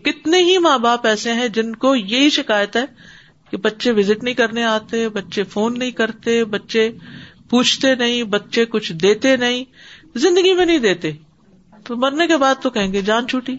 کتنے 0.03 0.43
ہی 0.43 0.57
ماں 0.57 0.77
باپ 0.77 1.07
ایسے 1.07 1.33
ہیں 1.33 1.47
جن 1.47 1.75
کو 1.75 1.95
یہی 1.95 2.29
شکایت 2.29 2.75
ہے 2.75 2.85
کہ 3.51 3.57
بچے 3.57 3.91
وزٹ 3.91 4.23
نہیں 4.23 4.33
کرنے 4.33 4.63
آتے، 4.63 5.09
بچے 5.09 5.43
فون 5.43 5.79
نہیں 5.79 5.91
کرتے، 5.91 6.45
بچے 6.45 6.91
پوچھتے 7.49 7.95
نہیں، 7.95 8.23
بچے 8.23 8.65
کچھ 8.65 8.93
دیتے 8.93 9.37
نہیں، 9.37 9.63
زندگی 10.15 10.53
میں 10.53 10.65
نہیں 10.65 10.79
دیتے۔ 10.79 11.11
تو 11.83 11.95
مرنے 11.95 12.27
کے 12.27 12.37
بعد 12.37 12.55
تو 12.61 12.69
کہیں 12.69 12.93
گے، 12.93 13.01
جان 13.01 13.27
چھوٹی۔ 13.27 13.55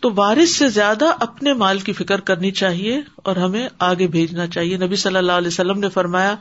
تو 0.00 0.10
وارث 0.16 0.50
سے 0.50 0.68
زیادہ 0.68 1.04
اپنے 1.20 1.52
مال 1.52 1.78
کی 1.78 1.92
فکر 1.92 2.20
کرنی 2.20 2.50
چاہیے 2.50 3.00
اور 3.16 3.36
ہمیں 3.36 3.68
آگے 3.78 4.06
بھیجنا 4.06 4.46
چاہیے۔ 4.46 4.76
نبی 4.76 4.96
صلی 4.96 5.16
اللہ 5.16 5.32
علیہ 5.32 5.48
وسلم 5.48 5.78
نے 5.78 5.88
فرمایا، 5.88 6.34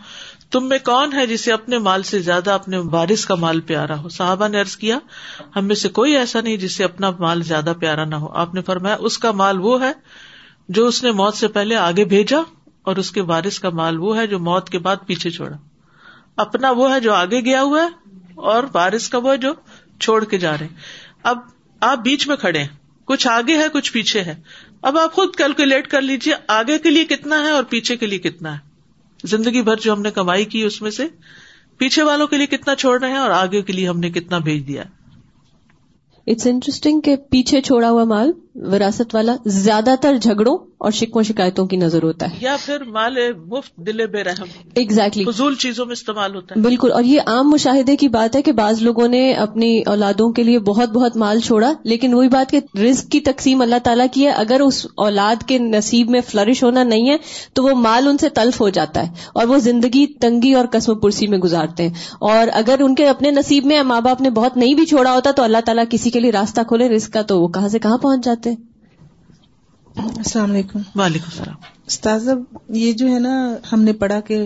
تم 0.52 0.70
میں 0.70 0.78
کون 0.84 1.14
ہے 1.14 1.28
جسے 1.28 1.54
اپنے 1.54 1.78
مال 1.78 2.04
سے 2.04 2.20
زیادہ 2.20 2.52
اپنے 2.52 2.78
وارث 2.78 3.26
کا 3.26 3.36
مال 3.36 3.62
پیارا 3.62 4.02
ہو؟ 4.02 4.10
صحابہ 4.10 4.48
نے 4.48 4.60
ارض 4.60 4.78
کیا، 4.78 5.00
ہم 5.56 5.66
میں 5.66 5.76
سے 5.76 5.90
کوئی 5.90 6.18
ایسا 6.18 6.42
نہیں 6.42 6.58
جسے 6.58 6.84
اپنا 6.84 7.12
مال 7.20 7.44
زیادہ 7.44 7.74
پیارا 7.80 8.06
نہ 8.06 8.16
ہو۔ 8.16 8.34
آپ 8.34 8.54
نے 8.54 8.62
فرمایا، 8.62 8.98
اس 9.00 9.18
کا 9.18 9.32
مال 9.32 9.60
وہ 9.60 9.82
ہے 9.82 9.92
جو 10.70 10.88
اس 10.88 11.04
نے 11.04 11.12
موت 11.12 11.36
سے 11.36 11.48
پہلے 11.48 11.76
آگے 11.76 12.06
بھیجا 12.06 12.38
اور 12.84 12.96
اس 12.96 13.12
کے 13.12 13.22
وارث 13.22 13.60
کا 13.60 13.70
مال 13.70 14.00
وہ 14.00 14.18
ہے 14.18 14.28
جو 14.28 14.40
موت 14.40 14.70
کے 14.70 14.80
بعد 14.80 14.96
پیچھے 15.06 15.30
چھوڑا۔ 15.30 15.58
اپنا 16.38 16.71
وہ 16.71 16.93
ہے 16.93 17.00
جو 17.00 17.13
آگے 17.13 17.45
گیا 17.45 17.62
ہوا 17.62 17.84
ہے 17.84 18.19
اور 18.36 18.63
وارث 18.74 19.10
کا 19.10 19.17
وہ 19.17 19.32
ہے 19.32 19.38
جو 19.38 19.54
چھوڑ 20.00 20.24
کے 20.24 20.38
جا 20.38 20.58
رہے 20.58 20.67
اب 21.24 21.38
آپ 21.80 21.98
بیچ 21.98 22.28
میں 22.28 22.36
کھڑے 22.36 22.60
ہیں۔ 22.60 22.67
کچھ 23.06 23.28
آگے 23.28 23.58
ہے، 23.58 23.65
کچھ 23.74 23.93
پیچھے 23.93 24.21
ہے۔ 24.21 24.41
اب 24.82 24.98
آپ 24.98 25.13
خود 25.13 25.36
کیلکولیٹ 25.36 25.88
کر 25.88 26.02
لیجیے 26.02 26.34
آگے 26.48 26.78
کے 26.78 26.89
لیے 26.89 27.06
کتنا 27.06 27.39
ہے 27.39 27.50
اور 27.50 27.63
پیچھے 27.63 27.98
کے 27.98 28.06
لیے 28.06 28.19
کتنا 28.19 28.54
ہے۔ 28.54 28.60
زندگی 29.24 29.62
بھر 29.62 29.76
جو 29.76 29.93
ہم 29.93 30.02
نے 30.02 30.12
کمائی 30.12 30.45
کی 30.45 30.63
اس 30.63 30.82
میں 30.82 30.91
سے، 30.91 31.08
پیچھے 31.78 32.04
والوں 32.04 32.28
کے 32.28 32.38
لیے 32.38 32.48
کتنا 32.48 32.76
چھوڑ 32.76 33.00
رہے 33.00 33.10
ہیں 33.10 33.17
اور 33.17 33.30
آگے 33.30 33.62
کے 33.62 33.74
لیے 33.74 33.88
ہم 33.88 34.00
نے 34.00 34.10
کتنا 34.10 34.38
بھیج 34.38 34.67
دیا۔ 34.67 34.84
اٹس 36.28 36.48
انٹرسٹنگ 36.48 37.02
کہ 37.02 37.15
پیچھے 37.15 37.62
چھوڑا 37.62 37.89
ہوا 37.89 38.04
مال 38.04 38.32
وراثت 38.56 39.15
والا 39.15 39.36
زیادہ 39.46 39.96
تر 40.02 40.18
جھگڑوں 40.18 40.58
اور 40.78 40.91
شکو 40.91 41.24
شکایتوں 41.24 41.65
کی 41.65 41.78
نظر 41.78 42.04
ہوتا 42.04 42.32
ہے۔ 42.32 42.36
یا 42.41 42.56
پھر 42.65 42.84
مال 42.84 43.18
مفت 43.48 43.76
دل 43.76 44.08
بے 44.08 44.24
رحم۔ 44.24 44.46
ایگزیکٹلی 44.74 45.24
فضول 45.24 45.56
چیزوں 45.56 45.86
میں 45.86 45.94
استعمال 45.94 46.36
ہوتا 46.36 46.56
ہے۔ 46.58 46.62
بالکل 46.62 46.91
اور 46.91 47.04
یہ 47.04 47.22
عام 47.26 47.50
مشاہدے 47.50 47.96
کی 47.96 48.08
بات 48.08 48.36
ہے 48.36 48.41
کہ 48.41 48.52
بعض 48.52 48.82
لوگوں 48.82 49.08
نے 49.08 49.34
اپنی 49.34 49.82
اولادوں 49.86 50.30
کے 50.30 50.44
لیے 50.44 50.60
بہت 50.60 50.89
بہت 50.89 51.18
مال 51.18 51.39
چھوڑا 51.39 51.74
لیکن 51.84 52.13
وہی 52.13 52.30
بات 52.30 52.52
کہ 52.52 52.60
رزق 52.78 53.12
کی 53.12 53.20
تقسیم 53.20 53.62
اللہ 53.62 53.76
تعالیٰ 53.84 54.06
کی 54.12 54.26
ہے۔ 54.26 54.32
اگر 54.32 54.62
اس 54.62 54.88
اولاد 54.96 55.44
کے 55.44 55.58
نصیب 55.58 56.10
میں 56.10 56.22
فلرش 56.22 56.63
ہونا 56.63 56.84
نہیں 56.84 57.10
ہے 57.10 57.15
تو 57.54 57.63
وہ 57.63 57.70
مال 57.70 58.08
ان 58.08 58.18
سے 58.18 58.30
تلف 58.30 58.62
ہو 58.62 58.70
جاتا 58.70 59.08
ہے 59.08 59.12
اور 59.34 59.48
وہ 59.48 59.58
زندگی 59.58 60.06
تنگی 60.06 60.54
اور 60.54 60.65
قسم 60.72 61.00
پرسی 61.00 61.28
میں 61.28 61.38
گزارتے 61.38 61.88
ہیں۔ 61.88 61.94
اور 62.20 62.48
اگر 62.54 62.76
ان 62.80 62.96
کے 62.96 63.08
اپنے 63.08 63.32
نصیب 63.32 63.65
میں 63.65 63.84
ماں 63.84 64.02
باپ 64.02 64.22
نے 64.22 64.30
بہت 64.30 64.58
نہیں 64.58 64.74
بھی 64.74 64.86
چھوڑا 64.86 65.13
ہوتا 65.13 65.32
تو 65.32 65.44
اللہ 65.44 65.58
تعالیٰ 65.65 65.84
کسی 65.89 66.10
کے 66.10 66.20
لیے 66.20 66.32
راستہ 66.32 66.62
کھولے 66.68 66.89
رزق 66.89 67.13
کا 67.13 67.22
تو 67.22 67.41
وہ 67.41 67.48
کہاں 67.48 67.70
سے 67.70 67.80
کہاں 67.80 67.98
پہنچ 67.98 68.26
جاتے 68.26 68.45
ہیں؟ 68.50 68.58
السلام 69.96 70.52
علیکم۔ 70.52 70.80
وعلیکم 70.96 71.26
السلام۔ 71.32 71.56
استاذ 71.88 72.30
یہ 72.70 72.92
جو 72.94 73.08
ہے 73.08 73.20
نا 73.20 73.56
ہم 73.74 73.82
نے 73.82 73.94
پڑھا 73.94 74.20
کہ 74.20 74.46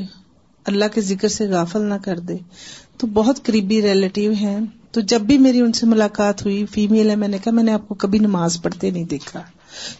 اللہ 0.66 0.86
کے 0.94 1.02
ذکر 1.02 1.28
سے 1.28 1.48
غافل 1.48 1.82
نہ 1.82 1.94
کر 1.94 2.20
دے۔ 2.20 2.38
تو 2.98 3.08
بہت 3.08 3.44
قریبی 3.44 3.82
ریلیٹیو 3.82 4.32
ہیں۔ 4.32 4.60
تو 4.92 5.02
جب 5.02 5.22
بھی 5.22 5.38
میری 5.38 5.62
ان 5.62 5.72
سے 5.72 5.86
ملاقات 5.86 6.46
ہوئی 6.46 6.66
فیمل 6.66 7.10
ہے 7.10 7.16
میں 7.16 7.28
نے 7.28 7.38
کہا 7.38 7.52
میں 7.52 7.64
نے 7.64 7.74
آپ 7.74 7.88
کو 7.88 7.96
کبھی 7.96 8.20
نماز 8.20 8.62
پڑھتے 8.62 8.90
نہیں 8.90 9.04
دیکھا۔ 9.04 9.42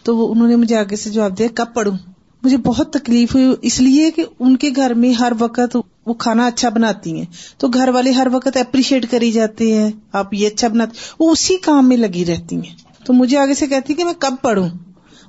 تو 0.04 0.18
وہ 0.18 0.32
انہوں 0.32 0.48
نے 0.48 0.56
مجھے 0.56 0.76
آگے 0.76 0.96
سے 0.96 1.10
جواب 1.10 1.38
دیا 1.38 1.48
کب 1.56 1.66
پڑھوں؟ 1.74 1.98
مجھے 2.44 2.58
بہت 2.58 2.94
تکلیف 2.94 3.36
ہوئی 3.36 3.56
اس 3.62 3.82
لیے 3.82 4.12
کہ 4.12 4.26
ان 4.40 4.58
کے 4.58 4.70
گھر 4.76 4.94
میں 4.94 5.14
ہر 5.14 5.34
وقت 5.40 5.78
وہ 6.06 6.14
کھانا 6.14 6.48
اچھا 6.48 6.70
بناتی 6.70 7.18
ہیں۔ 7.18 7.26
تو 7.58 7.68
گھر 7.68 7.90
والے 7.90 8.12
ہر 8.12 8.28
وقت 8.32 8.58
اپریشیٹ 8.58 9.12
کری 9.12 9.32
جاتے 9.32 9.74
ہیں 9.74 9.92
آپ 10.12 10.34
یہ 10.34 10.48
اچھا 10.48 10.68
بناتے 10.68 10.92
وہ 11.20 11.32
اسی 11.32 11.58
کام 11.58 11.90
میں 11.90 11.98
لگی 11.98 12.26
رہتی 12.26 12.56
ہیں۔ 12.56 12.88
تو 13.10 13.13
مجھے 13.13 13.38
آگے 13.38 13.54
سے 13.54 13.67
کہتی 13.67 13.93
کہ 13.93 14.06
میں 14.06 14.13
کب 14.19 14.34
پڑھوں؟ 14.41 14.69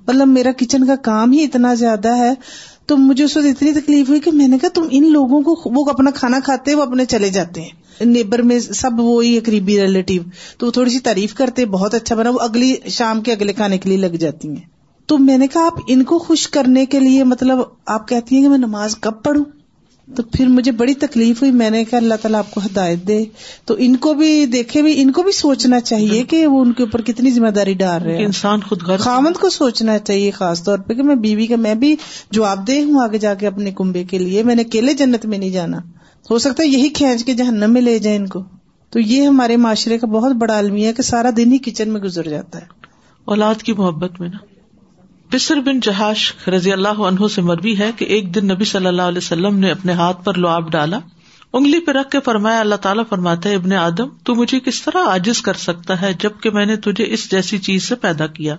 مطلب 0.09 0.29
میرا 0.29 0.51
کچن 0.57 0.87
کا 0.87 0.97
کام 0.97 1.33
ہی 1.33 1.45
اتنا 1.45 1.75
زیادہ 1.75 2.17
ہے، 2.17 2.35
تو 2.87 2.97
مجھے 2.97 3.25
اس 3.25 3.37
وقت 3.37 3.47
اتنی 3.47 3.73
تکلیف 3.73 4.09
ہوئی 4.09 4.21
کہ 4.21 4.31
میں 4.31 4.49
نے 4.49 4.59
کہا 4.59 4.69
تم 4.69 4.83
ان 4.91 5.13
لوگوں 5.13 5.43
کو 5.43 5.63
وہ 5.65 5.91
اپنا 5.91 6.11
کھانا 6.11 6.39
کھاتے 6.45 6.75
وہ 6.75 6.83
اپنے 6.83 7.05
چلے 7.05 7.29
جاتے 7.29 7.61
ہیں۔ 7.61 8.05
نیبر 8.05 8.43
میں 8.43 8.59
سب 8.59 9.01
وہی 9.01 9.41
قریبی 9.41 9.81
ریلیٹیو 9.81 10.23
تو 10.59 10.67
وہ 10.67 10.71
تھوڑی 10.71 10.91
سی 10.91 10.99
تعریف 10.99 11.35
کرتے، 11.35 11.67
بہت 11.67 11.95
اچھا 11.95 12.17
بنا، 12.17 12.31
وہ 12.31 12.39
اگلی 12.41 12.75
شام 12.89 13.21
کے 13.21 13.33
اگلے 13.33 13.53
کھانے 13.53 13.79
کے 13.79 13.89
لیے 13.89 13.99
لگ 13.99 14.17
جاتی 14.17 14.49
ہیں۔ 14.49 14.69
تو 15.07 15.19
میں 15.19 15.39
نے 15.39 15.47
کہا 15.47 15.67
آپ 15.67 15.79
ان 15.87 16.05
کو 16.05 16.19
خوش 16.19 16.49
کرنے 16.49 16.87
کے 16.87 17.01
لیے 17.01 17.25
مطلب 17.25 17.59
آپ 17.87 18.09
کہتی 18.09 18.37
ہیں 18.37 18.43
کہ 18.43 18.49
میں 18.49 18.59
نماز 18.59 18.97
کب 18.97 19.23
پڑھوں؟ 19.23 19.45
تو 20.17 20.23
پھر 20.23 20.47
مجھے 20.47 20.73
بڑی 20.73 20.95
تکلیف 20.95 21.43
ہوئی 21.43 21.53
میں 21.53 21.71
نے 21.71 21.85
کہا 21.85 21.99
اللہ 21.99 22.15
تعالیٰ 22.15 22.39
آپ 22.39 22.51
کو 22.51 22.61
ہدایت 22.67 23.09
دے۔ 23.09 23.25
تو 23.65 23.75
ان 23.79 23.97
کو 23.97 24.15
بھی 24.15 24.47
دیکھے 24.47 24.83
بھی 24.83 25.03
ان 25.03 25.13
کو 25.13 25.23
بھی 25.23 25.33
سوچنا 25.33 25.81
چاہیے 25.81 26.23
کہ 26.23 26.47
وہ 26.47 26.61
ان 26.61 26.73
کے 26.73 26.83
اوپر 26.83 27.03
کتنی 27.03 27.31
ذمہ 27.31 27.49
داری 27.49 27.75
ڈال 27.75 28.03
رہے 28.03 28.17
ہیں۔ 28.17 28.25
انسان 28.25 28.61
خود 28.61 28.83
غرض 28.83 29.01
خامد 29.01 29.39
کو 29.41 29.51
سوچنا 29.51 29.99
چاہیے 29.99 30.31
خاص 30.31 30.63
طور 30.63 30.79
پہ 30.79 30.95
کہ 30.95 31.03
میں 31.03 31.15
بیوی 31.15 31.47
کا 31.47 31.57
میں 31.57 31.75
بھی 31.75 31.97
جواب 32.31 32.69
دہ 32.69 32.73
ہوں 32.73 33.03
آگے 33.03 33.19
جا 33.19 33.35
کے 33.35 33.47
اپنے 33.47 33.71
کنبے 33.71 34.05
کے 34.05 34.19
لیے۔ 34.19 34.43
میں 34.43 34.55
نے 34.55 34.63
اکیلے 34.63 34.95
جنت 34.95 35.27
میں 35.27 35.39
نہیں 35.39 35.51
جانا۔ 35.51 35.79
ہو 36.31 36.39
سکتا 36.39 36.63
ہے 36.63 36.69
یہی 36.69 36.89
کھینچ 36.89 37.25
کے 37.25 37.35
جہنم 37.35 37.73
میں 37.73 37.83
لے 37.83 37.99
جائیں 37.99 38.19
ان 38.19 38.27
کو۔ 38.27 38.43
تو 38.91 39.01
یہ 39.01 39.23
ہمارے 39.23 39.57
معاشرے 39.57 39.99
کا 39.99 40.07
بہت 40.07 40.33
بڑا 40.33 40.59
المیہ 40.59 40.87
ہے 40.87 40.93
کہ 40.93 41.03
سارا 41.03 41.31
دن 41.37 41.53
ہی 41.53 41.59
کچن 41.59 41.93
میں 41.93 42.01
گزر 42.01 42.29
جاتا 42.29 42.59
ہے۔ 42.59 42.67
اولاد 43.25 43.55
کی 43.55 43.73
محبت 43.73 44.21
میں 44.21 44.29
نا۔ 44.29 44.50
بسر 45.33 45.61
بن 45.61 45.81
جہاش 45.81 46.33
رضی 46.49 46.73
اللہ 46.73 47.01
عنہ 47.01 47.27
سے 47.29 47.43
مربی 47.43 47.79
ہے 47.79 47.91
کہ 47.97 48.05
ایک 48.05 48.35
دن 48.35 48.47
نبی 48.47 48.65
صلی 48.65 48.87
اللہ 48.87 49.03
علیہ 49.03 49.19
وسلم 49.19 49.59
نے 49.59 49.71
اپنے 49.71 49.93
ہاتھ 49.93 50.25
پر 50.25 50.35
لعاب 50.35 50.71
ڈالا، 50.73 50.99
انگلی 51.53 51.81
پہ 51.81 51.93
رکھ 51.93 52.11
کے 52.11 52.19
فرمایا، 52.21 52.61
اللہ 52.61 52.75
تعالیٰ 52.75 53.05
فرماتا 53.09 53.49
ہے 53.49 53.55
ابن 53.55 53.73
آدم، 53.73 54.09
تو 54.25 54.35
مجھے 54.35 54.61
کس 54.61 54.83
طرح 54.83 55.07
عاجز 55.07 55.43
کر 55.43 55.55
سکتا 55.55 56.01
ہے 56.01 56.13
جبکہ 56.13 56.51
میں 56.51 56.67
نے 56.67 56.77
تجھے 56.77 57.05
اس 57.09 57.31
جیسی 57.31 57.59
چیز 57.59 57.89
سے 57.89 57.95
پیدا 57.95 58.27
کیا، 58.27 58.57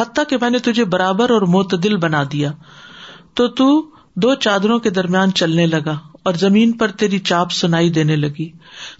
حتیٰ 0.00 0.24
کہ 0.28 0.36
میں 0.40 0.50
نے 0.50 0.58
تجھے 0.58 0.84
برابر 0.84 1.30
اور 1.30 1.42
معتدل 1.42 1.96
بنا 1.96 2.22
دیا۔ 2.32 2.52
تو 3.34 3.48
تو 3.48 3.90
دو 4.16 4.34
چادروں 4.34 4.78
کے 4.78 4.90
درمیان 4.90 5.32
چلنے 5.32 5.66
لگا 5.66 5.98
اور 6.22 6.34
زمین 6.34 6.72
پر 6.72 6.88
تیری 6.88 7.18
چاپ 7.18 7.52
سنائی 7.52 7.90
دینے 7.90 8.16
لگی۔ 8.16 8.48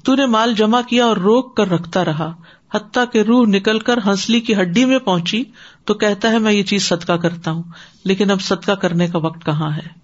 تو 0.04 0.14
نے 0.14 0.26
مال 0.26 0.54
جمع 0.54 0.80
کیا 0.80 1.06
اور 1.06 1.16
روک 1.16 1.56
کر 1.56 1.70
رکھتا 1.70 2.04
رہا، 2.04 2.32
حتیٰ 2.74 3.04
کہ 3.12 3.18
روح 3.18 3.46
نکل 3.46 3.78
کر 3.78 3.98
ہنسلی 4.06 4.40
کی 4.40 4.54
ہڈی 4.54 4.84
میں 4.84 4.98
پہنچی 4.98 5.42
تو 5.84 5.94
کہتا 5.94 6.30
ہے 6.30 6.38
میں 6.38 6.52
یہ 6.52 6.62
چیز 6.62 6.88
صدقہ 6.88 7.12
کرتا 7.12 7.50
ہوں، 7.50 7.62
لیکن 8.04 8.30
اب 8.30 8.40
صدقہ 8.40 8.72
کرنے 8.72 9.06
کا 9.06 9.18
وقت 9.18 9.46
کہاں 9.46 9.76
ہے؟ 9.76 10.00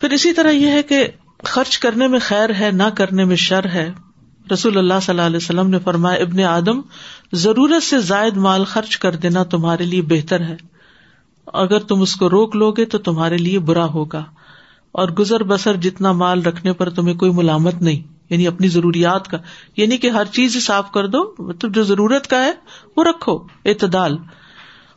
پھر 0.00 0.10
اسی 0.10 0.32
طرح 0.32 0.50
یہ 0.50 0.66
ہے 0.66 0.82
کہ 0.82 1.08
خرچ 1.44 1.78
کرنے 1.78 2.06
میں 2.06 2.18
خیر 2.22 2.50
ہے، 2.60 2.70
نہ 2.72 2.82
کرنے 2.82 3.24
میں 3.24 3.36
شر 3.36 3.64
ہے۔ 3.64 3.92
رسول 4.52 4.78
اللہ 4.78 4.94
صلی 5.02 5.12
اللہ 5.12 5.26
علیہ 5.26 5.36
وسلم 5.36 5.70
نے 5.70 5.78
فرمایا، 5.78 6.18
ابن 6.18 6.40
آدم، 6.40 6.80
ضرورت 7.32 7.82
سے 7.82 8.00
زائد 8.00 8.36
مال 8.36 8.64
خرچ 8.64 8.98
کر 8.98 9.16
دینا 9.16 9.42
تمہارے 9.42 9.84
لیے 9.84 10.02
بہتر 10.02 10.40
ہے۔ 10.40 10.56
اگر 11.46 11.78
تم 11.78 12.00
اس 12.00 12.16
کو 12.16 12.30
روک 12.30 12.56
لو 12.56 12.70
گے 12.70 12.84
تو 12.84 12.98
تمہارے 12.98 13.36
لیے 13.36 13.58
برا 13.58 13.84
ہوگا۔ 13.84 14.24
اور 14.92 15.08
گزر 15.08 15.42
بسر 15.42 15.76
جتنا 15.76 16.12
مال 16.12 16.42
رکھنے 16.42 16.72
پر 16.72 16.90
تمہیں 16.90 17.14
کوئی 17.14 17.32
ملامت 17.32 17.74
نہیں 17.74 18.14
یعنی 18.30 18.46
اپنی 18.46 18.68
ضروریات 18.68 19.28
کا۔ 19.28 19.38
یعنی 19.76 19.96
کہ 19.96 20.10
ہر 20.10 20.24
چیز 20.24 20.66
صاف 20.66 20.92
کر 20.92 21.06
دو 21.06 21.34
مطلب 21.38 21.74
جو 21.74 21.82
ضرورت 21.82 22.26
کا 22.26 22.44
ہے 22.44 22.52
وہ 22.96 23.04
رکھو، 23.04 23.38
اعتدال۔ 23.64 24.18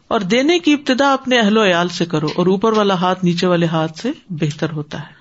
اور 0.09 0.19
دینے 0.19 0.59
کی 0.59 0.73
ابتدا 0.73 1.13
اپنے 1.13 1.39
اہل 1.39 1.57
و 1.57 1.65
عیال 1.65 1.89
سے 1.89 2.05
کرو 2.05 2.27
اور 2.35 2.47
اوپر 2.47 2.77
والا 2.77 2.93
ہاتھ 2.93 3.25
نیچے 3.25 3.47
والے 3.47 3.65
ہاتھ 3.65 3.99
سے 3.99 4.11
بہتر 4.29 4.71
ہوتا 4.71 4.99
ہے 4.99 5.13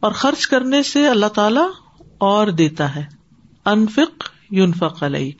اور 0.00 0.12
خرچ 0.12 0.46
کرنے 0.46 0.82
سے 0.82 1.08
اللہ 1.08 1.26
تعالی 1.26 1.60
اور 2.18 2.46
دیتا 2.46 2.94
ہے۔ 2.94 3.04
انفق 3.64 4.24
یونفق 4.50 5.02
علیہ 5.02 5.30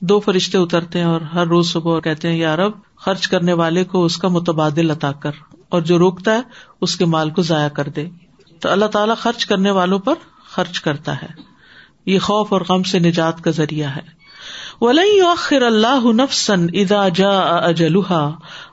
دو 0.00 0.20
فرشتے 0.20 0.58
اترتے 0.58 0.98
ہیں 0.98 1.06
اور 1.06 1.20
ہر 1.20 1.46
روز 1.46 1.72
صبح 1.72 1.92
اور 1.92 2.02
کہتے 2.02 2.28
ہیں، 2.28 2.38
یا 2.38 2.56
رب، 2.56 2.72
خرچ 2.96 3.28
کرنے 3.28 3.52
والے 3.52 3.84
کو 3.84 4.04
اس 4.04 4.16
کا 4.16 4.28
متبادل 4.28 4.90
عطا 4.90 5.12
کر 5.12 5.30
اور 5.68 5.80
جو 5.80 5.98
روکتا 5.98 6.34
ہے، 6.34 6.40
اس 6.80 6.96
کے 6.96 7.04
مال 7.04 7.30
کو 7.30 7.42
ضائع 7.42 7.68
کر 7.68 7.88
دے۔ 7.88 8.08
تو 8.60 8.68
اللہ 8.68 8.86
تعالیٰ 8.86 9.16
خرچ 9.16 9.46
کرنے 9.46 9.70
والوں 9.70 9.98
پر 9.98 10.14
خرچ 10.44 10.80
کرتا 10.80 11.22
ہے۔ 11.22 11.28
یہ 12.06 12.18
خوف 12.18 12.52
اور 12.52 12.60
غم 12.68 12.82
سے 12.82 12.98
نجات 12.98 13.44
کا 13.44 13.50
ذریعہ 13.50 13.96
ہے۔ 13.96 14.20
ولی 14.80 15.20
آخر 15.20 15.62
اللہ 15.62 16.12
نفسن 16.12 16.66
ادا 16.72 17.08
جا 17.08 17.38
اجلحا 17.40 18.30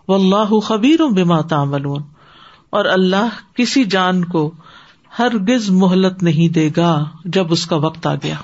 و 0.08 0.13
اللہ 0.13 0.60
خبیر 0.60 1.00
بما 1.00 1.39
اور 2.70 2.86
اللہ 2.86 3.30
کسی 3.56 3.84
جان 3.84 4.26
کو 4.26 4.52
ہرگز 5.20 5.70
مہلت 5.70 6.24
نہیں 6.24 6.54
دے 6.54 6.70
گا 6.78 7.06
جب 7.26 7.52
اس 7.52 7.65
کا 7.65 7.76
وقت 7.76 8.08
آ 8.08 8.15
گیا۔ 8.15 8.36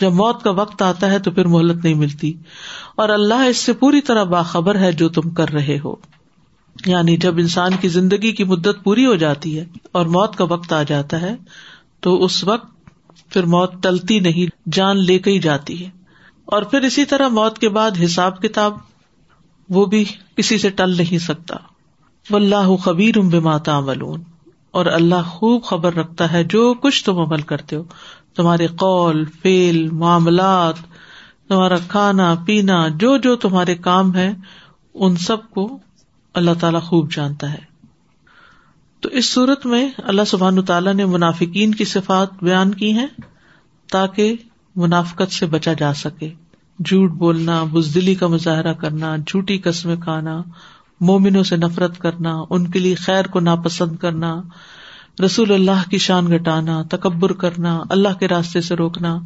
جب 0.00 0.12
موت 0.12 0.42
کا 0.42 0.50
وقت 0.50 0.82
آتا 0.82 1.10
ہے 1.10 1.18
تو 1.18 1.30
پھر 1.30 1.44
مہلت 1.44 1.84
نہیں 1.84 1.94
ملتی۔ 1.94 2.32
اور 2.96 3.08
اللہ 3.08 3.34
اس 3.34 3.56
سے 3.56 3.72
پوری 3.72 4.00
طرح 4.00 4.24
باخبر 4.24 4.78
ہے 4.78 4.92
جو 4.92 5.08
تم 5.08 5.30
کر 5.30 5.48
رہے 5.48 5.78
ہو۔ 5.84 5.94
یعنی 6.86 7.16
جب 7.16 7.38
انسان 7.38 7.70
کی 7.80 7.88
زندگی 7.88 8.32
کی 8.32 8.44
مدت 8.44 8.84
پوری 8.84 9.06
ہو 9.06 9.14
جاتی 9.14 9.58
ہے 9.58 9.64
اور 9.92 10.06
موت 10.06 10.36
کا 10.36 10.44
وقت 10.44 10.72
آ 10.72 10.82
جاتا 10.82 11.20
ہے 11.20 11.36
تو 12.00 12.24
اس 12.24 12.44
وقت 12.44 12.66
پھر 13.28 13.44
موت 13.46 13.82
ٹلتی 13.82 14.20
نہیں، 14.20 14.70
جان 14.72 14.96
لے 15.04 15.18
کے 15.18 15.30
ہی 15.30 15.38
جاتی 15.38 15.84
ہے۔ 15.84 15.99
اور 16.50 16.62
پھر 16.62 16.80
اسی 16.80 17.04
طرح 17.04 17.28
موت 17.28 17.58
کے 17.58 17.68
بعد 17.68 17.90
حساب 18.04 18.42
کتاب، 18.42 18.72
وہ 19.68 19.86
بھی 19.86 20.04
کسی 20.36 20.58
سے 20.58 20.70
ٹل 20.70 20.96
نہیں 20.96 21.18
سکتا۔ 21.18 21.56
و 22.30 22.36
اللہ 22.36 22.76
خبیر 22.76 23.18
ام 23.18 23.28
بماتا 23.28 23.80
ملون 23.80 24.22
اور 24.70 24.86
اللہ 24.86 25.22
خوب 25.26 25.64
خبر 25.64 25.94
رکھتا 25.94 26.32
ہے، 26.32 26.44
جو 26.44 26.74
کچھ 26.74 27.04
تم 27.04 27.18
عمل 27.18 27.42
کرتے 27.42 27.76
ہو۔ 27.76 27.82
تمہارے 28.36 28.66
قول 28.66 29.24
فیل 29.42 29.90
معاملات، 29.90 30.74
تمہارا 31.48 31.74
کھانا، 31.88 32.34
پینا، 32.46 32.88
جو 32.88 33.16
جو 33.16 33.36
تمہارے 33.36 33.74
کام 33.74 34.16
ہے 34.16 34.34
ان 34.94 35.16
سب 35.16 35.50
کو 35.50 35.78
اللہ 36.34 36.50
تعالیٰ 36.60 36.82
خوب 36.82 37.12
جانتا 37.12 37.52
ہے۔ 37.52 37.70
تو 39.00 39.08
اس 39.08 39.32
صورت 39.32 39.66
میں 39.66 39.90
اللہ 39.98 40.22
سبحان 40.26 40.64
تعالیٰ 40.64 40.94
نے 40.94 41.04
منافقین 41.04 41.74
کی 41.74 41.84
صفات 41.84 42.28
بیان 42.42 42.74
کی 42.74 42.92
ہیں، 42.92 43.06
تاکہ 43.92 44.34
منافقت 44.80 45.32
سے 45.32 45.46
بچا 45.46 45.72
جا 45.72 45.94
سکے۔ 45.94 46.34
جھوٹ 46.84 47.10
بولنا، 47.10 47.64
بزدلی 47.72 48.14
کا 48.14 48.26
مظاہرہ 48.26 48.72
کرنا، 48.72 49.16
جھوٹی 49.16 49.58
قسمیں 49.58 49.96
کھانا، 49.96 50.42
مومنوں 51.00 51.42
سے 51.42 51.56
نفرت 51.56 51.98
کرنا، 51.98 52.42
ان 52.50 52.70
کے 52.70 52.78
لیے 52.78 52.94
خیر 52.94 53.26
کو 53.26 53.40
ناپسند 53.40 53.96
کرنا، 53.96 54.42
رسول 55.24 55.52
اللہ 55.52 55.90
کی 55.90 55.98
شان 55.98 56.26
گٹانا 56.26 56.82
تکبر 56.90 57.32
کرنا، 57.32 57.80
اللہ 57.90 58.18
کے 58.18 58.28
راستے 58.28 58.60
سے 58.60 58.74
روکنا، 58.74 59.18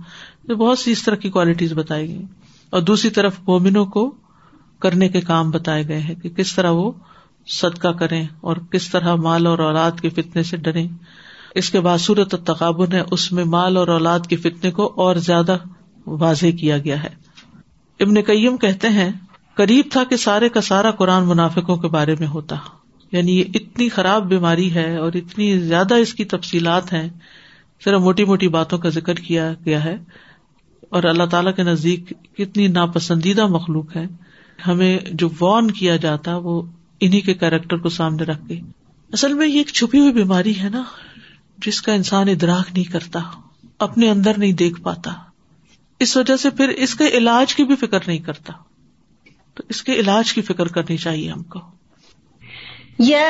یہ 0.48 0.54
بہت 0.54 0.78
سی 0.78 0.92
اس 0.92 1.02
طرح 1.02 1.14
کی 1.14 1.30
کوالٹیز 1.30 1.72
بتائی 1.72 2.08
گئی۔ 2.08 2.22
اور 2.70 2.82
دوسری 2.82 3.10
طرف 3.10 3.36
مومنوں 3.46 3.86
کو 3.86 4.14
کرنے 4.78 5.08
کے 5.08 5.20
کام 5.20 5.50
بتائے 5.50 5.88
گئے 5.88 5.98
ہیں 5.98 6.14
کہ 6.14 6.28
کس 6.28 6.54
طرح 6.54 6.70
وہ 6.70 6.92
صدقہ 7.46 7.88
کریں 7.88 8.26
اور 8.40 8.56
کس 8.56 8.90
طرح 8.90 9.14
مال 9.14 9.46
اور 9.46 9.58
اولاد 9.58 9.90
کے 10.00 10.08
فتنے 10.08 10.42
سے 10.42 10.56
ڈرے 10.56 10.86
اس 11.54 11.70
کے 11.70 11.80
بعد 11.80 11.98
صورت 11.98 12.30
تقابن 12.46 12.92
ہے 12.92 13.02
اس 13.10 13.32
میں 13.32 13.44
مال 13.44 13.76
اور 13.76 13.88
اولاد 13.88 14.20
کے 14.20 14.36
فتنے 14.36 14.70
کو 14.70 14.92
اور 14.96 15.16
زیادہ 15.16 15.56
واضح 16.06 16.46
کیا 16.60 16.78
گیا 16.78 17.02
ہے۔ 17.02 17.08
ابن 18.00 18.22
کئیم 18.22 18.56
کہتے 18.56 18.88
ہیں، 18.88 19.10
قریب 19.54 19.84
تھا 19.90 20.04
کہ 20.04 20.16
سارے 20.16 20.48
کا 20.48 20.60
سارا 20.60 20.90
قرآن 20.90 21.28
منافقوں 21.28 21.76
کے 21.76 21.88
بارے 21.88 22.14
میں 22.18 22.26
ہوتا۔ 22.26 22.56
یعنی 23.12 23.38
یہ 23.38 23.44
اتنی 23.54 23.88
خراب 23.88 24.28
بیماری 24.28 24.74
ہے 24.74 24.96
اور 24.96 25.12
اتنی 25.12 25.58
زیادہ 25.58 25.94
اس 25.94 26.14
کی 26.14 26.24
تفصیلات 26.24 26.92
ہیں۔ 26.92 27.08
صرف 27.84 28.00
موٹی 28.00 28.24
موٹی 28.24 28.48
باتوں 28.48 28.78
کا 28.78 28.88
ذکر 28.88 29.14
کیا 29.14 29.54
گیا 29.64 29.84
ہے۔ 29.84 29.96
اور 30.90 31.02
اللہ 31.02 31.24
تعالی 31.24 31.52
کے 31.52 31.62
نزدیک 31.62 32.12
کتنی 32.36 32.66
ناپسندیدہ 32.66 33.46
مخلوق 33.46 33.96
ہے۔ 33.96 34.04
ہمیں 34.66 34.98
جو 35.12 35.28
وارن 35.40 35.70
کیا 35.70 35.96
جاتا 35.96 36.36
وہ 36.36 36.62
انہیں 37.00 37.20
کے 37.20 37.34
کیریکٹر 37.34 37.76
کو 37.76 37.88
سامنے 37.88 38.22
رکھ 38.22 38.48
کے۔ 38.48 38.60
اصل 39.12 39.34
میں 39.34 39.48
یہ 39.48 39.58
ایک 39.58 39.66
چھپی 39.66 39.98
ہوئی 39.98 40.12
بیماری 40.12 40.60
ہے 40.60 40.68
نا۔ 40.68 40.82
جس 41.58 41.82
کا 41.82 41.92
انسان 41.92 42.28
ادراک 42.28 42.72
نہیں 42.72 42.92
کرتا، 42.92 43.20
اپنے 43.78 44.10
اندر 44.10 44.32
نہیں 44.38 44.52
دیکھ 44.52 44.82
پاتا۔ 44.82 45.10
اس 46.00 46.16
وجہ 46.16 46.36
سے 46.36 46.50
پھر 46.50 46.68
اس 46.68 46.94
کے 46.94 47.08
علاج 47.08 47.54
کی 47.54 47.64
بھی 47.64 47.76
فکر 47.76 47.98
نہیں 48.06 48.18
کرتا۔ 48.18 48.52
تو 49.54 49.62
اس 49.68 49.82
کے 49.82 49.92
علاج 49.92 50.32
کی 50.32 50.42
فکر 50.42 50.66
کرنی 50.68 50.96
چاہیے 50.96 51.30
ہم 51.30 51.42
کو۔ 51.42 51.60
یا 52.98 53.28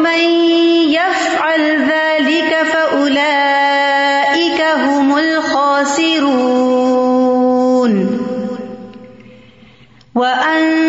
ومن 0.00 0.22
يفعل 0.88 1.62
ذلك 1.92 2.52
فأولئك 2.72 4.60
هم 4.60 5.18
الخاسرون. 5.18 6.70
وأن 10.14 10.79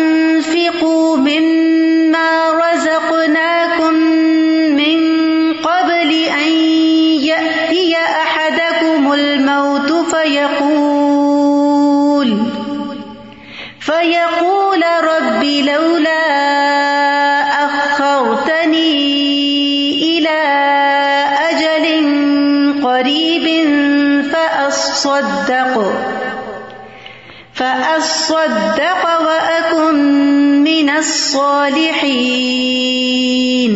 الصالحين 31.62 33.72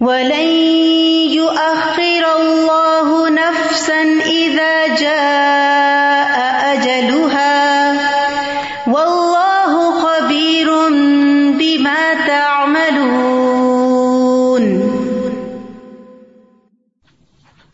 ولن 0.00 0.48
يؤخر 1.32 2.36
الله 2.36 3.28
نفسا 3.28 4.02
إذا 4.26 4.96
جاء 5.00 6.74
أجلها 6.74 7.94
والله 8.86 10.00
خبير 10.00 10.68
بما 11.58 12.12
تعملون 12.26 13.16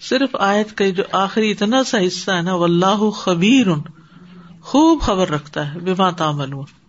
صرف 0.01 0.31
آیت 0.39 0.79
کا 0.79 0.89
جو 0.89 1.03
آخری 1.13 1.51
اتنا 1.51 1.85
سا 1.85 2.07
حصہ 2.07 2.31
ہے 2.31 2.43
نا 2.43 2.55
واللہ 2.55 3.11
خبیر 3.11 3.67
خوب 4.63 5.01
خبر 5.01 5.31
رکھتا 5.31 5.75
ہے، 5.75 5.79
بما 5.79 6.11
تعملون۔ 6.11 6.82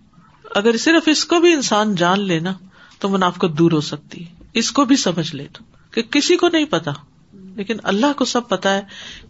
اگر 0.53 0.77
صرف 0.77 1.03
اس 1.05 1.25
کو 1.25 1.39
بھی 1.39 1.53
انسان 1.53 1.95
جان 1.95 2.19
لینا 2.19 2.53
تو 2.99 3.09
منافقت 3.09 3.57
دور 3.57 3.71
ہو 3.71 3.81
سکتی 3.81 4.27
ہے۔ 4.27 4.33
اس 4.53 4.71
کو 4.71 4.85
بھی 4.85 4.95
سمجھ 4.95 5.35
لے 5.35 5.47
تو، 5.53 5.63
کہ 5.91 6.01
کسی 6.01 6.37
کو 6.37 6.49
نہیں 6.53 6.65
پتا۔ 6.65 6.91
لیکن 7.33 7.77
اللہ 7.83 8.05
کو 8.17 8.25
سب 8.25 8.49
پتا 8.49 8.73
ہے 8.73 8.81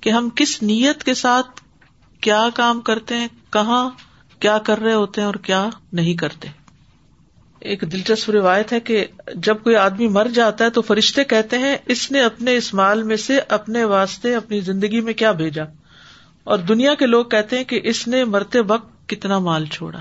کہ 0.01 0.09
ہم 0.09 0.29
کس 0.35 0.63
نیت 0.63 1.03
کے 1.03 1.13
ساتھ 1.13 1.61
کیا 2.21 2.49
کام 2.55 2.81
کرتے 2.81 3.17
ہیں، 3.17 3.27
کہاں 3.49 3.89
کیا 4.39 4.57
کر 4.57 4.79
رہے 4.79 4.93
ہوتے 4.93 5.21
ہیں 5.21 5.25
اور 5.25 5.35
کیا 5.35 5.69
نہیں 5.93 6.13
کرتے۔ 6.13 6.47
ایک 7.59 7.83
دلچسپ 7.91 8.29
روایت 8.29 8.73
ہے 8.73 8.79
کہ 8.79 9.05
جب 9.35 9.63
کوئی 9.63 9.75
آدمی 9.75 10.07
مر 10.07 10.27
جاتا 10.33 10.65
ہے 10.65 10.69
تو 10.69 10.81
فرشتے 10.81 11.23
کہتے 11.23 11.57
ہیں، 11.57 11.77
اس 11.85 12.11
نے 12.11 12.21
اپنے 12.21 12.55
اس 12.55 12.73
مال 12.73 13.03
میں 13.03 13.17
سے 13.17 13.39
اپنے 13.39 13.83
واسطے 13.83 14.35
اپنی 14.35 14.59
زندگی 14.59 15.01
میں 15.01 15.13
کیا 15.13 15.31
بھیجا؟ 15.31 15.63
اور 16.43 16.57
دنیا 16.57 16.95
کے 16.95 17.05
لوگ 17.05 17.25
کہتے 17.25 17.57
ہیں 17.57 17.63
کہ 17.63 17.81
اس 17.83 18.07
نے 18.07 18.23
مرتے 18.23 18.59
وقت 18.59 19.09
کتنا 19.09 19.39
مال 19.39 19.65
چھوڑا۔ 19.65 19.99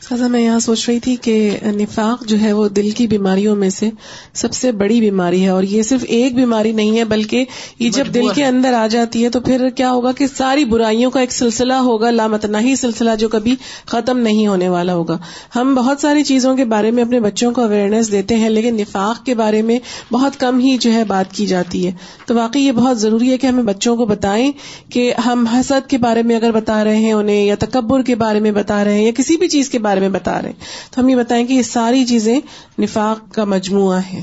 خزا 0.00 0.26
میں 0.26 0.40
یہاں 0.40 0.58
سوچ 0.58 0.88
رہی 0.88 1.00
تھی 1.00 1.16
کہ 1.16 1.50
نفاق 1.62 2.26
جو 2.26 2.40
ہے 2.40 2.52
وہ 2.52 2.68
دل 2.68 2.90
کی 2.90 3.06
بیماریوں 3.06 3.56
میں 3.56 3.70
سے 3.70 3.90
سب 4.34 4.52
سے 4.52 4.72
بڑی 4.72 5.00
بیماری 5.00 5.42
ہے 5.42 5.48
اور 5.48 5.62
یہ 5.62 5.82
صرف 5.82 6.04
ایک 6.08 6.34
بیماری 6.34 6.72
نہیں 6.72 6.98
ہے 6.98 7.04
بلکہ 7.04 7.44
یہ 7.78 7.90
جب 7.90 8.04
دل 8.14 8.28
کے 8.34 8.44
اندر 8.44 8.72
آ 8.72 8.86
جاتی 8.86 9.24
ہے 9.24 9.28
تو 9.30 9.40
پھر 9.40 9.68
کیا 9.68 9.90
ہوگا 9.90 10.12
کہ 10.12 10.26
ساری 10.36 10.64
برائیوں 10.64 11.10
کا 11.10 11.20
ایک 11.20 11.32
سلسلہ 11.32 11.72
ہوگا 11.72 12.10
لامتنا 12.10 12.60
ہی 12.60 12.76
سلسلہ 12.76 13.10
جو 13.18 13.28
کبھی 13.28 13.56
ختم 13.86 14.18
نہیں 14.18 14.46
ہونے 14.46 14.68
والا 14.68 14.94
ہوگا۔ 14.94 15.18
ہم 15.56 15.74
بہت 15.74 16.00
ساری 16.00 16.24
چیزوں 16.24 16.56
کے 16.56 16.64
بارے 16.64 16.90
میں 16.90 17.02
اپنے 17.02 17.20
بچوں 17.20 17.52
کو 17.52 17.62
اویئرنیس 17.62 18.12
دیتے 18.12 18.36
ہیں 18.36 18.48
لیکن 18.48 18.74
نفاق 18.74 19.24
کے 19.24 19.34
بارے 19.34 19.62
میں 19.62 19.78
بہت 20.12 20.40
کم 20.40 20.58
ہی 20.58 20.76
جو 20.80 20.92
ہے 20.92 21.04
بات 21.04 21.32
کی 21.32 21.46
جاتی 21.46 21.86
ہے۔ 21.86 21.92
تو 22.26 22.34
واقعی 22.34 22.62
یہ 22.62 22.72
بہت 22.72 23.00
ضروری 23.00 23.32
ہے 23.32 23.38
کہ 23.38 23.46
ہمیں 23.46 23.62
بچوں 23.62 23.96
کو 23.96 24.06
بتائیں 24.06 24.52
کہ 24.88 25.14
ہم 25.26 25.46
حسد 25.46 25.90
کے 25.90 25.98
بارے 25.98 26.22
میں 26.22 26.36
اگر 26.36 26.50
بتا 26.52 26.84
رہے 26.84 26.96
ہیں 26.96 27.12
انہیں 27.12 27.44
یا 27.44 27.54
تکبر 27.58 28.02
کے 28.02 28.14
بارے 28.14 28.40
میں 28.40 28.50
بتا 28.50 28.84
رہے 28.84 28.94
ہیں 28.94 29.04
یا 29.04 29.12
کسی 29.16 29.36
بھی 29.36 29.48
چیز 29.48 29.68
کے 29.68 29.78
بارے 29.78 29.89
میں 29.96 30.08
بتا 30.08 30.42
رہے 30.42 30.48
ہیں۔ 30.48 30.60
تو 30.90 31.00
ہم 31.00 31.08
یہ 31.08 31.16
بتائیں 31.16 31.46
کہ 31.46 31.52
یہ 31.52 31.62
ساری 31.62 32.04
چیزیں 32.04 32.40
نفاق 32.78 33.34
کا 33.34 33.44
مجموعہ 33.44 34.00
ہے 34.12 34.22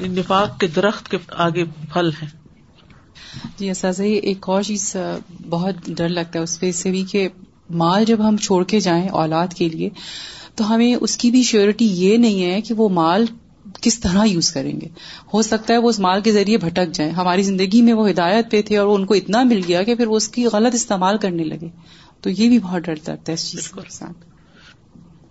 نفاق 0.00 0.58
کے 0.58 0.66
درخت 0.66 1.08
کے 1.08 1.16
آگے 1.36 1.64
پھل 1.64 2.10
ہے 2.22 2.26
جی 3.58 3.70
اساتذہ 3.70 4.02
یہ 4.02 4.18
ایک 4.18 4.48
اور 4.48 4.62
چیز 4.62 4.96
بہت 5.48 5.74
ڈر 5.86 6.08
لگتا 6.08 6.38
ہے۔ 6.38 6.44
اس 6.44 6.60
پہ 6.60 6.72
سے 6.72 6.90
بھی 6.90 7.04
کہ 7.10 7.28
مال 7.70 8.04
جب 8.04 8.28
ہم 8.28 8.36
چھوڑ 8.36 8.64
کے 8.64 8.80
جائیں 8.80 9.08
اولاد 9.08 9.48
کے 9.48 9.68
لیے 9.68 9.88
تو 10.54 10.74
ہمیں 10.74 10.94
اس 11.00 11.16
کی 11.16 11.30
بھی 11.30 11.42
شیورٹی 11.42 11.86
یہ 11.86 12.16
نہیں 12.16 12.44
ہے 12.44 12.60
کہ 12.60 12.74
وہ 12.74 12.88
مال 12.88 13.24
کس 13.80 14.00
طرح 14.00 14.24
یوز 14.24 14.52
کریں 14.52 14.80
گے۔ 14.80 14.88
ہو 15.34 15.42
سکتا 15.42 15.74
ہے 15.74 15.78
وہ 15.78 15.88
اس 15.88 15.98
مال 15.98 16.20
کے 16.20 16.32
ذریعے 16.32 16.56
بھٹک 16.56 16.92
جائیں۔ 16.92 17.12
ہماری 17.12 17.42
زندگی 17.42 17.82
میں 17.82 17.92
وہ 17.92 18.10
ہدایت 18.10 18.50
پہ 18.50 18.62
تھے 18.62 18.76
اور 18.76 18.98
ان 18.98 19.06
کو 19.06 19.14
اتنا 19.14 19.42
مل 19.42 19.60
گیا 19.68 19.82
کہ 19.82 19.94
پھر 19.94 20.06
وہ 20.06 20.16
اس 20.16 20.28
کی 20.28 20.46
غلط 20.46 20.74
استعمال 20.74 21.18
کرنے 21.18 21.44
لگے۔ 21.44 21.68
تو 22.20 22.30
یہ 22.30 22.48
بھی 22.48 22.58
بہت 22.58 22.82
ڈر 22.82 22.94
لگتا 22.96 23.22
ہے 23.28 23.32
اس 23.32 23.50
چیز 23.50 23.70
کے 23.70 23.80
ساتھ۔ 23.90 24.29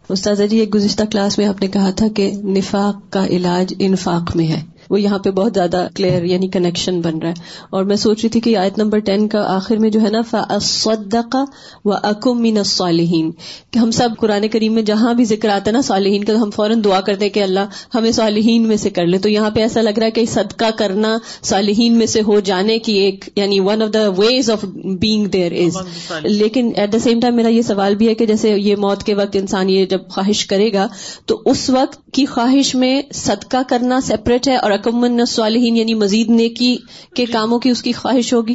استاذہ 0.09 0.43
جی 0.43 0.57
ایک 0.57 0.75
گزشتہ 0.75 1.03
کلاس 1.11 1.37
میں 1.37 1.45
آپ 1.45 1.61
نے 1.61 1.67
کہا 1.67 1.89
تھا 1.91 2.07
کہ 2.07 2.31
نفاق 2.43 3.11
کا 3.11 3.25
علاج 3.25 3.73
انفاق 3.79 4.35
میں 4.35 4.47
ہے۔ 4.47 4.61
وہ 4.89 5.01
یہاں 5.01 5.17
پہ 5.17 5.31
بہت 5.31 5.53
زیادہ 5.53 5.87
کلیئر 5.95 6.23
یعنی 6.23 6.47
کنیکشن 6.47 7.01
بن 7.01 7.17
رہا 7.17 7.29
ہے۔ 7.29 7.33
اور 7.69 7.83
میں 7.83 7.95
سوچ 7.95 8.19
رہی 8.21 8.29
تھی 8.29 8.39
کہ 8.39 8.57
آیت 8.57 8.77
نمبر 8.77 8.99
ٹین 8.99 9.27
کا 9.27 9.55
آخر 9.55 9.77
میں 9.77 9.89
جو 9.89 10.01
ہے 10.01 10.09
نا 10.09 10.21
فصدقہ 10.21 11.43
و 11.85 11.93
اکم 11.93 12.41
من 12.41 12.57
الصالحین 12.57 13.31
کہ 13.71 13.79
ہم 13.79 13.91
سب 13.91 14.09
قرآن 14.19 14.47
کریم 14.47 14.73
میں 14.73 14.81
جہاں 14.81 15.13
بھی 15.13 15.25
ذکر 15.25 15.49
آتا 15.49 15.63
ہے 15.67 15.71
نا 15.71 15.81
صالحین 15.81 16.23
کا 16.23 16.33
ہم 16.33 16.51
فوراً 16.51 16.83
دعا 16.83 17.01
کرتے 17.01 17.25
ہیں 17.25 17.33
کہ 17.33 17.43
اللہ 17.43 17.59
ہمیں 17.95 18.11
صالحین 18.11 18.67
میں 18.67 18.77
سے 18.77 18.89
کر 18.89 19.05
لے۔ 19.05 19.17
تو 19.17 19.29
یہاں 19.29 19.49
پہ 19.49 19.61
ایسا 19.61 19.81
لگ 19.81 19.97
رہا 19.97 20.05
ہے 20.05 20.11
کہ 20.11 20.25
صدقہ 20.25 20.65
کرنا 20.77 21.17
صالحین 21.43 21.93
میں 21.93 22.05
سے 22.05 22.21
ہو 22.21 22.39
جانے 22.39 22.79
کی 22.79 22.93
ایک 22.93 23.29
یعنی 23.35 23.59
one 23.59 23.81
of 23.81 23.93
the 23.93 24.07
ways 24.09 24.49
of 24.51 24.65
being 24.99 25.25
there 25.25 25.51
is 25.51 25.77
لیکن 26.23 26.71
ایٹ 26.75 26.93
دا 26.93 26.99
سیم 26.99 27.19
ٹائم 27.19 27.35
میرا 27.35 27.49
یہ 27.49 27.61
سوال 27.61 27.95
بھی 27.95 28.07
ہے 28.07 28.15
کہ 28.15 28.25
جیسے 28.25 28.55
یہ 28.57 28.75
موت 28.75 29.03
کے 29.03 29.13
وقت 29.13 29.35
انسان 29.35 29.69
یہ 29.69 29.85
جب 29.85 30.07
خواہش 30.09 30.45
کرے 30.45 30.73
گا 30.73 30.87
تو 31.25 31.41
اس 31.45 31.69
وقت 31.69 32.11
کی 32.13 32.25
خواہش 32.25 32.75
میں 32.75 33.01
صدقہ 33.13 33.57
کرنا 33.67 34.01
سیپریٹ 34.01 34.47
ہے 34.47 34.55
اور 34.55 34.71
اکمن 34.79 35.25
صالحین 35.25 35.77
یعنی 35.77 35.93
مزید 35.93 36.29
نیکی 36.29 36.77
کے 37.15 37.25
کاموں 37.25 37.59
کی 37.59 37.69
اس 37.69 37.81
کی 37.83 37.91
خواہش 37.91 38.33
ہوگی؟ 38.33 38.53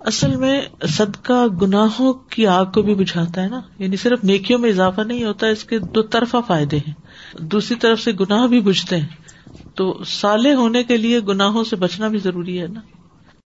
اصل 0.00 0.36
میں 0.36 0.60
صدقہ 0.88 1.46
گناہوں 1.62 2.12
کی 2.12 2.46
آگ 2.46 2.64
کو 2.64 2.82
بھی 2.82 2.94
بجھاتا 2.94 3.42
ہے 3.42 3.48
نا 3.48 3.60
یعنی 3.78 3.96
صرف 3.96 4.24
نیکیوں 4.24 4.58
میں 4.58 4.70
اضافہ 4.70 5.00
نہیں 5.00 5.24
ہوتا 5.24 5.46
اس 5.46 5.64
کے 5.64 5.78
دو 5.78 6.02
طرفہ 6.02 6.36
فائدے 6.46 6.76
ہیں۔ 6.76 6.92
دوسری 7.38 7.76
طرف 7.76 8.00
سے 8.00 8.12
گناہ 8.20 8.46
بھی 8.46 8.60
بجھتے 8.60 8.96
ہیں۔ 8.96 9.06
تو 9.74 10.02
سالے 10.06 10.54
ہونے 10.54 10.82
کے 10.82 10.96
لیے 10.96 11.20
گناہوں 11.20 11.64
سے 11.64 11.76
بچنا 11.76 12.08
بھی 12.08 12.18
ضروری 12.18 12.60
ہے 12.60 12.66
نا۔ 12.66 12.80